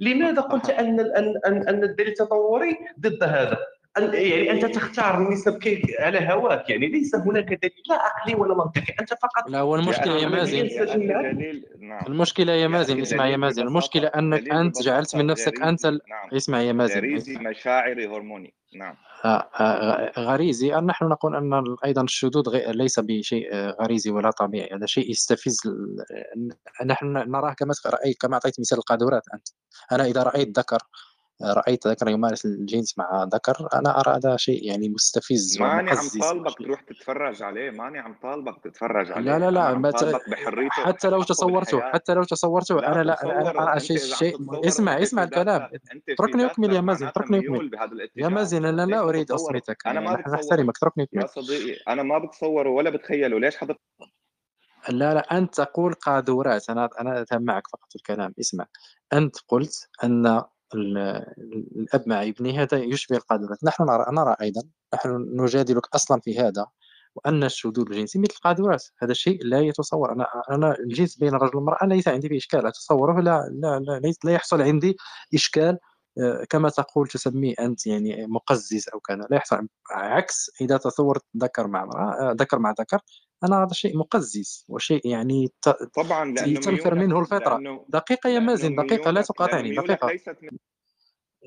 لماذا 0.00 0.40
قلت 0.40 0.70
ان 0.70 1.00
ان 1.00 1.34
ان 1.68 1.84
الدليل 1.84 2.08
التطوري 2.08 2.76
ضد 3.00 3.22
هذا؟ 3.22 3.52
أن 3.52 3.58
يعني 3.98 4.50
أنت 4.50 4.64
تختار 4.64 5.18
النسب 5.18 5.58
كيف 5.58 5.82
على 5.98 6.32
هواك. 6.32 6.70
يعني 6.70 6.86
ليس 6.86 7.14
هناك 7.14 7.44
دليل 7.44 7.82
لا 7.88 7.94
عقلي 7.94 8.34
ولا 8.34 8.54
منطقي. 8.54 8.94
أنت 9.00 9.10
فقط 9.10 9.50
لا 9.50 9.60
هو 9.60 9.76
المشكلة 9.76 10.16
يا 10.16 10.28
مازن. 10.28 10.68
نعم. 11.80 12.06
المشكلة 12.06 12.52
يا 12.52 12.68
مازن 12.68 13.00
اسمع 13.00 13.28
يا 13.28 13.36
مازن. 13.36 13.62
المشكلة 13.62 14.08
أنك 14.08 14.50
أنت 14.52 14.82
جعلت 14.82 15.16
من 15.16 15.26
نفسك 15.26 15.62
أنت 15.62 15.86
ال... 15.86 16.00
نعم. 16.08 16.36
اسمع 16.36 16.60
يا 16.60 16.72
مازن. 16.72 16.96
غريزي 16.96 17.34
مشاعري 17.34 18.06
هرموني. 18.06 18.54
نعم. 18.76 18.96
آه، 19.24 19.48
آه، 19.60 20.20
غريزي. 20.20 20.70
نحن 20.70 21.04
نقول 21.04 21.36
أن 21.36 21.76
أيضا 21.84 22.02
الشذوذ 22.02 22.56
ليس 22.66 23.00
بشيء 23.00 23.54
غريزي 23.54 24.10
ولا 24.10 24.30
طبيعي. 24.30 24.76
هذا 24.76 24.86
شيء 24.86 25.10
يستفز 25.10 25.60
نحن 26.86 27.06
نراه 27.06 27.52
كما 27.52 27.74
رايت 27.86 28.20
كما 28.20 28.34
أعطيت 28.34 28.60
مثال 28.60 28.78
القاذورات 28.78 29.22
أنت. 29.34 29.48
أنا 29.92 30.04
إذا 30.04 30.22
رأيت 30.22 30.58
ذكر 30.58 30.78
رأيت 31.42 31.86
ذكر 31.86 32.08
يمارس 32.08 32.44
الجنس 32.44 32.98
مع 32.98 33.28
ذكر 33.34 33.68
أنا 33.74 34.00
أرى 34.00 34.16
هذا 34.16 34.36
شيء 34.36 34.66
يعني 34.66 34.88
مستفز 34.88 35.60
ماني 35.60 35.90
عم 35.90 36.08
طالبك 36.20 36.58
تروح 36.58 36.80
تتفرج 36.80 37.42
عليه 37.42 37.70
ماني 37.70 37.98
عم 37.98 38.16
طالبك 38.22 38.64
تتفرج 38.64 39.12
عليه. 39.12 39.24
لا 39.24 39.38
لا 39.38 39.50
لا 39.50 39.74
ما 39.74 39.92
حتى 40.70 41.08
لو 41.08 41.22
تصورته 41.22 41.80
حتى 41.80 42.14
لو 42.14 42.24
تصورته 42.24 42.86
أنا 42.86 43.02
لا 43.02 43.22
أنا 43.22 43.72
أرى 43.72 43.80
شيء 43.80 43.96
شيء 43.96 44.66
اسمع 44.66 45.02
اسمع 45.02 45.22
الكلام. 45.22 45.70
اتركني 46.08 46.46
أكمل 46.46 46.72
يا 46.72 46.80
مازن 46.80 47.06
اتركني 47.06 47.38
أكمل. 47.38 47.70
يا 48.16 48.28
مازن 48.28 48.64
أنا 48.64 48.86
لا 48.86 49.00
أريد 49.00 49.30
اصمتك 49.30 49.86
أنا 49.86 50.00
ما 50.00 50.34
احترمك 50.34 50.76
اتركني 50.76 51.04
أكمل. 51.04 51.22
يا 51.22 51.26
صديقي 51.26 51.80
أنا 51.88 52.02
ما 52.02 52.18
بتصوره 52.18 52.70
ولا 52.70 52.90
بتخيله. 52.90 53.38
ليش 53.38 53.56
حضرتك 53.56 53.80
لا 54.88 55.14
لا 55.14 55.38
أنت 55.38 55.54
تقول 55.54 55.94
قاذورات. 55.94 56.70
أنا 56.70 56.88
أنا 57.00 57.24
معك 57.32 57.68
فقط 57.72 57.88
الكلام. 57.96 58.34
اسمع 58.40 58.66
أنت 59.12 59.36
قلت 59.48 59.88
أن 60.04 60.42
الأب 60.74 62.08
مع 62.08 62.22
ابنه 62.22 62.62
هذا 62.62 62.78
يشبه 62.78 63.16
القاذورات 63.16 63.64
نحن 63.64 63.82
نرى, 63.82 64.04
نرى 64.12 64.36
أيضا 64.40 64.62
نحن 64.94 65.26
نجادلك 65.40 65.94
أصلا 65.94 66.20
في 66.20 66.38
هذا 66.40 66.66
وأن 67.14 67.44
الشذوذ 67.44 67.80
الجنسي 67.90 68.18
مثل 68.18 68.32
القاذورات. 68.36 68.84
هذا 69.02 69.12
الشيء 69.12 69.44
لا 69.44 69.60
يتصور. 69.60 70.12
أنا 70.12 70.26
أنا 70.50 70.78
الجنس 70.78 71.16
بين 71.16 71.34
الرجل 71.34 71.56
والمرأة 71.56 71.86
ليس 71.86 72.08
عندي 72.08 72.28
فيه 72.28 72.36
إشكال 72.36 72.66
أتصوره 72.66 73.20
لا 73.20 73.48
لا 73.52 73.78
لا, 73.78 74.12
لا 74.24 74.32
يحصل 74.32 74.62
عندي 74.62 74.96
إشكال 75.34 75.78
آه، 76.18 76.44
كما 76.50 76.68
تقول 76.68 77.08
تسميه 77.08 77.54
أنت 77.60 77.86
يعني 77.86 78.26
مقزز 78.26 78.88
أو 78.94 79.00
كذا. 79.00 79.26
لا 79.30 79.36
يحصل 79.36 79.68
عكس 79.90 80.50
إذا 80.60 80.76
تصورت 80.76 81.22
ذكر 81.36 81.66
مع 81.66 81.82
امرأة 81.82 82.30
آه، 82.30 82.32
ذكر 82.32 82.58
مع 82.58 82.74
ذكر 82.80 82.98
أنا 83.44 83.62
هذا 83.64 83.72
شيء 83.72 83.98
مقزز 83.98 84.64
وشيء 84.68 85.06
يعني 85.08 85.52
طبعا 85.94 86.34
تنفر 86.34 86.94
منه 86.94 87.20
الفطرة. 87.20 87.84
دقيقة 87.88 88.30
يا 88.30 88.38
مازن 88.38 88.74
دقيقة 88.76 89.10
لا 89.10 89.22
تقاطعني 89.22 89.74
دقيقة. 89.76 90.10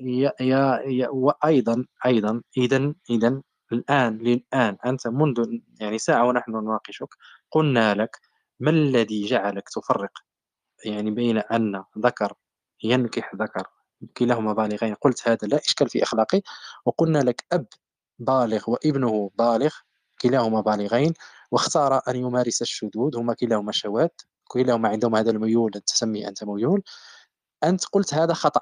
يا 0.00 0.32
يا, 0.40 0.82
يا 0.86 1.08
وأيضا 1.08 1.84
أيضا 2.06 2.42
اذا 2.56 2.94
اذا 3.10 3.42
الآن 3.72 4.18
للآن 4.18 4.76
أنت 4.86 5.06
منذ 5.08 5.46
يعني 5.80 5.98
ساعة 5.98 6.24
ونحن 6.26 6.50
نناقشك 6.50 7.08
قلنا 7.50 7.94
لك 7.94 8.18
ما 8.60 8.70
الذي 8.70 9.24
جعلك 9.26 9.68
تفرق؟ 9.68 10.10
يعني 10.84 11.10
بين 11.10 11.38
أن 11.38 11.84
ذكر 11.98 12.32
ينكح 12.84 13.34
ذكر 13.34 13.66
كلاهما 14.16 14.52
بالغين 14.52 14.94
قلت 14.94 15.28
هذا 15.28 15.48
لا 15.48 15.56
إشكال 15.58 15.88
في 15.88 16.02
أخلاقي 16.02 16.42
وقلنا 16.84 17.18
لك 17.18 17.44
أب 17.52 17.66
بالغ 18.18 18.70
وابنه 18.70 19.30
بالغ 19.34 19.74
كلاهما 20.20 20.60
بالغين 20.60 21.14
واختار 21.52 22.00
أن 22.08 22.16
يمارس 22.16 22.62
الشذوذ. 22.62 23.16
هما 23.16 23.34
كلاهما 23.34 23.72
شواذ 23.72 24.08
كلاهما 24.48 24.88
عندهم 24.88 25.16
هذا 25.16 25.30
الميول 25.30 25.70
تسمي 25.72 26.28
أنت 26.28 26.44
ميول. 26.44 26.82
أنت 27.64 27.84
قلت 27.84 28.14
هذا 28.14 28.34
خطأ. 28.34 28.60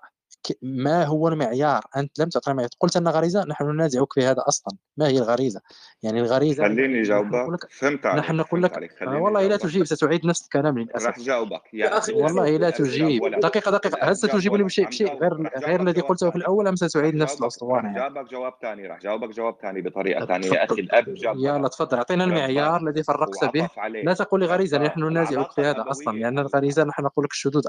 ما 0.63 1.05
هو 1.05 1.29
المعيار؟ 1.29 1.85
أنت 1.97 2.19
لم 2.19 2.29
تعطينا 2.29 2.57
معيار 2.57 2.71
قلت 2.81 2.97
أن 2.97 3.09
غريزة 3.09 3.45
نحن 3.45 3.65
ننازعك 3.65 4.13
في 4.13 4.25
هذا 4.25 4.45
أصلا. 4.49 4.77
ما 4.97 5.09
هي 5.09 5.19
الغريزة؟ 5.19 5.61
يعني 6.03 6.21
الغريزة 6.21 6.65
خليني 6.65 7.03
جاوبك 7.03 7.71
فهمت 7.71 8.07
عليك 8.07 8.25
نحن 8.25 8.37
نقول 8.37 8.63
لك 8.63 8.91
والله 9.03 9.47
لا 9.47 9.57
تجيب 9.57 9.85
ستعيد 9.85 10.27
نفس 10.27 10.43
الكلام 10.45 10.79
للأسف. 10.79 11.07
راح 11.07 11.21
جاوبك 11.21 11.63
يا 11.73 11.99
أخي 11.99 12.13
والله 12.13 12.57
لا 12.57 12.71
تجيب. 12.71 13.23
دقيقة 13.41 13.71
دقيقة. 13.71 13.99
هل 14.11 14.17
ستجيبني 14.17 14.63
بشيء 14.63 14.87
بشيء 14.87 15.19
غير 15.21 15.51
غير 15.67 15.81
الذي 15.81 16.01
قلته 16.01 16.31
في 16.31 16.37
الأول 16.37 16.69
أم 16.69 16.77
ستعيد 16.77 17.15
نفس 17.15 17.41
الأسطوانة 17.41 17.97
يعني؟ 17.97 18.15
جاوبك 18.15 18.31
جواب 18.31 18.53
ثاني 18.63 18.87
راح 18.87 19.01
جاوبك 19.01 19.29
جواب 19.29 19.57
ثاني 19.63 19.83
بطريقة 19.83 20.27
ثانية. 20.27 20.49
يا 20.49 20.65
أخي 20.65 20.81
الأب 20.81 21.15
جاب 21.15 21.37
يلا 21.37 21.69
تفضل 21.69 21.97
أعطينا 21.97 22.25
المعيار 22.25 22.81
الذي 22.81 23.03
فرقت 23.03 23.45
به. 23.55 23.69
لا 24.05 24.15
تقول 24.15 24.41
لي 24.41 24.47
غريزة. 24.47 24.79
نحن 24.79 25.01
ننازعك 25.01 25.53
في 25.53 25.61
هذا 25.61 25.85
أصلا. 25.91 26.19
لأن 26.19 26.39
الغريزة 26.39 26.85
نحن 26.85 27.03
نقول 27.03 27.25
لك 27.25 27.31
الشذوذ 27.31 27.63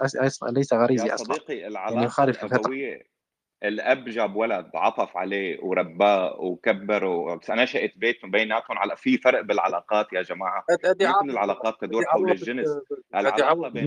ليس 0.50 0.74
غريزي 0.74 1.14
أصلا. 1.14 1.34
يا 1.34 1.40
صديقي 1.40 1.68
العلاقة 1.68 1.94
يعني 1.94 2.06
يخالف 2.06 2.46
الفطره 2.74 3.08
الاب 3.64 4.06
جاب 4.06 4.36
ولد 4.36 4.70
عطف 4.76 5.18
عليه 5.18 5.60
ورباه 5.64 6.36
وكبره. 6.40 7.40
نشأت 7.50 7.92
بيت 7.98 8.26
بيناتهم. 8.26 8.78
على 8.78 8.96
في 8.96 9.18
فرق 9.18 9.42
بالعلاقات 9.42 10.14
يا 10.14 10.22
جماعة. 10.22 10.64
ممكن 11.02 11.30
العلاقات 11.30 11.76
تدور 11.82 12.06
حول 12.06 12.32
الجنس. 12.32 12.68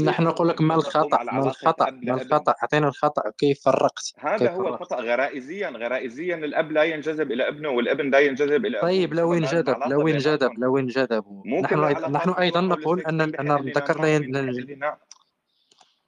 نحن 0.04 0.22
نقول 0.22 0.48
لك 0.48 0.60
ما 0.60 0.74
الخطا 0.74 1.22
ما 1.22 1.46
الخطا 1.46 1.90
ما 1.90 2.14
الخطأ. 2.14 2.54
أعطينا 2.62 2.88
الخطأ. 2.88 3.30
كيف 3.38 3.64
فرقت؟ 3.64 4.12
هذا 4.18 4.36
كيف 4.36 4.50
هو 4.50 4.68
الخطأ. 4.68 4.96
غرائزيا 4.96 5.68
غرائزيا 5.68 6.36
الأب 6.36 6.72
لا 6.72 6.82
ينجذب 6.82 7.32
إلى 7.32 7.48
ابنه 7.48 7.68
والابن 7.68 8.10
لا 8.10 8.18
ينجذب 8.18 8.66
إلى 8.66 8.80
طيب 8.80 9.14
لو 9.14 9.34
انجذب 9.34 9.76
لو 9.86 10.08
انجذب 10.08 10.50
لو 10.58 10.78
انجذب 10.78 11.24
نحن 11.46 12.12
نحن 12.12 12.30
أيضا 12.30 12.60
نقول 12.60 13.00
ان 13.00 13.20
ان 13.20 13.50
الذكر 13.50 14.02
لا 14.02 14.14
ينجذب. 14.14 14.78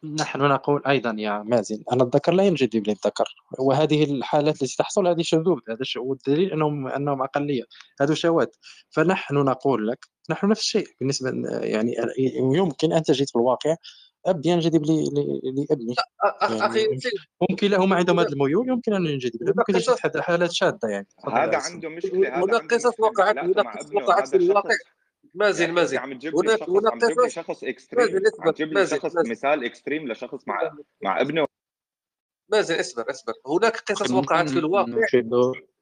نحن 0.05 0.41
نقول 0.41 0.83
أيضا 0.87 1.15
يا 1.19 1.43
مازن 1.43 1.83
أن 1.93 2.01
الذكر 2.01 2.33
لا 2.33 2.45
ينجذب 2.45 2.89
للذكر. 2.89 3.35
وهذه 3.59 4.05
الحالات 4.05 4.63
التي 4.63 4.77
تحصل 4.77 5.07
هذه 5.07 5.23
شذوذ 5.23 5.61
هذا 5.69 5.85
والدليل 5.97 6.53
أنهم 6.53 6.89
أنهم 6.89 7.23
أقلية 7.23 7.65
هذا 8.01 8.15
شواذ. 8.15 8.47
فنحن 8.91 9.35
نقول 9.35 9.89
لك 9.89 10.07
نحن 10.31 10.49
نفس 10.49 10.61
الشيء 10.61 10.87
بالنسبة 11.01 11.31
يعني 11.61 11.97
يمكن 12.55 12.93
أن 12.93 13.03
تجد 13.03 13.29
في 13.29 13.37
الواقع 13.37 13.77
أب 14.27 14.47
ينجذب 14.47 14.83
لابنه. 15.71 15.95
أخي 16.43 16.81
يعني 16.81 16.99
ممكن 17.51 17.71
لهما 17.71 17.97
عندهم 17.97 18.21
هذا 18.21 18.29
الميول 18.29 18.69
يمكن 18.69 18.95
أن 18.95 19.07
ينجذب 19.07 19.57
ممكن 19.57 19.73
تجد 19.73 20.21
حالات 20.21 20.53
شاذة 20.53 20.79
يعني. 20.85 21.07
هذا 21.33 21.57
عنده 21.57 21.89
مشكلة 21.89 22.45
هناك 22.45 22.75
قصص 22.75 23.01
وقعت 23.01 23.37
قصص 23.39 23.95
وقعت 23.95 24.29
في 24.29 24.37
الواقع. 24.37 24.75
مازن 25.35 25.71
مازن 25.71 25.99
عم 25.99 26.19
تجيب 26.19 26.37
لي 26.37 26.59
شخص 26.59 26.71
عم 26.71 26.99
تجيب 26.99 27.21
لي 27.21 27.31
شخص 27.31 27.65
extreme 27.65 28.23
عم 28.41 28.51
تجيب 28.51 28.73
لي 28.73 28.87
شخص 28.87 29.17
مثال 29.17 29.65
extreme 29.65 30.09
لشخص 30.13 30.49
مع 30.49 30.77
مع 31.03 31.21
ابنه. 31.21 31.47
مازن 32.49 32.79
اصبر 32.79 33.11
اصبر. 33.11 33.33
هناك 33.47 33.77
قصص 33.77 34.11
وقعت 34.11 34.51
في 34.51 34.59
الواقع. 34.59 35.07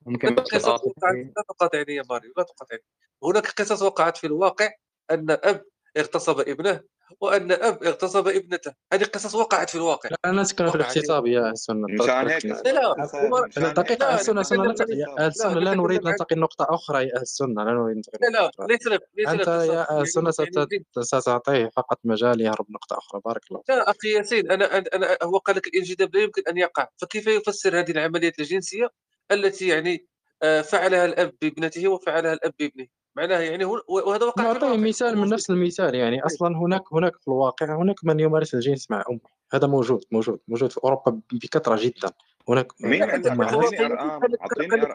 ممكن 0.06 0.34
قصص 0.34 0.68
وقعت 0.68 1.16
لا 1.36 1.42
تقاطعني 1.48 1.94
يا 1.94 2.02
ماريو 2.10 2.32
لا 2.36 2.42
تقاطعني. 2.42 2.82
هناك 3.24 3.46
قصص 3.46 3.82
وقعت 3.82 4.16
في 4.16 4.26
الواقع 4.26 4.70
أن 5.10 5.30
أب 5.30 5.64
اغتصب 5.96 6.40
ابنه 6.40 6.80
وأن 7.20 7.52
أب 7.52 7.84
اغتصب 7.84 8.28
ابنته. 8.28 8.72
هذه 8.92 9.04
قصص 9.04 9.34
وقعت 9.34 9.70
في 9.70 9.74
الواقع. 9.76 10.10
لا 10.10 10.16
أنا 10.24 10.42
اتكلم 10.42 10.70
في 10.70 10.74
الاغتصاب 10.74 11.26
يا 11.26 11.52
مشان 11.52 11.84
هيك 12.30 12.44
لا 12.44 13.72
دقيقه 13.72 14.14
السنة 14.14 14.40
السنة 14.40 14.74
السنة 15.20 15.60
لا 15.60 15.74
نريد 15.74 16.04
ننتقل 16.04 16.38
نقطة 16.38 16.66
أخرى 16.70 17.04
يا 17.08 17.22
السنة 17.22 17.64
لا 17.64 17.72
نريد 17.72 17.96
ننتقل 17.96 18.18
لا 18.32 18.50
لا 18.58 18.66
ليس 18.66 18.86
ليس 19.16 19.28
أنت 19.28 19.48
يا 19.48 20.00
السنة 20.00 20.30
ستعطيه 21.00 21.70
فقط 21.76 21.98
مجال 22.04 22.40
يهرب 22.40 22.66
نقطة 22.70 22.98
أخرى. 22.98 23.20
بارك 23.24 23.42
الله 23.50 23.62
لا 23.68 23.90
أخي 23.90 24.12
ياسين 24.12 24.50
أنا 24.50 24.78
أنا 24.78 25.18
هو 25.22 25.38
قال 25.38 25.56
لك 25.56 25.66
الانجذاب 25.66 26.14
لا 26.14 26.22
يمكن 26.22 26.42
أن 26.48 26.58
يقع. 26.58 26.88
فكيف 26.96 27.26
يفسر 27.26 27.78
هذه 27.78 27.90
العمليات 27.90 28.38
الجنسية 28.38 28.88
التي 29.32 29.68
يعني 29.68 30.06
فعلها 30.40 31.04
الأب 31.04 31.32
بابنته 31.42 31.88
وفعلها 31.88 32.32
الأب 32.32 32.52
بابنه. 32.58 32.86
معناها 33.16 33.40
يعني 33.40 33.64
هو 33.64 33.82
وهذا 33.88 34.24
وقع 34.24 34.42
نعطيه 34.42 34.76
مثال 34.76 35.18
من 35.18 35.28
نفس 35.28 35.50
المثال 35.50 35.94
يعني 35.94 36.16
إيه. 36.16 36.26
أصلا 36.26 36.58
هناك 36.58 36.82
هناك 36.92 37.16
في 37.20 37.28
الواقع 37.28 37.82
هناك 37.82 38.04
من 38.04 38.20
يمارس 38.20 38.54
الجنس 38.54 38.90
مع 38.90 39.04
أمه. 39.10 39.20
هذا 39.52 39.66
موجود 39.66 40.04
موجود 40.10 40.40
موجود 40.48 40.72
في 40.72 40.80
أوروبا 40.84 41.20
بكثرة 41.32 41.78
جدا. 41.82 42.10
هناك 42.48 42.72
مين 42.80 43.02
عندك؟ 43.02 43.32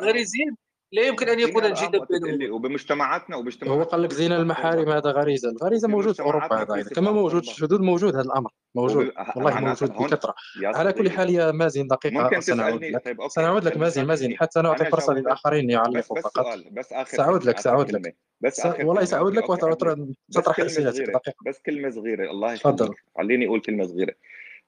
غريزيين 0.01 0.57
لا 0.95 1.01
يمكن 1.01 1.29
أن 1.29 1.39
يكون 1.39 1.65
الجدل 1.65 2.05
بينهم. 2.09 2.53
وبمجتمعاتنا 2.53 3.35
وبمجتمعاتنا. 3.35 3.83
هو 3.83 3.87
قال 3.89 4.01
لك 4.01 4.13
زين 4.13 4.31
المحارم 4.31 4.89
هذا 4.89 5.11
غريزه 5.11 5.49
الغريزه 5.49 5.87
موجود 5.87 6.15
في 6.15 6.21
أوروبا 6.21 6.61
هذا 6.61 6.83
كما 6.83 7.11
موجود 7.11 7.41
الشذوذ 7.41 7.81
موجود 7.81 8.15
هذا 8.15 8.25
الأمر 8.25 8.49
موجود. 8.75 9.11
والله 9.35 9.59
موجود. 9.59 9.89
بكثرة. 9.89 10.35
على 10.63 10.93
كل 10.93 11.09
حال 11.11 11.29
يا 11.29 11.51
مازن 11.51 11.87
دقيقة 11.87 12.23
ممكن 12.23 12.41
سنعود 12.41 12.83
لك. 12.83 13.05
طيب 13.05 13.27
سنعود 13.27 13.63
لك 13.63 13.77
مازن 13.77 14.05
مازن 14.05 14.35
حتى 14.37 14.61
نعطي 14.61 14.85
فرصة 14.85 15.13
للآخرين 15.13 15.69
يعلقوا 15.69 16.21
فقط. 16.21 16.45
بس 16.71 16.93
آخر 16.93 17.17
سأعود 17.17 17.45
لك 17.45 17.59
سأعود 17.59 17.91
لك. 17.91 18.17
بس 18.41 18.65
والله 18.65 19.05
سأعود 19.05 19.35
لك 19.35 19.49
وتطرح 19.49 20.59
اسئلتك 20.59 21.01
دقيقة. 21.01 21.33
بس 21.45 21.59
كلمة 21.65 21.89
صغيرة. 21.89 22.31
الله 22.31 22.53
يخليك. 22.53 22.91
خليني 23.17 23.47
أقول 23.47 23.61
كلمة 23.61 23.87
صغيرة. 23.87 24.13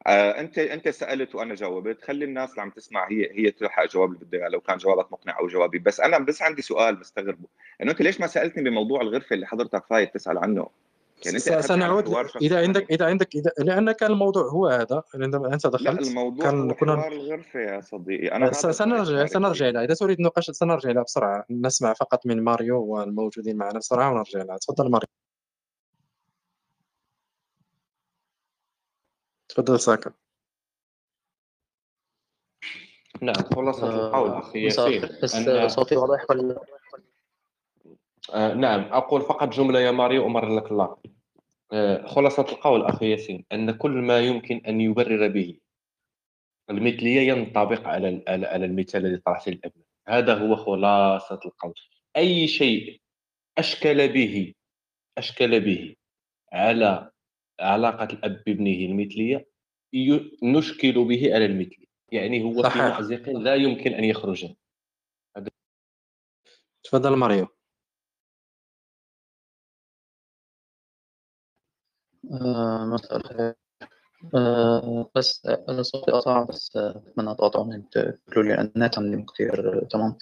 آه 0.07 0.39
أنت 0.39 0.57
أنت 0.57 0.89
سألت 0.89 1.35
وأنا 1.35 1.55
جاوبت. 1.55 2.01
خلي 2.01 2.25
الناس 2.25 2.51
اللي 2.51 2.61
عم 2.61 2.69
تسمع 2.69 3.07
هي 3.11 3.29
هي 3.31 3.51
تلحق 3.51 3.83
الجواب 3.83 4.13
اللي 4.13 4.25
بدها 4.25 4.49
لو 4.49 4.61
كان 4.61 4.77
جوابك 4.77 5.11
مقنع 5.11 5.39
أو 5.39 5.47
جوابي. 5.47 5.79
بس 5.79 5.99
أنا 5.99 6.19
بس 6.19 6.41
عندي 6.41 6.61
سؤال 6.61 6.99
مستغربه 6.99 7.47
إنه 7.81 7.91
أنت 7.91 8.01
ليش 8.01 8.19
ما 8.19 8.27
سألتني 8.27 8.69
بموضوع 8.69 9.01
الغرفة 9.01 9.33
اللي 9.33 9.47
حضرتك 9.47 9.83
فايت 9.89 10.13
تسأل 10.13 10.37
عنه؟ 10.37 10.67
يعني 11.25 11.37
أنت 11.37 11.65
سنعود 11.65 12.15
إذا 12.41 12.61
عندك 12.61 12.91
إذا 12.91 13.05
عندك 13.05 13.35
إذا 13.35 13.51
لأن 13.57 13.91
كان 13.91 14.11
الموضوع 14.11 14.43
هو 14.43 14.67
هذا 14.67 15.03
عندما 15.15 15.53
أنت 15.53 15.67
دخلت 15.67 16.01
لا 16.01 16.07
الموضوع 16.07 16.45
كان 16.45 16.69
هو 16.69 16.75
كنا 16.75 17.07
الغرفة 17.07 17.59
يا 17.59 17.81
صديقي. 17.81 18.27
أنا 18.27 18.51
سنرجع 18.51 19.25
سنرجع 19.25 19.69
لها 19.69 19.83
إذا 19.83 19.93
تريد 19.93 20.21
نقاش 20.21 20.51
سنرجع 20.51 20.91
لها 20.91 21.03
بسرعة. 21.03 21.45
نسمع 21.49 21.93
فقط 21.93 22.25
من 22.25 22.43
ماريو 22.43 22.83
والموجودين 22.83 23.57
معنا 23.57 23.79
بسرعة 23.79 24.11
ونرجع 24.11 24.41
لها 24.41 24.57
تفضل 24.57 24.91
ماريو. 24.91 25.07
تفضل 29.49 29.79
ساكا. 29.79 30.13
نعم 33.21 33.35
خلاصة 33.35 34.07
القول 34.07 34.29
أخي 34.31 34.63
ياسين 34.63 35.03
أن... 35.49 35.69
صوتي 35.69 35.95
واضح 35.95 36.25
ولا؟ 36.29 36.61
آه 38.33 38.53
نعم 38.53 38.81
أقول 38.81 39.21
فقط 39.21 39.49
جملة 39.49 39.79
يا 39.79 39.91
ماريو 39.91 40.25
أمر 40.25 40.55
لك 40.55 40.71
الله. 40.71 40.97
آه 41.71 42.07
خلاصة 42.07 42.45
القول 42.51 42.85
أخي 42.85 43.11
ياسين 43.11 43.45
أن 43.51 43.71
كل 43.71 43.91
ما 43.91 44.19
يمكن 44.19 44.61
أن 44.67 44.81
يبرر 44.81 45.27
به 45.27 45.59
المثلية 46.69 47.21
ينطبق 47.21 47.87
على 47.87 48.23
على 48.27 48.65
المثال 48.65 49.05
الذي 49.05 49.17
طرحته 49.17 49.49
الأبناء. 49.49 49.87
هذا 50.07 50.35
هو 50.35 50.55
خلاصة 50.55 51.39
القول. 51.45 51.73
أي 52.17 52.47
شيء 52.47 53.01
أشكل 53.57 54.07
به 54.13 54.53
أشكل 55.17 55.59
به 55.59 55.95
على 56.53 57.11
علاقة 57.59 58.07
الأب 58.13 58.43
بابنه 58.45 58.71
المثلية 58.71 59.47
نشكل 60.43 61.05
به 61.05 61.33
على 61.35 61.45
المثلي. 61.45 61.87
يعني 62.11 62.43
هو 62.43 62.63
صحيح. 62.63 62.73
في 62.73 62.79
مأزق 62.79 63.29
لا 63.29 63.55
يمكن 63.55 63.93
أن 63.93 64.03
يخرج. 64.03 64.53
تفضل 66.83 67.15
ماريو. 67.15 67.47
مساء 72.91 73.17
الخير 73.17 73.53
آه 74.35 75.11
بس 75.15 75.45
أنا 75.45 75.81
صوتي 75.83 76.11
قطع 76.11 76.43
بس 76.43 76.77
أتمنى 76.77 77.35
تقاطعوني 77.35 77.83
تقولوا 77.91 78.43
لي 78.43 78.53
عندي 78.53 79.25
كثير 79.33 79.85
تمام. 79.85 80.17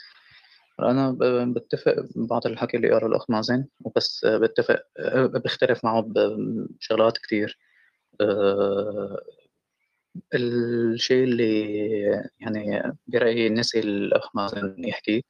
أنا 0.79 1.17
بتفق 1.53 1.95
ببعض 2.15 2.47
الحكي 2.47 2.77
اللي 2.77 2.89
قاله 2.91 3.07
الأخ 3.07 3.29
مازن 3.29 3.65
وبس 3.85 4.25
بتفق 4.25 4.79
بختلف 5.25 5.85
معه 5.85 6.03
بشغلات 6.07 7.17
كتير. 7.17 7.59
آه 8.21 9.17
الشيء 10.33 11.23
اللي 11.23 11.63
يعني 12.39 12.93
برأيي 13.07 13.49
نسي 13.49 13.79
الأخ 13.79 14.35
مازن 14.35 14.75
يحكي 14.85 15.23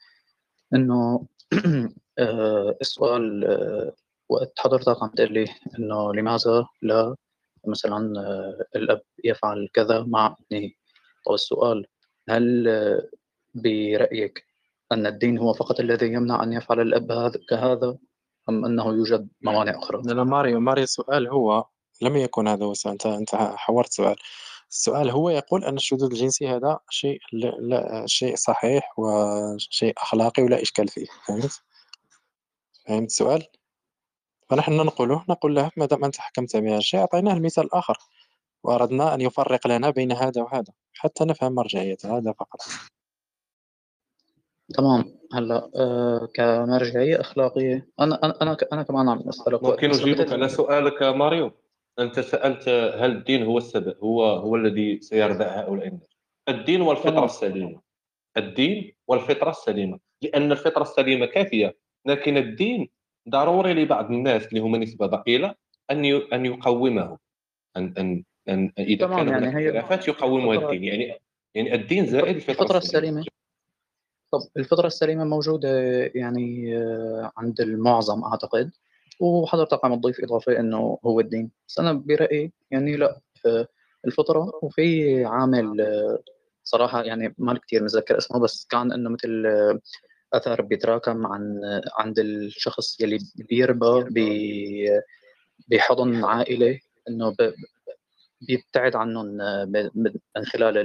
إنه 0.73 1.27
آه 2.19 2.77
السؤال 2.81 3.45
آه 3.45 3.93
وقت 4.29 4.59
حضرتك 4.59 5.03
عم 5.03 5.09
تقول 5.09 5.33
لي 5.33 5.45
إنه 5.79 6.13
لماذا 6.13 6.65
لا 6.81 7.15
مثلا 7.67 7.99
الأب 8.75 9.01
يفعل 9.23 9.69
كذا 9.73 10.03
مع 10.03 10.35
ابنه؟ 10.51 10.71
طب 11.25 11.33
السؤال 11.33 11.85
هل 12.29 12.67
برأيك 13.55 14.45
أن 14.91 15.05
الدين 15.05 15.37
هو 15.37 15.53
فقط 15.53 15.79
الذي 15.79 16.05
يمنع 16.05 16.43
أن 16.43 16.53
يفعل 16.53 16.79
الأب 16.79 17.11
هذا 17.11 17.39
كهذا 17.49 17.97
أم 18.49 18.65
أنه 18.65 18.85
يوجد 18.85 19.29
موانع 19.41 19.77
أخرى؟ 19.77 20.01
لا 20.05 20.23
ماريو 20.23 20.59
ماريو 20.59 20.83
السؤال 20.83 21.27
هو 21.27 21.65
لم 22.01 22.17
يكن 22.17 22.47
هذا 22.47 22.65
هو 22.65 22.71
السؤال 22.71 22.93
أنت 22.93 23.05
أنت 23.05 23.35
حورت 23.35 23.91
سؤال. 23.91 24.15
السؤال 24.69 25.09
هو 25.09 25.29
يقول 25.29 25.63
أن 25.65 25.75
الشذوذ 25.75 26.03
الجنسي 26.03 26.47
هذا 26.47 26.79
شيء 26.89 27.19
لا 27.59 28.03
شيء 28.05 28.35
صحيح 28.35 28.99
وشيء 28.99 29.93
أخلاقي 29.97 30.43
ولا 30.43 30.61
إشكال 30.61 30.87
فيه. 30.87 31.05
فهمت؟ 31.27 31.61
فهمت 32.87 33.09
السؤال؟ 33.09 33.43
فنحن 34.49 34.71
ننقله. 34.73 35.25
نقول 35.29 35.55
له 35.55 35.71
ما 35.77 35.85
دام 35.85 36.05
أنت 36.05 36.17
حكمت 36.17 36.57
بهذا 36.57 36.77
الشيء 36.77 36.99
أعطيناه 36.99 37.33
المثال 37.33 37.63
الآخر. 37.65 37.97
وأردنا 38.63 39.13
أن 39.13 39.21
يفرق 39.21 39.67
لنا 39.67 39.89
بين 39.89 40.11
هذا 40.11 40.41
وهذا 40.41 40.73
حتى 40.93 41.25
نفهم 41.25 41.55
مرجعيته 41.55 42.17
هذا 42.17 42.33
فقط. 42.39 42.59
تمام. 44.73 45.05
هلأ 45.33 45.69
آه 45.75 46.27
كمرجعية 46.33 47.21
أخلاقية 47.21 47.87
أنا 47.99 48.19
أنا 48.23 48.41
أنا, 48.41 48.57
أنا 48.73 48.83
كمان 48.83 49.09
عم 49.09 49.29
أسألك 49.29 49.63
ممكن 49.63 49.89
أجيبك. 49.89 50.33
على 50.33 50.49
سؤالك 50.49 51.03
ماريو. 51.03 51.51
أنت 51.99 52.19
سألت 52.19 52.69
هل 52.69 53.11
الدين 53.11 53.43
هو 53.43 53.57
السبب؟ 53.57 53.95
هو 54.03 54.25
هو 54.25 54.55
الذي 54.55 55.01
سيردع 55.01 55.59
هؤلاء 55.59 55.87
الناس. 55.87 56.09
الدين 56.49 56.81
والفطرة 56.81 57.25
السليمة. 57.25 57.81
الدين 58.37 58.93
والفطرة 59.07 59.49
السليمة. 59.49 59.99
لأن 60.21 60.51
الفطرة 60.51 60.81
السليمة 60.81 61.25
كافية 61.25 61.75
لكن 62.05 62.37
الدين 62.37 62.89
ضروري 63.29 63.73
لبعض 63.73 64.11
الناس 64.11 64.47
اللي 64.47 64.59
هم 64.59 64.75
نسبة 64.75 65.05
ضئيلة 65.05 65.55
أن 65.91 66.05
أن 66.33 66.45
يقومه. 66.45 67.17
أن 67.77 67.93
أن 67.97 68.23
أن 68.49 68.71
إذا 68.79 69.07
كان 69.07 69.27
يعني 69.27 69.47
هناك 69.79 70.07
يقومها 70.07 70.55
الدين. 70.55 70.83
يعني 70.83 71.19
يعني 71.55 71.75
الدين 71.75 72.05
زائد 72.05 72.35
الفطرة, 72.35 72.61
الفطرة 72.63 72.77
السليمة. 72.77 73.25
طب 74.35 74.47
الفطرة 74.57 74.87
السليمة 74.87 75.23
موجودة 75.23 75.69
يعني 76.15 76.77
آه، 76.77 77.31
عند 77.37 77.61
المعظم 77.61 78.23
أعتقد 78.23 78.71
وحضرتك 79.19 79.85
عم 79.85 79.95
تضيف 79.95 80.23
إضافة 80.23 80.59
إنه 80.59 80.99
هو 81.05 81.19
الدين. 81.19 81.51
بس 81.67 81.79
أنا 81.79 81.93
برأيي 81.93 82.51
يعني 82.71 82.95
لا 82.95 83.21
الفطرة 84.05 84.59
وفي 84.61 85.25
عامل 85.25 85.81
آه، 85.81 86.19
صراحة 86.63 87.03
يعني 87.03 87.35
ما 87.37 87.59
كثير 87.67 87.83
متذكر 87.83 88.17
اسمه 88.17 88.39
بس 88.39 88.67
كان 88.69 88.91
إنه 88.91 89.09
مثل 89.09 89.43
آه، 89.45 89.79
أثر 90.33 90.61
بيتراكم 90.61 91.27
عن 91.27 91.61
عند 91.97 92.19
الشخص 92.19 93.01
يلي 93.01 93.17
بيربى 93.35 94.03
بحضن 95.67 96.23
عائلة 96.25 96.79
إنه 97.09 97.35
بيبتعد 98.41 98.95
عنهم 98.95 99.25
من 99.95 100.45
خلال 100.45 100.77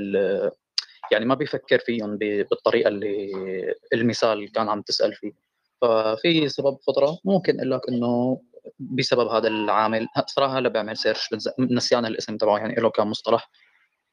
يعني 1.13 1.25
ما 1.25 1.35
بيفكر 1.35 1.79
فيهم 1.79 2.17
بالطريقة 2.19 2.89
اللي 2.89 3.75
المثال 3.93 4.53
كان 4.53 4.69
عم 4.69 4.83
تسأل 4.83 5.15
فيه. 5.15 5.33
ففي 5.81 6.49
سبب 6.49 6.79
فطره 6.87 7.19
ممكن 7.25 7.57
أقول 7.57 7.71
لك 7.71 7.89
إنه 7.89 8.41
بسبب 8.79 9.29
هذا 9.29 9.49
العامل 9.49 10.07
صراحة 10.27 10.59
هلا 10.59 10.69
بعمل 10.69 10.97
سيرش 10.97 11.29
نسيان 11.59 12.07
الاسم 12.07 12.37
تبعه 12.37 12.59
يعني 12.59 12.75
له 12.75 12.91
كان 12.91 13.07
مصطلح. 13.07 13.51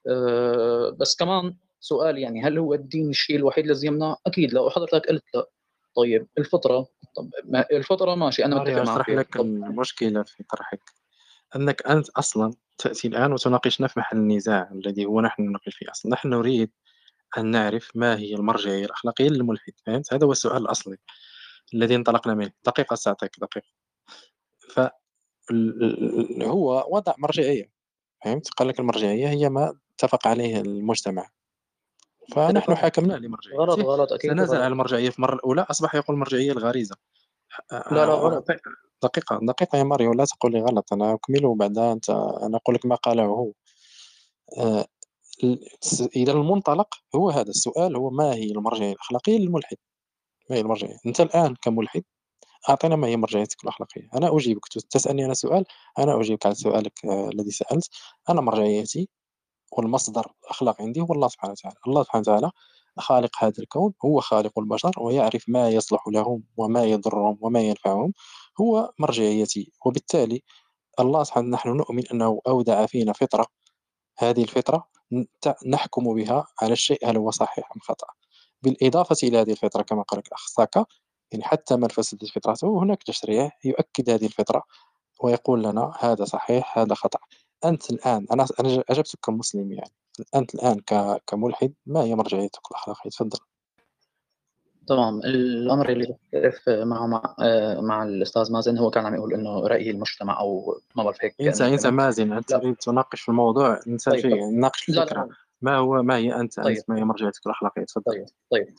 أه 0.08 0.96
بس 1.00 1.16
كمان 1.16 1.56
سؤال 1.80 2.18
يعني 2.18 2.44
هل 2.44 2.58
هو 2.58 2.74
الدين 2.74 3.10
الشيء 3.10 3.36
الوحيد 3.36 3.66
الذي 3.66 3.88
يمنع؟ 3.88 4.16
أكيد 4.28 4.54
لو 4.54 4.70
حضرتك 4.70 5.08
قلت 5.08 5.24
لا. 5.34 5.50
طيب 5.96 6.28
الفطرة؟ 6.38 6.88
طب 7.16 7.30
الفطرة 7.72 8.16
ماشي 8.16 8.46
أنا 8.46 8.56
متفق 8.56 8.74
معك 8.74 8.90
أشرح 8.90 9.10
لك 9.10 9.36
المشكلة 9.38 10.24
في 10.24 10.44
طرحك. 10.44 10.82
أنك 11.56 11.88
أنت 11.88 12.10
أصلا 12.10 12.54
تأتي 12.78 13.08
الآن 13.08 13.34
وتناقشنا 13.34 13.88
في 13.88 14.00
محل 14.00 14.18
النزاع 14.18 14.70
الذي 14.72 15.06
هو 15.06 15.22
نحن 15.22 15.42
نناقش 15.42 15.76
فيه. 15.76 15.92
أصلا 15.92 16.12
نحن 16.12 16.30
نريد 16.30 16.70
أن 17.38 17.52
نعرف 17.52 17.92
ما 17.96 18.18
هي 18.18 18.36
المرجعية 18.36 18.86
الأخلاقية 18.86 19.30
للملحد 19.30 19.74
فهمت؟ 19.86 20.14
هذا 20.14 20.26
هو 20.26 20.32
السؤال 20.32 20.62
الأصلي 20.62 20.98
الذي 21.74 21.96
انطلقنا 21.96 22.34
منه. 22.34 22.52
دقيقة 22.66 22.96
سأعطيك 22.96 23.32
دقيقة. 23.40 23.68
ف 24.70 24.80
هو 26.44 26.88
وضع 26.90 27.14
مرجعية 27.18 27.72
فهمت؟ 28.26 28.50
قال 28.50 28.68
لك 28.68 28.80
المرجعية 28.80 29.30
هي 29.30 29.50
ما 29.50 29.78
اتفق 29.94 30.28
عليه 30.28 30.62
المجتمع. 30.62 31.30
فنحن 32.36 32.76
حاكمنا 32.76 33.14
لمرجعية. 33.14 33.58
غلط 33.58 33.80
غلط 33.80 34.14
أكيد 34.14 34.32
سنزل 34.32 34.58
على 34.58 34.68
المرجعية 34.68 35.10
في 35.10 35.20
المرة 35.20 35.36
الأولى 35.36 35.66
أصبح 35.70 35.96
يقول 35.96 36.16
المرجعية 36.16 36.52
الغريزة. 36.52 36.96
لا 37.72 37.86
لا 37.92 38.14
غلط. 38.14 38.46
دقيقة 39.04 39.40
دقيقة 39.42 39.78
يا 39.78 39.84
ماريو 39.84 40.14
لا 40.14 40.26
تقول 40.26 40.52
لي 40.52 40.62
غلط 40.62 40.94
أنا 40.94 41.14
أكمل 41.14 41.46
وبعدها 41.46 41.94
أنت 41.94 42.10
أنا 42.10 42.58
أقول 42.58 42.76
لك 42.76 42.86
ما 42.86 42.96
قاله 42.96 43.24
هو. 43.24 43.54
إذا 46.16 46.32
المنطلق 46.32 46.88
هو 47.16 47.30
هذا 47.30 47.50
السؤال 47.50 47.96
هو 47.96 48.10
ما 48.10 48.34
هي 48.34 48.52
المرجعية 48.52 48.92
الأخلاقية 48.92 49.38
للملحد؟ 49.38 49.78
ما 50.50 50.56
هي 50.56 50.62
المرجعية؟ 50.62 50.98
أنت 51.06 51.22
الآن 51.22 51.56
كملحد 51.62 52.04
أعطينا 52.70 52.96
ما 52.96 53.08
هي 53.08 53.18
مرجعيتك 53.18 53.64
الأخلاقية. 53.64 54.10
أنا 54.16 54.38
أجيبك 54.38 54.68
تسألني 54.68 55.26
أنا 55.26 55.34
سؤال 55.34 55.66
أنا 56.00 56.22
أجيبك 56.22 56.46
على 56.46 56.56
سؤالك 56.56 57.06
آه، 57.06 57.30
الذي 57.30 57.52
سألت. 57.52 57.90
أنا 58.30 58.42
مرجعيتي 58.42 59.10
والمصدر 59.72 60.28
الأخلاق 60.44 60.82
عندي 60.82 61.02
هو 61.02 61.14
الله 61.14 61.28
سبحانه 61.28 61.52
وتعالى. 61.52 61.76
الله 61.88 62.04
سبحانه 62.04 62.22
وتعالى 62.22 62.52
خالق 63.00 63.44
هذا 63.44 63.54
الكون 63.60 63.94
هو 64.06 64.22
خالق 64.22 64.60
البشر 64.60 64.92
ويعرف 65.00 65.46
ما 65.50 65.70
يصلح 65.70 66.08
لهم 66.08 66.44
وما 66.58 66.84
يضرهم 66.84 67.38
وما 67.42 67.62
ينفعهم. 67.62 68.14
هو 68.62 68.92
مرجعيتي 69.00 69.72
وبالتالي 69.86 70.44
الله 71.00 71.24
سبحانه 71.24 71.50
نحن 71.50 71.70
نؤمن 71.70 72.08
أنه 72.14 72.42
أودع 72.48 72.86
فينا 72.86 73.14
فطرة. 73.14 73.48
هذه 74.20 74.44
الفطرة 74.44 74.88
نحكم 75.68 76.14
بها 76.16 76.48
على 76.62 76.74
الشيء 76.74 77.10
هل 77.10 77.18
هو 77.18 77.32
صحيح 77.32 77.72
أم 77.76 77.82
خطأ. 77.82 78.08
بالإضافة 78.64 79.16
إلى 79.24 79.38
هذه 79.42 79.52
الفطرة 79.52 79.82
كما 79.84 80.02
قال 80.02 80.22
الأخ 80.28 80.48
ساكا 80.48 80.86
يعني 81.32 81.44
حتى 81.44 81.76
من 81.76 81.88
فسدت 81.88 82.26
فطرته 82.26 82.84
هناك 82.84 83.04
تشريع 83.04 83.52
يؤكد 83.66 84.10
هذه 84.10 84.26
الفطرة 84.26 84.64
ويقول 85.24 85.64
لنا 85.64 85.94
هذا 86.00 86.26
صحيح 86.26 86.78
هذا 86.80 86.94
خطأ. 86.96 87.20
أنت 87.66 87.90
الآن 87.92 88.28
أنا 88.34 88.46
أنا 88.60 88.84
أجبتك 88.90 89.20
كمسلم 89.24 89.72
يعني 89.74 89.92
أنت 90.36 90.56
الآن 90.56 90.82
كملحد 91.28 91.74
ما 91.86 92.04
هي 92.04 92.16
مرجعيتك 92.16 92.62
الأخلاقية؟ 92.72 93.10
تفضل. 93.10 93.40
تمام. 94.88 95.20
الأمر 95.20 95.90
اللي 95.90 96.16
بختلف 96.34 96.70
معه 96.70 97.08
مع 97.08 97.36
مع 97.82 98.04
الأستاذ 98.04 98.52
مازن 98.52 98.78
هو 98.78 98.90
كان 98.90 99.06
عم 99.06 99.16
يقول 99.16 99.34
إنه 99.34 99.68
رأي 99.68 99.90
المجتمع 99.90 100.40
أو 100.40 100.80
ما 100.96 101.04
بعرف 101.04 101.18
هيك 101.22 101.36
انسى 101.42 101.68
انسى 101.68 101.92
مازن 101.92 102.34
انت 102.34 102.54
تناقش 102.82 103.22
في 103.22 103.30
الموضوع 103.30 103.80
انسى 103.88 104.12
طيب 104.12 104.20
شيء 104.20 104.60
ناقش 104.60 104.90
الفكرة 104.90 105.22
لا. 105.22 105.26
لا. 105.26 105.36
ما 105.62 105.78
هو 105.78 106.04
ما 106.04 106.16
هي 106.18 106.36
أنت 106.36 106.60
طيب. 106.60 106.78
انت 106.78 106.90
ما 106.90 106.98
هي 106.98 107.04
مرجعيتك 107.04 107.46
الأخلاقية؟ 107.46 107.84
تفضل. 107.84 108.04
طيب 108.12 108.26
طيب. 108.52 108.76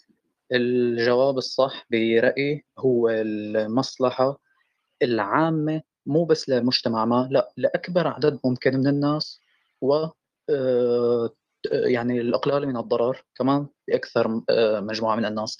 الجواب 0.53 1.39
الصح 1.39 1.87
برأيي 1.91 2.65
هو 2.79 3.09
المصلحة 3.09 4.39
العامة 5.03 5.83
مو 6.07 6.25
بس 6.25 6.49
لمجتمع 6.49 7.05
ما 7.05 7.29
لا 7.31 7.53
لأكبر 7.57 8.07
عدد 8.07 8.39
ممكن 8.45 8.77
من 8.77 8.87
الناس 8.87 9.41
و 9.81 10.07
آه، 10.51 11.31
يعني 11.73 12.21
الإقلال 12.21 12.67
من 12.67 12.77
الضرر 12.77 13.25
كمان 13.35 13.67
لأكثر 13.89 14.43
آه، 14.51 14.81
مجموعة 14.81 15.17
من 15.17 15.25
الناس. 15.25 15.59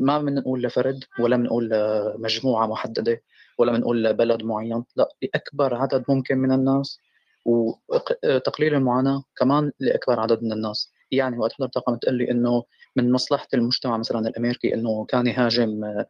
ما 0.00 0.18
بنقول 0.18 0.62
لفرد 0.62 1.04
ولا 1.20 1.36
بنقول 1.36 1.68
لمجموعة 1.68 2.66
محددة 2.66 3.22
ولا 3.58 3.72
بنقول 3.72 4.04
لبلد 4.04 4.42
معين. 4.42 4.84
لا 4.96 5.08
لأكبر 5.22 5.74
عدد 5.74 6.04
ممكن 6.08 6.38
من 6.38 6.52
الناس 6.52 6.98
وتقليل 7.44 8.74
المعاناة 8.74 9.24
كمان 9.36 9.72
لأكبر 9.80 10.20
عدد 10.20 10.42
من 10.42 10.52
الناس. 10.52 10.92
يعني 11.10 11.38
وقت 11.38 11.52
حضرتك 11.52 11.82
عم 11.88 11.96
تقول 11.96 12.14
لي 12.14 12.30
إنه 12.30 12.64
من 12.96 13.12
مصلحة 13.12 13.46
المجتمع 13.54 13.96
مثلا 13.96 14.28
الأمريكي 14.28 14.74
إنه 14.74 15.04
كان 15.04 15.26
يهاجم 15.26 15.84
آه، 15.84 16.06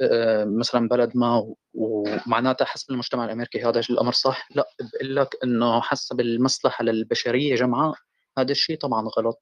آه، 0.00 0.44
مثلا 0.44 0.88
بلد 0.88 1.12
ما 1.14 1.54
ومعناتها 1.74 2.64
حسب 2.64 2.90
المجتمع 2.90 3.24
الأمريكي 3.24 3.64
هذا 3.64 3.80
الأمر 3.90 4.12
صح. 4.12 4.48
لا 4.54 4.68
بقول 4.80 5.16
لك 5.16 5.36
إنه 5.44 5.80
حسب 5.80 6.20
المصلحة 6.20 6.84
للبشرية 6.84 7.54
جمعاء 7.54 7.94
هذا 8.38 8.52
الشيء 8.52 8.78
طبعا 8.78 9.08
غلط. 9.18 9.40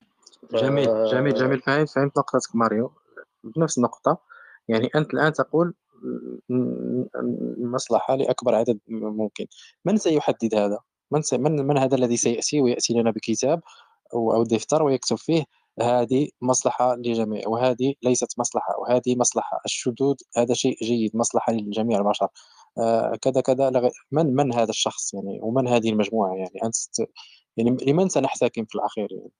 جميل 0.53 0.87
جميل 0.87 1.35
جميل. 1.35 1.61
فهمت 1.61 1.89
فهمت 1.89 2.19
نقطتك 2.19 2.57
ماريو. 2.57 2.93
بنفس 3.57 3.78
النقطة. 3.78 4.18
يعني 4.68 4.90
أنت 4.94 5.14
الآن 5.14 5.32
تقول 5.32 5.74
المصلحة 7.59 8.14
لأكبر 8.14 8.55
عدد 8.55 8.78
ممكن. 8.88 9.47
من 9.84 9.97
سيحدد 9.97 10.55
هذا؟ 10.55 10.78
من, 11.11 11.22
سي... 11.22 11.38
من 11.38 11.66
من 11.66 11.78
هذا 11.78 11.97
الذي 11.97 12.16
سيأتي 12.16 12.61
ويأتي 12.61 12.94
لنا 12.94 13.11
بكتاب 13.11 13.61
أو, 14.14 14.42
دفتر 14.44 14.82
ويكتب 14.82 15.16
فيه 15.16 15.44
هذه 15.82 16.28
مصلحة 16.42 16.94
للجميع 16.97 17.42
وهذه 17.49 17.94
ليست 18.03 18.38
مصلحة 18.38 18.78
وهذه 18.78 19.16
مصلحة 19.16 19.61
الشذوذ 19.64 20.16
هذا 20.36 20.55
شيء 20.55 20.76
جيد 20.82 21.16
مصلحة 21.16 21.53
لجميع 21.53 21.99
البشر. 21.99 22.28
آه 22.78 23.16
كذا 23.22 23.40
كذا 23.40 23.70
لغ... 23.70 23.88
من 24.12 24.34
من 24.34 24.55
هذا 24.55 24.70
الشخص 24.70 25.14
يعني؟ 25.14 25.40
ومن 25.42 25.68
هذه 25.68 25.90
المجموعة 25.90 26.34
يعني؟ 26.36 26.62
أنت 26.64 26.74
يعني 27.57 27.76
لمن 27.86 28.09
سنحتكم 28.09 28.64
في 28.64 28.74
الأخير 28.74 29.09
يعني؟ 29.12 29.32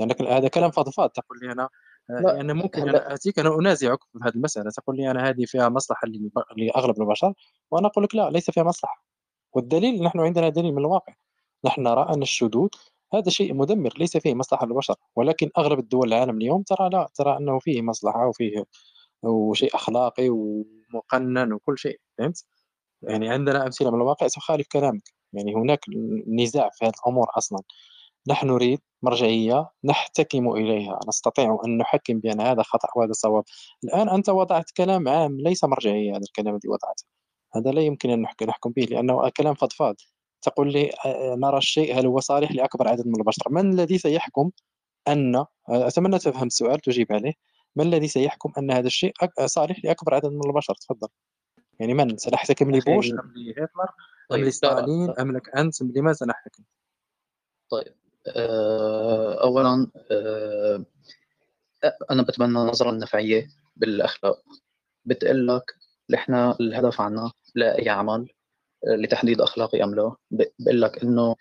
لأنك 0.00 0.20
يعني 0.20 0.36
هذا 0.36 0.48
كلام 0.48 0.70
فضفاض 0.70 1.10
تقول 1.10 1.38
لي 1.42 1.52
أنا 1.52 1.68
يعني 2.08 2.52
ممكن 2.54 2.88
أنا 2.88 3.14
آتيك 3.14 3.38
أنا 3.38 3.54
أنازعك 3.54 3.98
في 4.04 4.18
هذه 4.24 4.34
المسألة. 4.34 4.70
تقول 4.70 4.96
لي 4.96 5.10
أنا 5.10 5.28
هذه 5.28 5.44
فيها 5.44 5.68
مصلحة 5.68 6.08
لأغلب 6.56 7.02
البشر 7.02 7.34
وأنا 7.70 7.86
أقول 7.86 8.04
لك 8.04 8.14
لا 8.14 8.30
ليس 8.30 8.50
فيها 8.50 8.62
مصلحة. 8.64 9.04
والدليل 9.52 10.02
نحن 10.02 10.20
عندنا 10.20 10.48
دليل 10.48 10.72
من 10.72 10.78
الواقع. 10.78 11.14
نحن 11.64 11.82
نرى 11.82 12.06
أن 12.14 12.22
الشذوذ 12.22 12.68
هذا 13.14 13.30
شيء 13.30 13.54
مدمر 13.54 13.94
ليس 13.98 14.16
فيه 14.16 14.34
مصلحة 14.34 14.66
للبشر. 14.66 14.94
ولكن 15.16 15.50
أغلب 15.58 15.78
الدول 15.78 16.08
العالم 16.08 16.36
اليوم 16.38 16.62
ترى 16.62 16.88
لا 16.90 17.08
ترى 17.14 17.36
أنه 17.36 17.58
فيه 17.58 17.82
مصلحة 17.82 18.26
وفيه 18.28 18.64
وشيء 19.22 19.74
أخلاقي 19.74 20.28
ومقنن 20.28 21.52
وكل 21.52 21.78
شيء. 21.78 22.00
فهمت؟ 22.18 22.44
يعني 23.02 23.28
عندنا 23.30 23.66
أمثلة 23.66 23.90
من 23.90 23.96
الواقع 23.96 24.26
تخالف 24.28 24.66
كلامك. 24.72 25.02
يعني 25.32 25.54
هناك 25.54 25.80
نزاع 26.28 26.70
في 26.72 26.84
هذه 26.84 26.92
الأمور 27.06 27.26
أصلا. 27.38 27.60
نحن 28.28 28.46
نريد 28.46 28.80
مرجعية 29.02 29.70
نحتكم 29.84 30.48
إليها 30.52 31.00
نستطيع 31.08 31.58
أن 31.66 31.78
نحكم 31.78 32.18
بأن 32.18 32.40
هذا 32.40 32.62
خطأ 32.62 32.88
وهذا 32.96 33.12
صواب 33.12 33.44
الآن 33.84 34.08
أنت 34.08 34.28
وضعت 34.28 34.70
كلام 34.76 35.08
عام 35.08 35.40
ليس 35.40 35.64
مرجعية 35.64 36.10
هذا 36.10 36.22
الكلام 36.22 36.54
الذي 36.54 36.68
وضعته. 36.68 37.04
هذا 37.56 37.70
لا 37.70 37.80
يمكن 37.80 38.10
أن 38.10 38.26
نحكم 38.42 38.70
به 38.70 38.82
لأنه 38.82 39.28
كلام 39.28 39.54
فضفاض. 39.54 39.96
تقول 40.42 40.72
لي 40.72 40.92
نرى 41.38 41.58
الشيء 41.58 41.98
هل 41.98 42.06
هو 42.06 42.20
صالح 42.20 42.52
لأكبر 42.52 42.88
عدد 42.88 43.06
من 43.06 43.16
البشر؟ 43.16 43.50
من 43.50 43.72
الذي 43.72 43.98
سيحكم 43.98 44.50
أن 45.08 45.44
أتمنى 45.68 46.18
تفهم 46.18 46.46
السؤال 46.46 46.80
تجيب 46.80 47.12
عليه. 47.12 47.32
من 47.76 47.86
الذي 47.86 48.08
سيحكم 48.08 48.52
أن 48.58 48.70
هذا 48.70 48.86
الشيء 48.86 49.12
صالح 49.44 49.84
لأكبر 49.84 50.14
عدد 50.14 50.32
من 50.32 50.46
البشر؟ 50.46 50.74
تفضل. 50.74 51.08
يعني 51.80 51.94
من؟ 51.94 52.16
سنحتكم 52.16 52.70
لبوش؟ 52.70 53.10
أم 53.10 53.32
لهتلر 53.36 53.90
أم 54.32 54.40
لستالين 54.40 55.10
أم 55.10 55.32
لك 55.32 55.56
أنت؟ 55.56 55.82
لماذا 55.82 56.12
سنحتكم 56.14 56.62
طيب. 57.70 57.86
آه، 57.86 58.05
اولا 59.42 59.86
آه، 60.10 60.84
أنا 62.10 62.22
بتبنى 62.22 62.58
نظره 62.58 62.90
النفعيه 62.90 63.48
بالأخلاق. 63.76 64.42
بتقول 65.04 65.48
لك 65.48 65.74
إحنا 66.14 66.56
الهدف 66.60 67.00
عنا 67.00 67.32
لا 67.54 67.78
اي 67.78 67.88
عمل 67.88 68.28
آه، 68.88 68.96
لتحديد 68.96 69.40
أخلاقي 69.40 69.84
أم 69.84 69.94
لا. 69.94 70.14
بقول 70.30 70.82
لك 70.82 71.02
إنه 71.02 71.36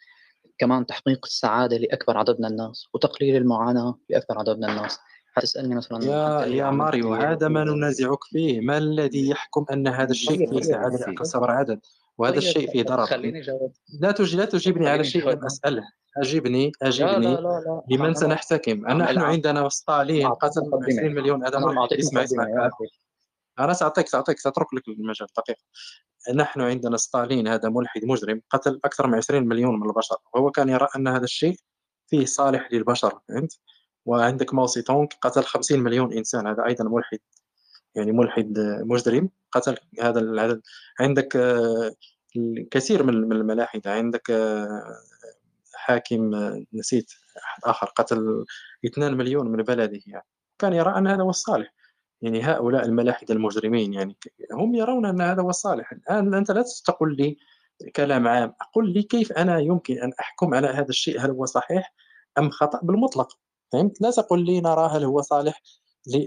كمان 0.57 0.85
تحقيق 0.85 1.25
السعادة 1.25 1.77
لأكبر 1.77 2.17
عدد 2.17 2.39
من 2.39 2.45
الناس 2.45 2.87
وتقليل 2.93 3.35
المعاناة 3.35 3.99
لأكبر 4.09 4.39
عدد 4.39 4.57
من 4.57 4.69
الناس. 4.69 4.99
حتسألني 5.33 5.75
مثلا 5.75 6.05
يا 6.05 6.45
يا 6.45 6.69
ماريو 6.69 7.13
هذا 7.13 7.47
ما 7.47 7.63
ننازعك 7.63 8.23
فيه. 8.23 8.61
ما 8.61 8.77
الذي 8.77 9.29
يحكم 9.29 9.65
أن 9.71 9.87
هذا 9.87 10.11
الشيء 10.11 10.49
فيه 10.49 10.61
سعاده 10.61 11.05
اكبر 11.07 11.51
عدد. 11.51 11.79
وهذا 12.17 12.37
الشيء 12.37 12.71
فيه 12.71 12.83
ضرر. 12.83 13.05
خليني 13.05 13.41
جاوب 13.41 13.73
لا 13.99 14.11
تجي 14.11 14.37
لا 14.37 14.45
تجيبني 14.45 14.89
على 14.89 15.03
شيء 15.03 15.29
لم 15.29 15.45
أسأله. 15.45 15.83
لا 16.17 17.19
لا 17.19 17.19
لا 17.19 17.39
لا. 17.39 17.81
لمن 17.91 18.13
سنحتكم؟ 18.13 18.87
نحن 18.87 19.19
عندنا 19.19 19.69
ستالين 19.69 20.27
قتل 20.27 20.61
20 20.83 21.15
مليون 21.15 21.45
آدم 21.45 21.79
اسمع 21.79 22.23
اسمع 22.23 22.69
أنا 23.59 23.73
سأعطيك 23.73 24.07
سأعطيك 24.07 24.39
سأترك 24.39 24.73
لك 24.73 24.87
المجال. 24.87 25.27
دقيقة. 25.37 25.61
نحن 26.33 26.61
عندنا 26.61 26.97
ستالين 26.97 27.47
هذا 27.47 27.69
ملحد 27.69 28.05
مجرم 28.05 28.41
قتل 28.49 28.79
أكثر 28.85 29.07
من 29.07 29.15
20 29.15 29.47
مليون 29.47 29.79
من 29.79 29.89
البشر. 29.89 30.15
وهو 30.33 30.51
كان 30.51 30.69
يرى 30.69 30.87
أن 30.95 31.07
هذا 31.07 31.23
الشيء 31.23 31.55
فيه 32.07 32.25
صالح 32.25 32.69
للبشر 32.71 33.19
فهمت؟ 33.29 33.59
وعندك 34.05 34.53
موسي 34.53 34.81
تونغ 34.81 35.07
قتل 35.21 35.43
50 35.43 35.79
مليون 35.79 36.13
إنسان. 36.13 36.47
هذا 36.47 36.65
أيضا 36.65 36.83
ملحد 36.83 37.19
يعني 37.95 38.11
ملحد 38.11 38.59
مجرم 38.59 39.29
قتل 39.51 39.77
هذا 40.01 40.19
العدد 40.19 40.61
عندك 40.99 41.37
الكثير 42.37 43.03
من 43.03 43.31
الملاحدة. 43.31 43.91
عندك 43.91 44.31
حاكم 45.73 46.31
نسيت 46.73 47.11
أحد 47.37 47.61
آخر 47.63 47.87
قتل 47.87 48.45
2 48.85 49.13
مليون 49.17 49.47
من 49.47 49.63
بلده 49.63 49.99
يعني. 50.07 50.25
كان 50.59 50.73
يرى 50.73 50.97
أن 50.97 51.07
هذا 51.07 51.21
هو 51.21 51.29
الصالح. 51.29 51.73
يعني 52.21 52.41
هؤلاء 52.43 52.85
الملاحدة 52.85 53.33
المجرمين 53.33 53.93
يعني 53.93 54.17
هم 54.53 54.75
يرون 54.75 55.05
أن 55.05 55.21
هذا 55.21 55.41
هو 55.41 55.49
الصالح. 55.49 55.91
الآن 55.91 56.33
أنت 56.33 56.51
لا 56.51 56.65
تقول 56.85 57.17
لي 57.17 57.37
كلام 57.95 58.27
عام. 58.27 58.53
قل 58.73 58.93
لي 58.93 59.03
كيف 59.03 59.31
أنا 59.31 59.59
يمكن 59.59 60.01
أن 60.01 60.11
أحكم 60.19 60.53
على 60.53 60.67
هذا 60.67 60.89
الشيء 60.89 61.19
هل 61.19 61.31
هو 61.31 61.45
صحيح 61.45 61.93
أم 62.37 62.49
خطأ؟ 62.49 62.79
بالمطلق. 62.83 63.37
فهمت؟ 63.71 64.01
لا 64.01 64.11
تقول 64.11 64.45
لي 64.45 64.61
نرى 64.61 64.89
هل 64.91 65.03
هو 65.03 65.21
صالح 65.21 65.61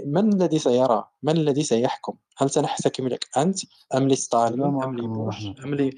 من 0.06 0.32
الذي 0.32 0.58
سيرى؟ 0.58 1.08
من 1.22 1.36
الذي 1.36 1.62
سيحكم؟ 1.62 2.14
هل 2.36 2.50
سنحتكم 2.50 3.08
لك 3.08 3.28
أنت 3.36 3.58
أم 3.94 4.08
لستالين؟ 4.08 4.62
أم 4.62 4.98
لبوش؟ 4.98 5.46
أم 5.64 5.74
لي 5.74 5.90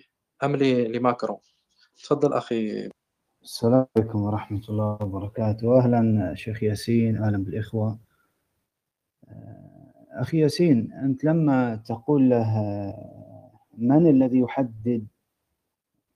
أم 0.45 0.57
لماكرون 0.57 1.39
تفضل 2.03 2.33
أخي. 2.33 2.91
السلام 3.43 3.87
عليكم 3.97 4.23
ورحمة 4.23 4.63
الله 4.69 4.99
وبركاته. 5.01 5.79
أهلا 5.79 6.35
شيخ 6.35 6.63
ياسين 6.63 7.17
أهلا 7.17 7.45
بالإخوة. 7.45 7.99
آه، 9.29 9.95
أخي 10.11 10.39
ياسين 10.41 10.93
أنت 10.93 11.25
لما 11.25 11.77
تقول 11.77 12.31
له 12.31 12.55
من 13.79 14.07
الذي 14.07 14.39
يحدد 14.39 15.07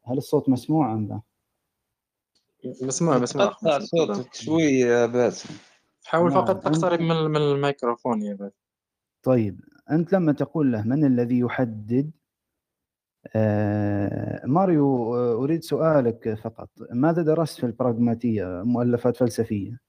هل 0.02 0.18
الصوت 0.18 0.48
مسموع 0.48 0.92
أم 0.92 1.08
لا؟ 1.08 1.20
مسموع 2.82 3.18
مسموع. 3.18 3.46
قطع 3.46 3.78
صوتك 3.78 4.34
شوي 4.34 4.62
يا 4.62 5.06
باسم. 5.06 5.54
حاول 6.06 6.32
نعم، 6.32 6.44
فقط 6.44 6.64
تقترب 6.64 7.00
من 7.00 7.16
من 7.16 7.36
الميكروفون 7.36 8.22
يا 8.22 8.34
باسم 8.34 8.56
طيب 9.22 9.60
أنت 9.90 10.12
لما 10.12 10.32
تقول 10.32 10.72
له 10.72 10.82
من 10.82 11.04
الذي 11.04 11.38
يحدد؟ 11.38 12.10
آه، 13.36 14.46
ماريو 14.46 15.16
آه، 15.16 15.34
أريد 15.34 15.62
سؤالك 15.62 16.34
فقط. 16.34 16.70
ماذا 16.90 17.22
درست 17.22 17.60
في 17.60 17.66
البراغماتية 17.66 18.62
مؤلفات 18.64 19.16
فلسفية؟ 19.16 19.80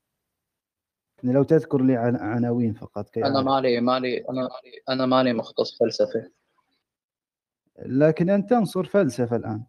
لو 1.23 1.43
تذكر 1.43 1.81
لي 1.81 1.95
عناوين 1.95 2.73
فقط 2.73 3.09
كي 3.09 3.25
أنا 3.25 3.41
مالي 3.41 3.81
مالي 3.81 4.25
أنا 4.29 4.49
أنا 4.89 5.05
مالي 5.05 5.33
مختص 5.33 5.79
فلسفة 5.79 6.31
لكن 7.85 8.29
أنت 8.29 8.49
تنصر 8.49 8.83
فلسفة 8.83 9.35
الآن. 9.35 9.63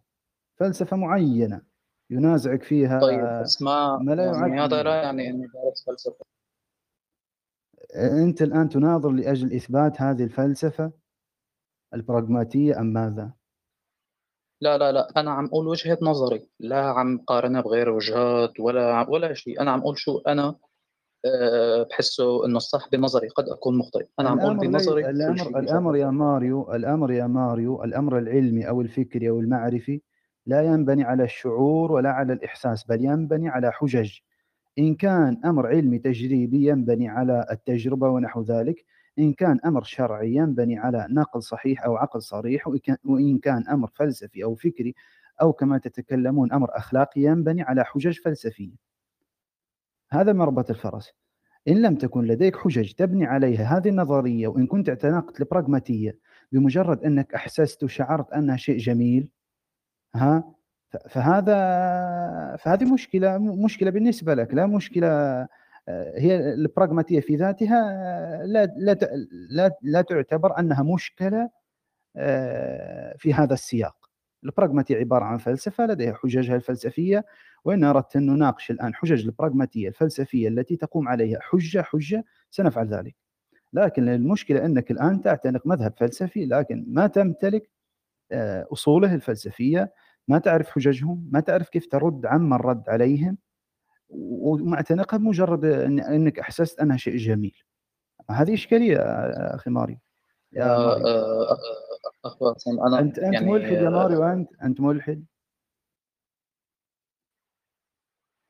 فلسفة 0.55 0.97
معينة 0.97 1.61
ينازعك 2.09 2.63
فيها 2.63 2.99
طيب 2.99 3.41
بس 3.43 3.61
ما, 3.61 3.97
ما 3.97 4.15
لا 4.15 4.25
يعني 4.25 4.61
هذا 4.61 4.83
لا 4.83 5.03
يعني 5.03 5.29
إني 5.29 5.47
دارس 5.47 5.85
فلسفة. 5.85 6.25
أنت 7.95 8.41
الآن 8.41 8.69
تناظر 8.69 9.09
لأجل 9.09 9.53
إثبات 9.55 10.01
هذه 10.01 10.23
الفلسفة 10.23 10.91
البراغماتية 11.93 12.79
أم 12.79 12.85
ماذا؟ 12.85 13.31
لا 14.61 14.77
لا 14.77 14.91
لا. 14.91 15.07
أنا 15.17 15.31
عم 15.31 15.45
أقول 15.45 15.67
وجهة 15.67 15.97
نظري. 16.01 16.49
لا 16.59 16.85
عم 16.85 17.17
قارنها 17.27 17.61
بغير 17.61 17.89
وجهات 17.89 18.59
ولا 18.59 19.09
ولا 19.09 19.33
شيء. 19.33 19.61
أنا 19.61 19.71
عم 19.71 19.79
أقول 19.79 19.97
شو 19.97 20.17
أنا 20.17 20.55
آه، 21.25 21.83
بحسه 21.83 22.45
إنه 22.45 22.57
الصح 22.57 22.89
بنظري 22.91 23.27
قد 23.27 23.49
أكون 23.49 23.77
مخطئ. 23.77 24.07
أنا 24.19 24.29
عم 24.29 24.39
أقول 24.39 24.57
بنظري 24.57 25.09
الامر 25.09 25.59
الأمر 25.59 25.95
يا 25.95 26.09
ماريو 26.09 26.75
الأمر 26.75 27.11
يا 27.11 27.27
ماريو 27.27 27.83
الأمر 27.83 28.17
العلمي 28.17 28.69
أو 28.69 28.81
الفكري 28.81 29.29
أو 29.29 29.39
المعرفي 29.39 30.01
لا 30.45 30.61
ينبني 30.61 31.03
على 31.03 31.23
الشعور 31.23 31.91
ولا 31.91 32.09
على 32.11 32.33
الإحساس 32.33 32.83
بل 32.83 33.05
ينبني 33.05 33.49
على 33.49 33.71
حجج. 33.71 34.19
إن 34.79 34.95
كان 34.95 35.41
أمر 35.45 35.67
علمي 35.67 35.99
تجريبي 35.99 36.67
ينبني 36.69 37.09
على 37.09 37.45
التجربة 37.51 38.09
ونحو 38.09 38.41
ذلك 38.41 38.85
إن 39.19 39.33
كان 39.33 39.59
أمر 39.65 39.83
شرعي 39.83 40.35
ينبني 40.35 40.77
على 40.79 41.07
نقل 41.09 41.43
صحيح 41.43 41.83
أو 41.85 41.97
عقل 41.97 42.21
صريح 42.21 42.67
وإن 43.05 43.37
كان 43.37 43.67
أمر 43.67 43.89
فلسفي 43.95 44.43
أو 44.43 44.55
فكري 44.55 44.95
أو 45.41 45.53
كما 45.53 45.77
تتكلمون 45.77 46.51
أمر 46.51 46.77
اخلاقي 46.77 47.21
ينبني 47.21 47.61
على 47.61 47.85
حجج 47.85 48.19
فلسفية. 48.19 48.75
هذا 50.11 50.33
مربط 50.33 50.69
الفرس. 50.69 51.13
إن 51.67 51.81
لم 51.81 51.95
تكن 51.95 52.25
لديك 52.25 52.55
حجج 52.57 52.91
تبني 52.91 53.25
عليها 53.25 53.77
هذه 53.77 53.89
النظرية 53.89 54.47
وإن 54.47 54.67
كنت 54.67 54.89
اعتنقت 54.89 55.41
البراغماتية 55.41 56.17
بمجرد 56.51 57.03
أنك 57.03 57.33
أحسست 57.33 57.83
وشعرت 57.83 58.31
أنها 58.33 58.57
شيء 58.57 58.77
جميل 58.77 59.31
ها؟ 60.15 60.56
فهذا 61.09 62.55
فهذه 62.59 62.93
مشكلة 62.93 63.37
مشكلة 63.37 63.89
بالنسبة 63.89 64.33
لك 64.33 64.53
لا 64.53 64.65
مشكلة 64.65 65.07
آه، 65.89 66.19
هي 66.19 66.53
البراغماتية 66.53 67.19
في 67.19 67.35
ذاتها 67.35 67.81
لا 68.45 68.65
لا 68.65 68.97
لا, 69.49 69.77
لا 69.81 70.01
تعتبر 70.01 70.59
أنها 70.59 70.83
مشكلة 70.83 71.49
آه، 72.17 73.15
في 73.17 73.33
هذا 73.33 73.53
السياق. 73.53 73.95
البراغماتية 74.43 74.97
عبارة 74.97 75.25
عن 75.25 75.37
فلسفة 75.37 75.85
لديها 75.85 76.13
حججها 76.13 76.55
الفلسفية 76.55 77.25
وإن 77.65 77.83
أردت 77.83 78.15
أن 78.15 78.25
نناقش 78.25 78.71
الآن 78.71 78.95
حجج 78.95 79.25
البراغماتية 79.25 79.87
الفلسفية 79.87 80.47
التي 80.47 80.75
تقوم 80.75 81.07
عليها 81.07 81.39
حجة 81.41 81.81
حجة 81.81 82.25
سنفعل 82.49 82.87
ذلك. 82.87 83.15
لكن 83.73 84.09
المشكلة 84.09 84.65
أنك 84.65 84.91
الآن 84.91 85.21
تعتنق 85.21 85.67
مذهب 85.67 85.93
فلسفي 85.97 86.45
لكن 86.45 86.85
ما 86.87 87.07
تمتلك 87.07 87.69
آه، 88.31 88.67
أصوله 88.73 89.15
الفلسفية 89.15 89.93
ما 90.27 90.39
تعرف 90.39 90.69
حججهم 90.69 91.29
ما 91.31 91.39
تعرف 91.39 91.69
كيف 91.69 91.87
ترد 91.87 92.25
عما 92.25 92.55
الرد 92.55 92.89
عليهم 92.89 93.37
ومعتنقها 94.09 95.17
بمجرد 95.17 95.65
أنك 95.65 96.39
أحسست 96.39 96.79
أنها 96.79 96.97
شيء 96.97 97.15
جميل. 97.15 97.63
هذه 98.29 98.53
إشكالية 98.53 98.97
أخي 99.55 99.69
ماري. 99.69 99.99
يا 100.53 100.65
آه، 100.65 101.05
آه، 101.05 101.57
أخوة 102.25 102.55
أنا 102.87 102.99
أنت 102.99 103.19
أنت 103.19 103.33
يعني 103.33 103.51
ملحد 103.51 103.71
يا 103.71 103.89
ماريو 103.89 104.23
أنت 104.23 104.49
أنت 104.63 104.81
ملحد؟ 104.81 105.25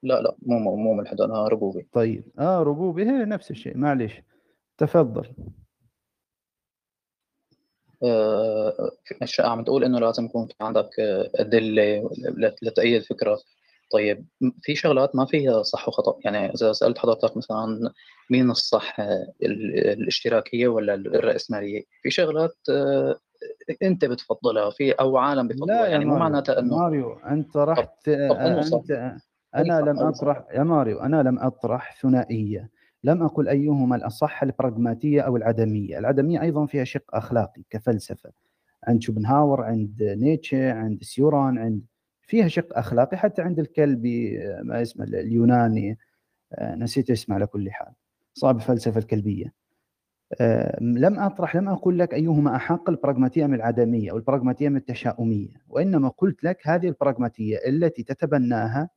لا 0.03 0.21
لا 0.21 0.35
مو 0.41 0.75
مو, 0.75 0.93
ملحد 0.93 1.21
أنا 1.21 1.47
ربوبي. 1.47 1.87
طيب 1.91 2.31
آه 2.39 2.63
ربوبي 2.63 3.03
هي 3.03 3.25
نفس 3.25 3.51
الشيء 3.51 3.77
معليش. 3.77 4.21
تفضل. 4.77 5.25
آه 5.25 5.66
عم 9.39 9.63
تقول 9.63 9.83
إنه 9.83 9.99
لازم 9.99 10.25
يكون 10.25 10.47
في 10.47 10.53
عندك 10.61 10.89
أدلة 11.35 12.09
لتأيد 12.61 13.03
فكرة. 13.03 13.39
طيب 13.93 14.25
في 14.61 14.75
شغلات 14.75 15.15
ما 15.15 15.25
فيها 15.25 15.63
صح 15.63 15.87
وخطأ. 15.87 16.19
يعني 16.25 16.53
إذا 16.53 16.73
سألت 16.73 16.97
حضرتك 16.97 17.37
مثلا 17.37 17.93
مين 18.29 18.51
الصح 18.51 18.97
الاشتراكية 19.43 20.67
ولا 20.67 20.93
الرأسمالية؟ 20.93 21.83
في 22.03 22.09
شغلات 22.09 22.55
آه، 22.69 23.15
أنت 23.83 24.05
بتفضلها 24.05 24.69
في 24.69 24.91
أو 24.91 25.17
عالم 25.17 25.47
بفضلها. 25.47 25.87
يعني 25.87 26.05
مو 26.05 26.17
معناتها 26.17 26.59
إنه 26.59 26.75
ماريو 26.77 27.13
أنت 27.13 27.57
رحت 27.57 28.07
أنت 28.07 28.61
أنا 29.55 29.81
لم 29.81 29.99
أطرح 29.99 30.43
يا 30.53 30.63
ماريو 30.63 30.99
أنا 30.99 31.23
لم 31.23 31.39
أطرح 31.39 32.01
ثنائية. 32.01 32.69
لم 33.07 33.23
أقل 33.23 33.47
أيهما 33.49 33.95
الأصح 33.95 34.43
البراغماتية 34.43 35.21
أو 35.21 35.37
العدمية. 35.37 35.99
العدمية 35.99 36.41
أيضا 36.41 36.65
فيها 36.65 36.83
شق 36.83 37.15
أخلاقي 37.15 37.63
كفلسفة 37.69 38.31
عند 38.87 39.01
شوبنهاور 39.01 39.61
عند 39.61 40.03
نيتشه 40.03 40.73
عند 40.73 41.03
سيوران 41.03 41.57
عند 41.57 41.81
فيها 42.21 42.47
شق 42.47 42.77
أخلاقي 42.77 43.17
حتى 43.17 43.41
عند 43.41 43.59
الكلبي 43.59 44.39
ما 44.63 44.81
اسمه 44.81 45.05
اليوناني 45.05 45.97
آه، 46.53 46.75
نسيت 46.75 47.09
اسمه 47.11 47.35
على 47.35 47.47
كل 47.47 47.71
حال 47.71 47.93
صاحب 48.33 48.55
الفلسفة 48.55 48.99
الكلبية. 48.99 49.53
آه، 50.41 50.77
لم 50.81 51.19
أطرح 51.19 51.55
لم 51.55 51.69
أقول 51.69 51.99
لك 51.99 52.13
أيهما 52.13 52.55
أحق 52.55 52.89
البراغماتية 52.89 53.45
من 53.45 53.53
العدمية 53.53 54.11
أو 54.11 54.17
البراغماتية 54.17 54.69
من 54.69 54.77
التشاؤمية 54.77 55.61
وإنما 55.69 56.09
قلت 56.09 56.43
لك 56.43 56.67
هذه 56.67 56.87
البراغماتية 56.87 57.57
التي 57.67 58.03
تتبناها 58.03 58.89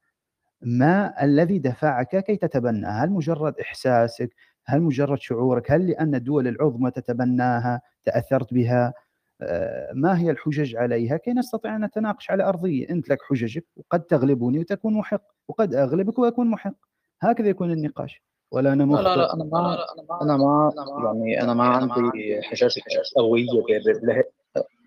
ما 0.63 1.25
الذي 1.25 1.59
دفعك 1.59 2.25
كي 2.25 2.37
تتبناها 2.37 3.05
هل 3.05 3.11
مجرد 3.11 3.59
إحساسك؟ 3.61 4.35
هل 4.67 4.81
مجرد 4.81 5.19
شعورك؟ 5.19 5.71
هل 5.71 5.89
لأن 5.89 6.15
الدول 6.15 6.49
العظمى 6.49 6.91
تتبناها 6.91 7.81
تأثرت 8.05 8.55
بها؟ 8.55 8.95
آه، 9.43 9.93
ما 9.95 10.19
هي 10.19 10.31
الحجج 10.31 10.77
عليها؟ 10.77 11.17
كي 11.17 11.33
نستطيع 11.33 11.77
أن 11.77 11.85
نتناقش 11.85 12.31
على 12.31 12.45
أرضية 12.45 12.91
أنت 12.91 13.09
لك 13.09 13.19
حججك 13.23 13.67
وقد 13.77 14.03
تغلبني 14.03 14.59
وتكون 14.59 14.95
محق 14.95 15.23
وقد 15.49 15.75
أغلبك 15.75 16.19
وأكون 16.19 16.47
محق. 16.47 16.75
هكذا 17.21 17.49
يكون 17.49 17.71
النقاش. 17.71 18.23
ولا 18.51 18.73
أنا 18.73 18.85
مخطئ 18.85 19.03
لا 19.03 19.17
لا 19.17 19.35
أنا 19.35 19.45
ما 19.45 19.87
أنا 20.23 20.37
ما 20.37 20.73
يعني 21.05 21.43
أنا 21.43 21.55
ما 21.55 21.65
عندي 21.65 22.43
حجج 22.43 22.79
قوية 23.17 23.47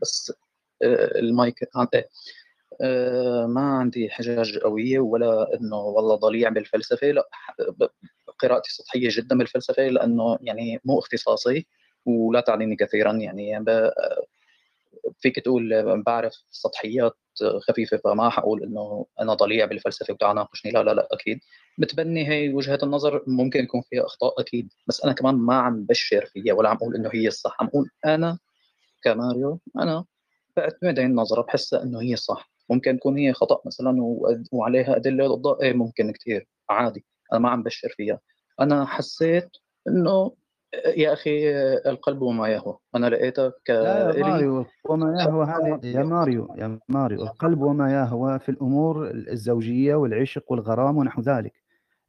بس 0.01 0.33
آه، 0.83 1.19
المايك 1.19 1.63
آه، 1.63 2.03
ما 3.47 3.61
عندي 3.61 4.09
حجج 4.09 4.57
قوية 4.57 4.99
ولا 4.99 5.53
إنه 5.53 5.77
والله 5.77 6.15
ضليع 6.15 6.49
بالفلسفة. 6.49 7.07
لا 7.11 7.29
قراءتي 8.39 8.71
سطحية 8.73 9.09
جدا 9.11 9.37
بالفلسفة 9.37 9.87
لأنه 9.87 10.37
يعني 10.41 10.79
مو 10.85 10.99
اختصاصي 10.99 11.67
ولا 12.05 12.41
تعنيني 12.41 12.75
كثيرا. 12.75 13.13
يعني 13.13 13.65
فيك 15.19 15.39
تقول 15.39 16.03
بعرف 16.03 16.33
سطحيات 16.49 17.17
خفيفة 17.67 17.97
فما 17.97 18.29
حقول 18.29 18.63
إنه 18.63 19.05
أنا 19.21 19.33
ضليع 19.33 19.65
بالفلسفة 19.65 20.13
وتعال 20.13 20.35
ناقشني 20.35 20.71
لا 20.71 20.83
لا 20.83 20.93
لا 20.93 21.07
أكيد. 21.11 21.39
متبني 21.77 22.29
هي 22.29 22.53
وجهة 22.53 22.79
النظر 22.83 23.23
ممكن 23.27 23.63
يكون 23.63 23.81
فيها 23.81 24.05
أخطاء 24.05 24.41
أكيد 24.41 24.73
بس 24.87 25.03
أنا 25.03 25.13
كمان 25.13 25.35
ما 25.35 25.55
عم 25.55 25.85
بشر 25.85 26.25
فيها 26.25 26.53
ولا 26.53 26.69
عم 26.69 26.75
أقول 26.75 26.95
إنه 26.95 27.09
هي 27.13 27.27
الصح. 27.27 27.57
عم 27.61 27.67
أقول 27.67 27.89
أنا 28.05 28.39
كماريو 29.03 29.59
أنا 29.79 30.05
بعتمد 30.57 30.99
هي 30.99 31.05
النظرة 31.05 31.41
بحسها 31.41 31.83
إنه 31.83 32.01
هي 32.01 32.13
الصح. 32.13 32.52
ممكن 32.73 32.99
تكون 32.99 33.17
هي 33.17 33.33
خطأ 33.33 33.61
مثلا 33.65 34.17
وعليها 34.51 34.95
أدلة 34.95 35.35
ضدها 35.35 35.61
إيه 35.61 35.73
ممكن 35.73 36.11
كثير 36.11 36.47
عادي 36.69 37.05
أنا 37.31 37.39
ما 37.39 37.49
عم 37.49 37.63
بشر 37.63 37.89
فيها. 37.89 38.19
أنا 38.59 38.85
حسيت 38.85 39.49
إنه 39.87 40.31
يا 40.85 41.13
أخي 41.13 41.51
القلب 41.85 42.21
وما 42.21 42.47
يهوى. 42.47 42.77
أنا 42.95 43.09
لقيتك 43.09 43.53
لا 43.69 44.17
يا 44.17 44.23
ماريو 44.23 44.65
وما 44.85 45.21
يهوى 45.21 45.45
هذه 45.45 45.79
يا 45.87 46.03
ماريو 46.03 46.55
يا 46.57 46.79
ماريو 46.89 47.23
القلب 47.23 47.61
وما 47.61 47.93
يهوى 47.93 48.39
في 48.39 48.49
الأمور 48.49 49.11
الزوجية 49.11 49.95
والعشق 49.95 50.51
والغرام 50.51 50.97
ونحو 50.97 51.21
ذلك. 51.21 51.53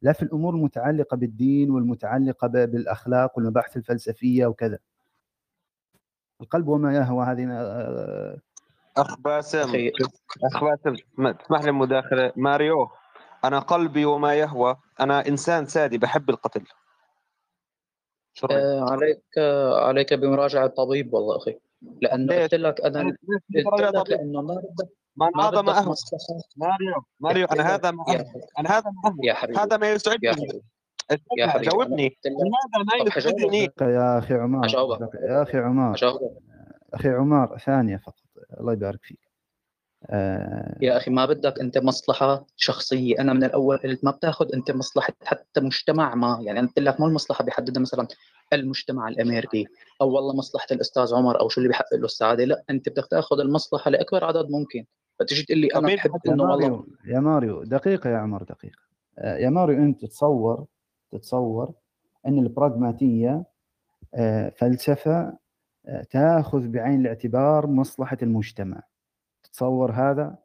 لا 0.01 0.13
في 0.13 0.23
الأمور 0.23 0.55
المتعلقة 0.55 1.17
بالدين 1.17 1.71
والمتعلقة 1.71 2.47
بالأخلاق 2.47 3.37
والمباحث 3.37 3.77
الفلسفية 3.77 4.45
وكذا. 4.45 4.79
القلب 6.41 6.67
وما 6.67 6.95
يهوى 6.95 7.25
هذه 7.25 7.47
آه، 7.51 8.37
أخ 8.97 9.19
باسم. 9.19 9.89
أخ 10.43 10.63
باسم 10.63 10.95
تسمح 11.31 11.61
لي 11.63 11.71
مداخلة. 11.71 12.31
ماريو 12.35 12.87
أنا 13.43 13.59
قلبي 13.59 14.05
وما 14.05 14.33
يهوى. 14.33 14.75
أنا 14.99 15.27
إنسان 15.27 15.65
سادي 15.65 15.97
بحب 15.97 16.29
القتل. 16.29 16.65
آه 18.51 18.85
عليك 18.91 19.23
آه 19.37 19.87
عليك 19.87 20.13
بمراجعة 20.13 20.67
طبيب 20.67 21.13
والله 21.13 21.37
أخي. 21.37 21.59
لأنه 22.01 22.41
قلت 22.41 22.55
لك 22.55 22.81
أنا 22.81 22.99
قلت 22.99 23.95
لك 23.95 24.09
لأنه 24.09 24.41
ما 24.41 24.61
ما 25.15 25.49
هذا 25.49 25.61
ما 25.61 25.79
اهوى 25.79 25.95
ماريو 26.57 26.93
ماريو 27.19 27.45
أنا 27.45 27.75
هذا 27.75 27.91
ما 27.91 28.03
أنا 28.59 28.69
هذا 28.69 28.89
ما 28.89 29.09
اهوى 29.09 29.57
هذا 29.57 29.77
ما 29.77 29.91
يسعدني. 29.91 30.61
يا 31.37 31.47
حبيبي. 31.47 31.69
جاوبني. 31.69 32.17
لماذا 32.25 32.83
ما 32.85 33.17
يسعدني. 33.17 33.69
يا 33.81 34.17
أخي 34.17 34.33
عمر 34.33 34.67
يا 35.29 35.41
أخي 35.43 35.57
عمر 35.57 35.95
أخي 36.93 37.09
عمر 37.09 37.57
ثانية 37.57 37.97
فقط. 37.97 38.24
الله 38.59 38.73
يبارك 38.73 38.99
فيك. 39.03 39.19
آه 40.09 40.77
يا 40.81 40.97
أخي 40.97 41.11
ما 41.11 41.25
بدك 41.25 41.59
أنت 41.59 41.77
مصلحة 41.77 42.45
شخصية. 42.55 43.19
أنا 43.19 43.33
من 43.33 43.43
الأول 43.43 43.77
قلت 43.77 44.05
ما 44.05 44.11
بتاخذ 44.11 44.53
أنت 44.53 44.71
مصلحة 44.71 45.13
حتى 45.23 45.61
مجتمع 45.61 46.15
ما. 46.15 46.39
يعني 46.41 46.59
قلت 46.59 46.79
لك 46.79 46.99
مو 46.99 47.07
المصلحة 47.07 47.43
بيحددها 47.43 47.81
مثلا 47.81 48.07
المجتمع 48.53 49.07
الأمريكي 49.07 49.65
أو 50.01 50.09
والله 50.09 50.35
مصلحة 50.35 50.67
الأستاذ 50.71 51.13
عمر 51.13 51.39
أو 51.39 51.49
شو 51.49 51.61
اللي 51.61 51.67
بيحقق 51.67 51.95
له 51.95 52.05
السعادة. 52.05 52.45
لا 52.45 52.63
أنت 52.69 52.89
بدك 52.89 53.07
تاخذ 53.11 53.39
المصلحة 53.39 53.91
لأكبر 53.91 54.23
عدد 54.23 54.49
ممكن. 54.49 54.85
فتجي 55.19 55.43
تقول 55.43 55.57
لي 55.57 55.67
أنا 55.67 55.95
بحب 55.95 56.11
إنه 56.27 56.43
والله 56.43 56.85
يا 57.05 57.19
ماريو 57.19 57.63
دقيقة 57.63 58.09
يا 58.09 58.17
عمر 58.17 58.43
دقيقة. 58.43 58.79
آه 59.19 59.37
يا 59.37 59.49
ماريو 59.49 59.77
أنت 59.77 60.01
تتصور 60.01 60.65
تتصور 61.11 61.73
إن 62.27 62.39
البراغماتية 62.39 63.43
آه 64.15 64.49
فلسفة 64.49 65.37
تأخذ 66.09 66.67
بعين 66.67 67.01
الاعتبار 67.01 67.67
مصلحة 67.67 68.17
المجتمع 68.21 68.81
تتصور 69.43 69.91
هذا 69.91 70.37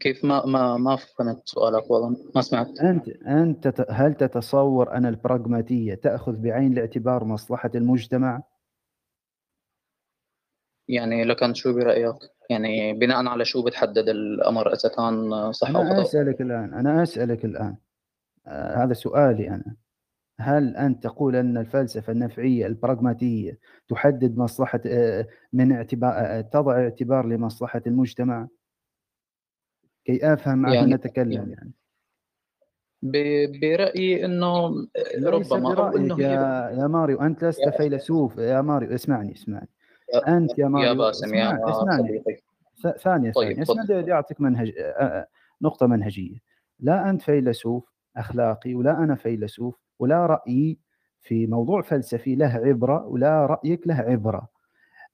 كيف 0.00 0.24
ما 0.24 0.46
ما 0.46 0.76
ما 0.76 0.96
فهمت 0.96 1.48
سؤالك 1.48 1.90
والله 1.90 2.16
ما 2.34 2.42
سمعت 2.42 2.80
أنت 2.80 3.08
أنت 3.08 3.86
هل 3.90 4.14
تتصور 4.14 4.96
أن 4.96 5.06
البراغماتية 5.06 5.94
تأخذ 5.94 6.36
بعين 6.36 6.72
الاعتبار 6.72 7.24
مصلحة 7.24 7.70
المجتمع؟ 7.74 8.42
يعني 10.88 11.24
لكن 11.24 11.54
شو 11.54 11.74
برأيك؟ 11.74 12.16
يعني 12.50 12.92
بناء 12.92 13.26
على 13.26 13.44
شو 13.44 13.62
بتحدد 13.64 14.08
الأمر 14.08 14.72
إذا 14.72 14.88
كان 14.88 15.52
صح 15.52 15.68
أو 15.68 15.74
خطا؟ 15.74 15.92
أنا 15.92 16.02
أسألك 16.02 16.40
الآن 16.40 16.74
أنا 16.74 17.02
أسألك 17.02 17.44
الآن 17.44 17.76
آه 18.46 18.84
هذا 18.84 18.92
سؤالي 18.92 19.48
أنا 19.48 19.76
هل 20.40 20.76
انت 20.76 21.02
تقول 21.02 21.36
أن 21.36 21.56
الفلسفة 21.58 22.12
النفعية 22.12 22.66
البراغماتية 22.66 23.58
تحدد 23.88 24.36
مصلحة 24.38 24.80
آه 24.86 25.26
من 25.52 25.72
اعتبار 25.72 26.12
آه 26.16 26.40
تضع 26.40 26.78
اعتبار 26.78 27.26
لمصلحة 27.26 27.82
المجتمع؟ 27.86 28.48
كي 30.04 30.36
معك 30.46 30.74
يعني 30.74 30.94
نتكلم 30.94 31.50
يعني. 31.50 31.72
برأيي 33.62 34.24
إنه 34.24 34.86
ربما 35.24 35.74
أو 35.74 35.96
إنه 35.96 36.20
يا 36.20 36.70
يا 36.78 36.86
ماريو 36.86 37.20
أنت 37.22 37.44
لست 37.44 37.68
فيلسوف. 37.68 38.38
يا 38.38 38.60
ماريو 38.60 38.94
اسمعني 38.94 39.32
اسمعني. 39.32 39.68
أنت 40.28 40.58
يا 40.58 40.68
ماريو 40.68 40.88
يا 40.88 40.92
باسم 40.92 41.34
يا 41.34 41.70
اسمعني 41.70 42.22
ثانية 42.98 43.32
طيب 43.32 43.52
ثانية 43.52 43.62
اسمعني 43.62 44.02
بدي 44.02 44.12
اعطيك 44.12 44.40
منهج 44.40 44.72
نقطة 45.62 45.86
منهجية. 45.86 46.38
لا 46.80 47.10
أنت 47.10 47.22
فيلسوف 47.22 47.92
أخلاقي 48.16 48.74
ولا 48.74 48.98
أنا 48.98 49.14
فيلسوف. 49.14 49.85
ولا 49.98 50.26
رايي 50.26 50.78
في 51.20 51.46
موضوع 51.46 51.82
فلسفي 51.82 52.34
له 52.34 52.48
عبرة 52.64 53.06
ولا 53.06 53.46
رأيك 53.46 53.86
له 53.86 53.94
عبرة. 53.94 54.48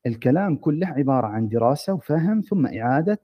الكلام 0.07 0.57
كله 0.57 0.87
عبارة 0.87 1.26
عن 1.26 1.49
دراسة 1.49 1.95
وفهم 1.95 2.41
ثم 2.41 2.66
إعادة 2.66 3.20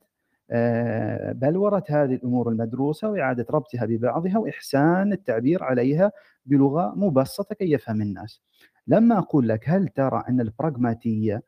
بلورة 1.33 1.85
هذه 1.89 2.15
الأمور 2.15 2.49
المدروسة 2.49 3.11
وإعادة 3.11 3.47
ربطها 3.51 3.87
ببعضها 3.87 4.39
وإحسان 4.39 5.13
التعبير 5.13 5.65
عليها 5.65 6.13
بلغة 6.47 6.93
مبسطة 6.97 7.55
كي 7.55 7.73
يفهم 7.73 8.03
الناس. 8.03 8.43
لما 8.87 9.19
أقول 9.19 9.49
لك 9.49 9.69
هل 9.69 9.89
ترى 9.89 10.25
أن 10.29 10.41
البراغماتية 10.41 11.43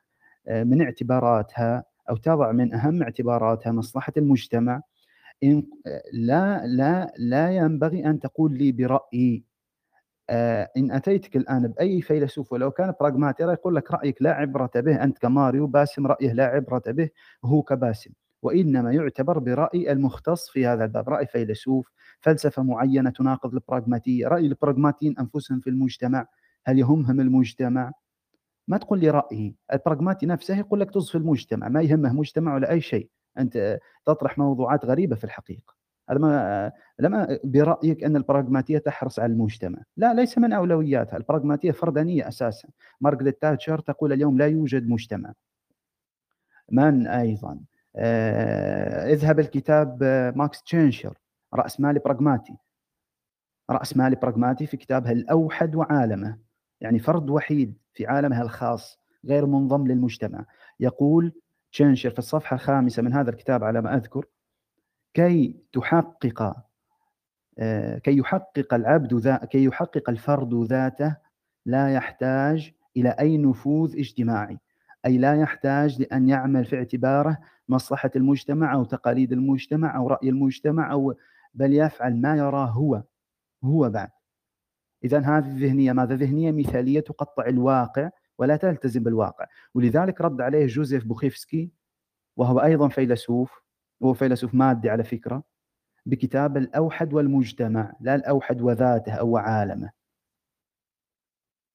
من 0.51 0.83
اعتباراتها 0.83 1.85
أو 2.11 2.17
تضع 2.17 2.53
من 2.53 2.75
أهم 2.75 3.03
اعتباراتها 3.03 3.73
مصلحة 3.73 4.13
المجتمع؟ 4.17 4.83
إن 5.43 5.63
لا 6.13 6.67
لا 6.67 7.13
لا 7.19 7.51
ينبغي 7.57 8.07
أن 8.07 8.21
تقول 8.21 8.59
لي 8.59 8.73
برأيي. 8.73 9.45
إن 10.77 10.91
أتيتك 10.91 11.37
الآن 11.37 11.69
بأي 11.69 12.01
فيلسوف 12.01 12.53
ولو 12.53 12.71
كان 12.71 12.95
براغماتي 13.01 13.43
يقول 13.43 13.77
لك 13.77 13.91
رأيك 13.91 14.23
لا 14.23 14.33
عبرة 14.33 14.71
به 14.75 15.05
أنت 15.05 15.19
كماريو 15.19 15.67
باسم 15.67 16.07
رأيه 16.07 16.33
لا 16.33 16.45
عبرة 16.45 16.83
به 16.87 17.09
هو 17.45 17.63
كباسم. 17.63 18.11
وإنما 18.43 18.93
يعتبر 18.93 19.39
برأي 19.39 19.93
المختص 19.93 20.51
في 20.51 20.67
هذا 20.67 20.85
الباب 20.85 21.09
رأي 21.09 21.27
فيلسوف 21.27 21.91
فلسفة 22.21 22.63
معينة 22.63 23.11
تناقض 23.11 23.55
البراغماتية 23.55 24.29
رأي 24.29 24.47
البراغماتيين 24.47 25.19
أنفسهم 25.19 25.61
في 25.61 25.71
المجتمع. 25.71 26.27
هل 26.65 26.79
يهمهم 26.79 27.21
المجتمع؟ 27.21 27.93
ما 28.69 28.79
تقول 28.79 29.01
لي 29.01 29.11
رأيي. 29.11 29.57
البراغماتي 29.73 30.27
نفسه 30.27 30.59
يقول 30.59 30.81
لك 30.81 31.01
في 31.01 31.15
المجتمع 31.15 31.69
ما 31.69 31.83
يهمه 31.83 32.13
مجتمع 32.13 32.55
ولا 32.55 32.71
أي 32.71 32.81
شيء. 32.81 33.09
أنت 33.39 33.79
تطرح 34.07 34.39
موضوعات 34.39 34.85
غريبة 34.85 35.17
في 35.17 35.25
الحقيقة. 35.25 35.80
هذا 36.11 36.19
ما 36.19 36.73
لما 36.99 37.39
برأيك 37.45 38.05
أن 38.05 38.17
البراغماتية 38.17 38.79
تحرص 38.79 39.19
على 39.19 39.33
المجتمع؟ 39.33 39.79
لا 39.97 40.15
ليس 40.15 40.39
من 40.39 40.53
أولوياتها. 40.53 41.17
البراغماتية 41.17 41.71
فردانية 41.71 42.29
أساسا. 42.29 42.69
مارغريت 43.01 43.43
تاتشر 43.43 43.79
تقول 43.79 44.13
اليوم 44.13 44.39
لا 44.39 44.47
يوجد 44.47 44.89
مجتمع. 44.89 45.33
من 46.73 47.07
أيضا؟ 47.07 47.61
آه، 47.97 49.13
اذهب 49.13 49.41
الكتاب 49.41 50.03
آه، 50.03 50.33
ماكس 50.37 50.63
شتيرنر 50.63 51.19
رأس 51.55 51.81
مالي 51.81 51.99
براغماتي. 51.99 52.57
رأس 53.71 53.97
مالي 53.97 54.17
براغماتي 54.17 54.67
في 54.67 54.77
كتابه 54.77 55.13
الأوحد 55.13 55.75
وعالمه. 55.75 56.39
يعني 56.81 56.99
فرد 56.99 57.31
وحيد 57.31 57.75
في 57.95 58.07
عالمها 58.07 58.43
الخاص 58.43 58.99
غير 59.25 59.47
منضم 59.47 59.87
للمجتمع. 59.87 60.45
يقول 60.81 61.33
شتيرنر 61.73 62.11
في 62.11 62.19
الصفحة 62.19 62.55
الخامسة 62.55 63.03
من 63.03 63.13
هذا 63.13 63.31
الكتاب 63.31 63.65
على 63.65 63.81
ما 63.81 63.97
أذكر 63.97 64.27
كي 65.15 65.57
تحقق 65.73 66.57
آه، 67.59 67.99
كي 67.99 68.17
يحقق 68.17 68.75
العبد 68.75 69.15
ذا 69.15 69.37
كي 69.37 69.65
يحقق 69.65 70.11
الفرد 70.11 70.55
ذاته 70.55 71.17
لا 71.67 71.95
يحتاج 71.95 72.73
إلى 72.97 73.09
أي 73.09 73.39
نفوذ 73.39 73.99
اجتماعي 73.99 74.59
أي 75.07 75.19
لا 75.19 75.41
يحتاج 75.41 76.01
لأن 76.01 76.29
يعمل 76.29 76.65
في 76.65 76.77
اعتباره 76.77 77.39
مصلحة 77.69 78.11
المجتمع 78.17 78.75
أو 78.75 78.85
تقاليد 78.85 79.33
المجتمع 79.33 79.97
أو 79.97 80.09
رأي 80.09 80.29
المجتمع 80.29 80.93
أو 80.93 81.15
بل 81.55 81.75
يفعل 81.75 82.21
ما 82.21 82.37
يراه 82.37 82.67
هو 82.67 83.03
هو 83.65 83.91
بعد. 83.91 84.11
إذا 85.05 85.19
هذه 85.19 85.47
الذهنية 85.47 85.93
ماذا؟ 85.93 86.15
ذهنية 86.15 86.53
مثالية 86.53 87.01
تقطع 87.01 87.47
الواقع 87.47 88.11
ولا 88.39 88.57
تلتزم 88.57 89.03
بالواقع. 89.03 89.47
ولذلك 89.75 90.21
رد 90.21 90.41
عليه 90.41 90.67
جوزيف 90.67 91.05
بوخيفسكي 91.05 91.71
وهو 92.37 92.61
أيضا 92.61 92.89
فيلسوف 92.89 93.63
وهو 94.01 94.15
فيلسوف 94.15 94.55
مادي 94.55 94.91
على 94.91 95.05
فكرة 95.05 95.43
بكتاب 96.07 96.57
الأوحد 96.57 97.13
والمجتمع 97.15 97.93
لا 98.01 98.15
الأوحد 98.15 98.61
وذاته 98.63 99.13
أو 99.13 99.37
عالمه 99.37 99.91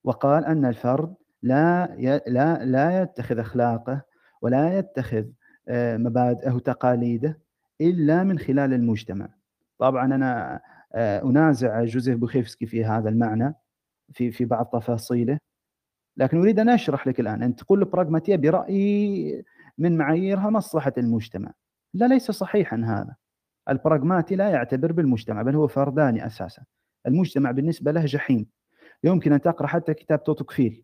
وقال 0.03 0.45
أن 0.45 0.65
الفرد 0.65 1.15
لا 1.43 1.85
لا 2.27 2.65
لا 2.65 3.01
يتخذ 3.01 3.39
أخلاقه 3.39 4.01
ولا 4.41 4.77
يتخذ 4.79 5.25
آه، 5.67 5.97
مبادئه 5.97 6.51
وتقاليده 6.51 7.39
إلا 7.81 8.23
من 8.23 8.39
خلال 8.39 8.73
المجتمع. 8.73 9.29
طبعا 9.77 10.05
أنا 10.05 10.61
آه، 10.93 11.23
أنازع 11.23 11.83
جوزيف 11.83 12.17
بوخيفسكي 12.17 12.65
في 12.65 12.85
هذا 12.85 13.09
المعنى 13.09 13.53
في 14.13 14.31
في 14.31 14.45
بعض 14.45 14.65
تفاصيله 14.65 15.39
لكن 16.17 16.37
أريد 16.39 16.59
أن 16.59 16.69
أشرح 16.69 17.07
لك 17.07 17.19
الآن 17.19 17.43
أنت 17.43 17.59
تقول 17.59 17.79
البراغماتيه 17.79 18.35
برأيي 18.35 19.45
من 19.77 19.97
معاييرها 19.97 20.49
مصلحة 20.49 20.93
المجتمع. 20.97 21.53
لا 21.95 22.05
ليس 22.05 22.31
صحيحا 22.31 22.77
هذا. 22.77 23.15
البراغماتي 23.69 24.35
لا 24.35 24.49
يعتبر 24.49 24.91
بالمجتمع 24.91 25.41
بل 25.41 25.55
هو 25.55 25.67
فرداني 25.67 26.25
أساسا. 26.25 26.63
المجتمع 27.07 27.51
بالنسبة 27.51 27.91
له 27.91 28.05
جحيم. 28.05 28.47
يمكن 29.03 29.33
أن 29.33 29.41
تقرأ 29.41 29.67
حتى 29.67 29.93
كتاب 29.93 30.23
دو 30.23 30.37
توكفيل. 30.37 30.83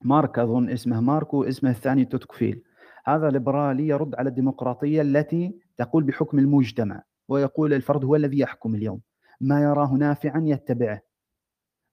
مارك 0.00 0.38
اظن 0.38 0.70
اسمه 0.70 1.00
مارك 1.00 1.34
واسمه 1.34 1.70
الثاني 1.70 2.04
دو 2.04 2.17
توكفيل. 2.17 2.62
هذا 3.06 3.30
ليبرالي 3.30 3.88
يرد 3.88 4.14
على 4.14 4.28
الديمقراطية 4.28 5.02
التي 5.02 5.60
تقول 5.76 6.04
بحكم 6.04 6.38
المجتمع 6.38 7.02
ويقول 7.28 7.74
الفرد 7.74 8.04
هو 8.04 8.16
الذي 8.16 8.38
يحكم 8.38 8.74
اليوم 8.74 9.00
ما 9.40 9.62
يراه 9.62 9.92
نافعا 9.94 10.42
يتبعه 10.44 11.00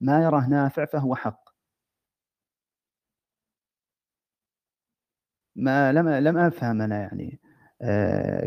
ما 0.01 0.23
يراه 0.23 0.49
نافع 0.49 0.85
فهو 0.85 1.15
حق 1.15 1.49
ما 5.55 5.93
لم 5.93 6.09
لم 6.09 6.37
افهم 6.37 6.81
أنا 6.81 7.01
يعني 7.01 7.40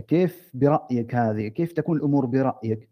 كيف 0.09 0.51
برأيك 0.55 1.14
هذه 1.14 1.49
كيف 1.49 1.72
تكون 1.72 1.97
الأمور 1.97 2.26
برأيك 2.26 2.89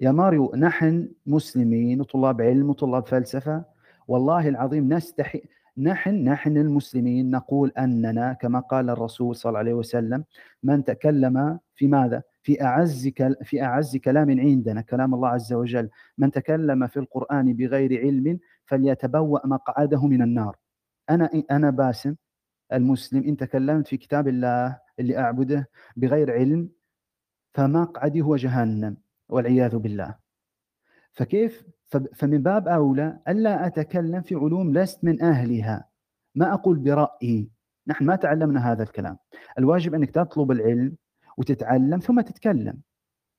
يا 0.00 0.12
ماريو 0.12 0.52
نحن 0.56 1.08
مسلمين 1.26 2.00
وطلاب 2.00 2.40
علم 2.42 2.70
وطلاب 2.70 3.06
فلسفة 3.06 3.64
والله 4.08 4.48
العظيم 4.48 4.92
نستحي 4.92 5.42
نحن 5.78 6.14
نحن 6.14 6.56
المسلمين 6.56 7.30
نقول 7.30 7.72
أننا 7.78 8.32
كما 8.32 8.60
قال 8.60 8.90
الرسول 8.90 9.36
صلى 9.36 9.50
الله 9.50 9.58
عليه 9.58 9.74
وسلم 9.74 10.24
من 10.62 10.84
تكلم 10.84 11.58
في 11.74 11.86
ماذا؟ 11.86 12.22
في 12.42 12.62
أعز 12.62 13.08
في 13.42 13.62
أعز 13.62 13.96
كلام 13.96 14.40
عندنا 14.40 14.80
كلام 14.80 15.14
الله 15.14 15.28
عز 15.28 15.52
وجل، 15.52 15.90
من 16.18 16.30
تكلم 16.30 16.86
في 16.86 16.96
القرآن 16.96 17.52
بغير 17.52 18.00
علم 18.00 18.38
فليتبوأ 18.66 19.46
مقعده 19.46 20.06
من 20.06 20.22
النار. 20.22 20.56
أنا 21.10 21.30
أنا 21.50 21.70
باسم 21.70 22.14
المسلم 22.72 23.22
إن 23.22 23.36
تكلمت 23.36 23.88
في 23.88 23.96
كتاب 23.96 24.28
الله 24.28 24.78
اللي 24.98 25.18
أعبده 25.18 25.68
بغير 25.96 26.32
علم 26.32 26.68
فمقعدي 27.54 28.20
هو 28.20 28.36
جهنم 28.36 28.96
والعياذ 29.28 29.76
بالله. 29.76 30.14
فكيف؟ 31.12 31.64
فمن 32.14 32.42
باب 32.42 32.68
أولى 32.68 33.18
ألا 33.28 33.66
أتكلم 33.66 34.22
في 34.22 34.34
علوم 34.34 34.72
لست 34.72 35.04
من 35.04 35.22
أهلها. 35.22 35.88
ما 36.34 36.54
أقول 36.54 36.78
برأيي. 36.78 37.50
نحن 37.86 38.04
ما 38.04 38.16
تعلمنا 38.16 38.72
هذا 38.72 38.82
الكلام. 38.82 39.18
الواجب 39.58 39.94
أنك 39.94 40.10
تطلب 40.10 40.50
العلم 40.50 40.96
وتتعلم 41.36 41.98
ثم 41.98 42.20
تتكلم. 42.20 42.80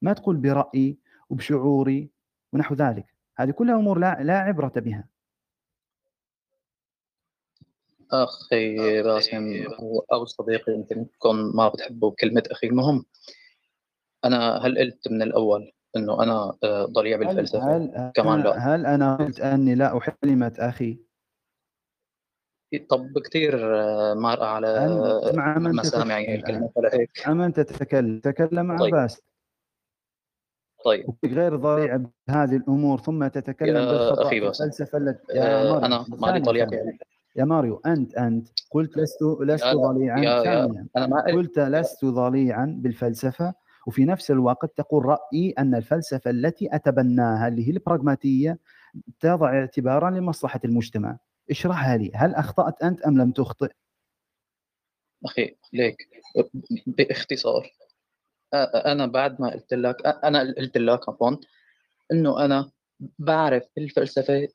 ما 0.01 0.13
تقول 0.13 0.37
برأيي 0.37 0.97
وبشعوري 1.29 2.09
ونحو 2.53 2.75
ذلك. 2.75 3.05
هذه 3.37 3.51
كلها 3.51 3.75
أمور 3.75 3.99
لا, 3.99 4.23
لا 4.23 4.39
عبرة 4.39 4.73
بها. 4.75 5.07
أخي 8.13 9.01
باسم 9.01 9.65
أو 10.13 10.25
صديقي 10.25 10.73
يمكن 10.73 11.11
تكون 11.11 11.55
ما 11.55 11.69
بتحبه 11.69 12.09
بكلمة 12.09 12.43
أخي. 12.51 12.67
المهم 12.67 13.05
أنا 14.25 14.57
هل 14.57 14.77
قلت 14.77 15.07
من 15.11 15.21
الأول 15.21 15.71
إنه 15.95 16.23
أنا 16.23 16.53
آه، 16.63 16.85
ضليع 16.85 17.17
بالفلسفة؟ 17.17 17.77
هل, 17.77 17.91
هل 17.95 18.11
كمان 18.15 18.41
لا. 18.41 18.57
هل 18.57 18.85
أنا 18.85 19.15
قلت 19.15 19.39
أني 19.39 19.75
لا 19.75 19.97
أحب 19.97 20.13
كلمة 20.23 20.53
أخي؟ 20.59 20.99
طب 22.89 23.19
كثير 23.19 23.57
مارقة 24.15 24.45
على 24.45 24.89
مع 25.33 25.57
من 25.57 25.75
مسامعي 25.75 26.35
الكلمة 26.35 26.69
فلهيك 26.75 27.11
مع 27.27 27.33
من 27.33 27.53
تتكلم؟ 27.53 28.19
تكلم 28.19 28.65
مع 28.65 28.77
طيب. 28.77 28.91
باس 28.91 29.21
طيب. 30.85 31.05
غير 31.25 31.55
ضريع 31.55 32.03
بهذه 32.27 32.55
الأمور 32.55 32.99
ثم 32.99 33.27
تتكلم 33.27 33.85
بالخطأ 33.85 34.29
في 34.29 34.37
الفلسفة 34.37 34.97
التي 34.97 35.39
ماريو 35.39 35.77
أنا 35.77 36.05
مالي 36.09 36.39
طليعة 36.39 36.69
يا 37.35 37.45
ماريو 37.45 37.81
أنت 37.85 38.15
أنت 38.15 38.47
قلت 38.71 38.97
لست 38.97 39.23
لست 39.41 39.65
ضليعا. 39.65 40.19
يا 40.19 40.43
يا. 40.43 40.85
أنا 40.97 41.07
ما 41.07 41.21
قلت 41.21 41.59
لست 41.59 42.05
ضليعا 42.05 42.75
بالفلسفة 42.79 43.53
وفي 43.87 44.05
نفس 44.05 44.31
الوقت 44.31 44.77
تقول 44.77 45.05
رأيي 45.05 45.51
أن 45.51 45.75
الفلسفة 45.75 46.31
التي 46.31 46.75
أتبناها 46.75 47.47
اللي 47.47 47.67
هي 47.67 47.71
البراغماتية 47.71 48.59
تضع 49.19 49.59
اعتبارا 49.59 50.09
لمصلحة 50.09 50.59
المجتمع. 50.65 51.17
اشرحها 51.49 51.97
لي 51.97 52.11
هل 52.15 52.35
أخطأت 52.35 52.83
أنت 52.83 53.01
أم 53.01 53.17
لم 53.17 53.31
تخطئ؟ 53.31 53.71
أخي 55.25 55.55
ليك 55.73 56.09
باختصار 56.87 57.71
أنا 58.85 59.05
بعد 59.05 59.41
ما 59.41 59.49
قلت 59.49 59.73
لك 59.73 60.05
أنا 60.05 60.39
قلت 60.57 60.77
لك 60.77 61.09
عفوا 61.09 61.35
إنه 62.11 62.45
أنا 62.45 62.71
بعرف 63.19 63.63
الفلسفة 63.77 64.47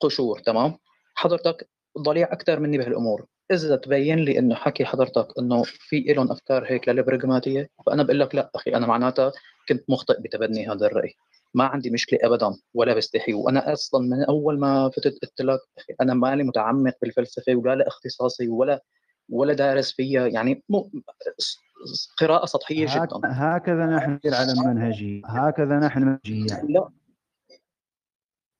قشور 0.00 0.38
تمام؟ 0.38 0.78
حضرتك 1.14 1.68
ضليع 1.98 2.32
أكثر 2.32 2.60
مني 2.60 2.78
بهالأمور. 2.78 3.26
إذا 3.52 3.76
تبين 3.76 4.18
لي 4.18 4.38
إنه 4.38 4.54
حكي 4.54 4.84
حضرتك 4.84 5.26
إنه 5.38 5.62
في 5.62 6.00
لهم 6.00 6.32
أفكار 6.32 6.64
هيك 6.66 6.88
للبراغماتيه 6.88 7.70
فأنا 7.86 8.02
بقول 8.02 8.20
لك 8.20 8.34
لا 8.34 8.50
أخي 8.54 8.70
أنا 8.70 8.86
معناتها 8.86 9.32
كنت 9.68 9.90
مخطئ 9.90 10.20
بتبني 10.20 10.68
هذا 10.68 10.86
الرأي. 10.86 11.14
ما 11.54 11.64
عندي 11.64 11.90
مشكلة 11.90 12.18
ابدا 12.22 12.56
ولا 12.74 12.94
بستحي. 12.94 13.32
وأنا 13.32 13.72
أصلا 13.72 14.00
من 14.06 14.24
أول 14.24 14.58
ما 14.58 14.90
فتت 14.90 15.18
قلت 15.22 15.40
لك 15.40 15.60
أخي 15.78 15.94
أنا 16.00 16.14
مالي 16.14 16.44
متعمق 16.44 16.94
بالفلسفة 17.02 17.54
ولا 17.54 17.74
لا 17.74 17.88
اختصاصي 17.88 18.48
ولا 18.48 18.82
ولا 19.28 19.54
دارس 19.54 19.92
فيها. 19.92 20.26
يعني 20.26 20.62
مو 20.68 20.90
قراءة 22.18 22.46
سطحية 22.46 22.86
جدا. 22.86 23.20
هكذا 23.24 23.86
نحن 23.86 24.18
على 24.24 24.52
المنهجية. 24.52 25.22
هكذا 25.26 25.78
نحن 25.78 26.02
منهجيه 26.02 26.62
لا. 26.68 26.88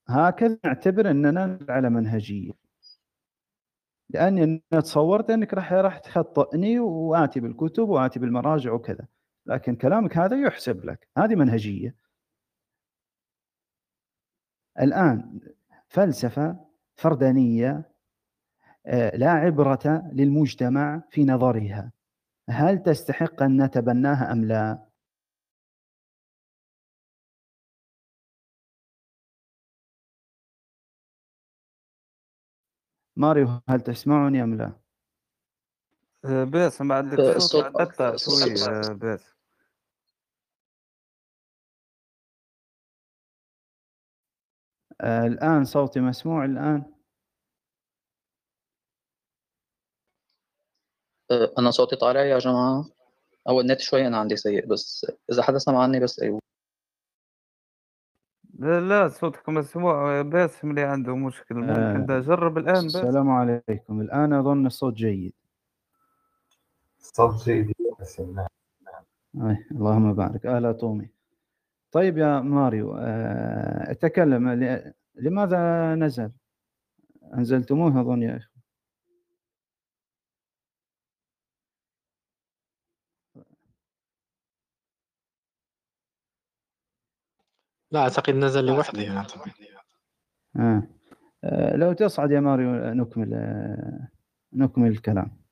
هكذا 0.08 0.58
نعتبر 0.64 1.10
إننا 1.10 1.58
على 1.68 1.90
منهجية. 1.90 2.61
لأني 4.12 4.62
تصورت 4.70 5.30
أنك 5.30 5.54
راح 5.54 5.72
راح 5.72 5.98
تخطئني 5.98 6.78
وآتي 6.78 7.40
بالكتب 7.40 7.88
وآتي 7.88 8.18
بالمراجع 8.18 8.72
وكذا. 8.72 9.06
لكن 9.46 9.76
كلامك 9.76 10.16
هذا 10.18 10.36
يحسب 10.40 10.84
لك. 10.84 11.08
هذه 11.18 11.34
منهجية. 11.34 11.94
الآن 14.80 15.40
فلسفة 15.88 16.56
فردانية 16.96 17.92
آه، 18.86 19.16
لا 19.16 19.30
عبرة 19.30 20.10
للمجتمع 20.12 21.02
في 21.10 21.24
نظرها. 21.24 21.92
هل 22.50 22.82
تستحق 22.82 23.42
أن 23.42 23.62
نتبناها 23.62 24.32
أم 24.32 24.44
لا؟ 24.44 24.91
ماريو 33.16 33.60
هل 33.68 33.80
تسمعني 33.80 34.42
أم 34.42 34.54
لا؟ 34.54 34.72
آه، 36.24 36.44
باسم 36.44 36.92
عندك 36.92 37.20
آه، 37.20 37.38
صوت 37.38 37.64
قطع 37.64 38.16
شوي 38.16 38.52
آه، 38.68 38.92
باسم 38.92 39.34
الآن 45.02 45.64
صوتي 45.64 46.00
مسموع 46.00 46.44
الآن؟ 46.44 46.84
أنا 51.58 51.70
صوتي 51.70 51.96
طالع 51.96 52.20
يا 52.20 52.38
جماعة. 52.38 52.84
أو 53.48 53.60
النت 53.60 53.80
شوي 53.80 54.06
أنا 54.06 54.18
عندي 54.18 54.36
سيء 54.36 54.66
بس 54.66 55.06
إذا 55.32 55.42
حدا 55.42 55.58
سمعني 55.58 56.00
بس 56.00 56.20
أيوه. 56.20 56.40
لا 58.62 58.80
لا 58.80 59.08
صوتك 59.08 59.48
مسموع 59.48 60.22
باسم 60.22 60.70
اللي 60.70 60.82
عنده 60.82 61.16
مشكل 61.16 61.54
ممكن 61.54 62.06
ده 62.06 62.20
جرب 62.20 62.58
الآن 62.58 62.86
بس. 62.86 62.96
السلام 62.96 63.30
عليكم. 63.30 64.00
الآن 64.00 64.32
أظن 64.32 64.66
الصوت 64.66 64.94
جيد. 64.94 65.32
صوت 66.98 67.44
جيد 67.44 67.72
باسم 67.98 68.34
نعم 68.34 68.46
أي 69.50 69.66
اللهم 69.70 70.14
بارك. 70.14 70.46
أهلا 70.46 70.72
تومي. 70.72 71.08
طيب 71.92 72.18
يا 72.18 72.40
ماريو 72.40 72.98
تكلم 74.00 74.48
لماذا 75.14 75.94
نزل؟ 75.94 76.30
أنزلتموه 77.34 78.00
أظن 78.00 78.22
يا 78.22 78.36
أخي 78.36 78.51
لا 87.92 88.00
أعتقد 88.00 88.34
نزل 88.34 88.66
لوحده 88.66 89.02
يعني. 89.02 89.26
آه. 90.56 90.82
آه. 91.44 91.76
لو 91.76 91.92
تصعد 91.92 92.30
يا 92.30 92.40
ماريو 92.40 92.94
نكمل 92.94 93.34
آه. 93.34 94.08
نكمل 94.52 94.90
الكلام 94.90 95.42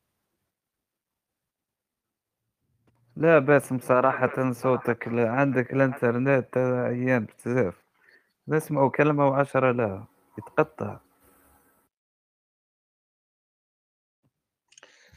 لا 3.17 3.39
باسم 3.39 3.79
صراحة 3.79 4.53
صوتك 4.53 5.09
عندك 5.09 5.73
الإنترنت 5.73 6.57
عيان 6.57 7.27
بزاف 7.27 7.85
نسمعوا 8.49 8.91
كلمة 8.91 9.29
وعشرة 9.29 9.73
لا 9.73 10.05
يتقطع 10.39 11.01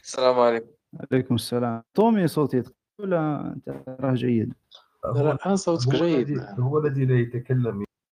السلام 0.04 0.40
عليكم 0.40 0.68
عليكم 1.12 1.36
السلام 1.36 1.84
تومي 1.94 2.28
صوتي 2.28 2.64
ولا 3.00 3.54
أنت 3.56 3.70
راه 4.00 4.14
جيد 4.14 4.54
الآن 5.06 5.56
صوتك 5.56 5.96
جيد. 5.96 6.40
هو 6.60 6.78
الذي 6.78 7.06
لا 7.06 7.20
يتكلم 7.20 7.86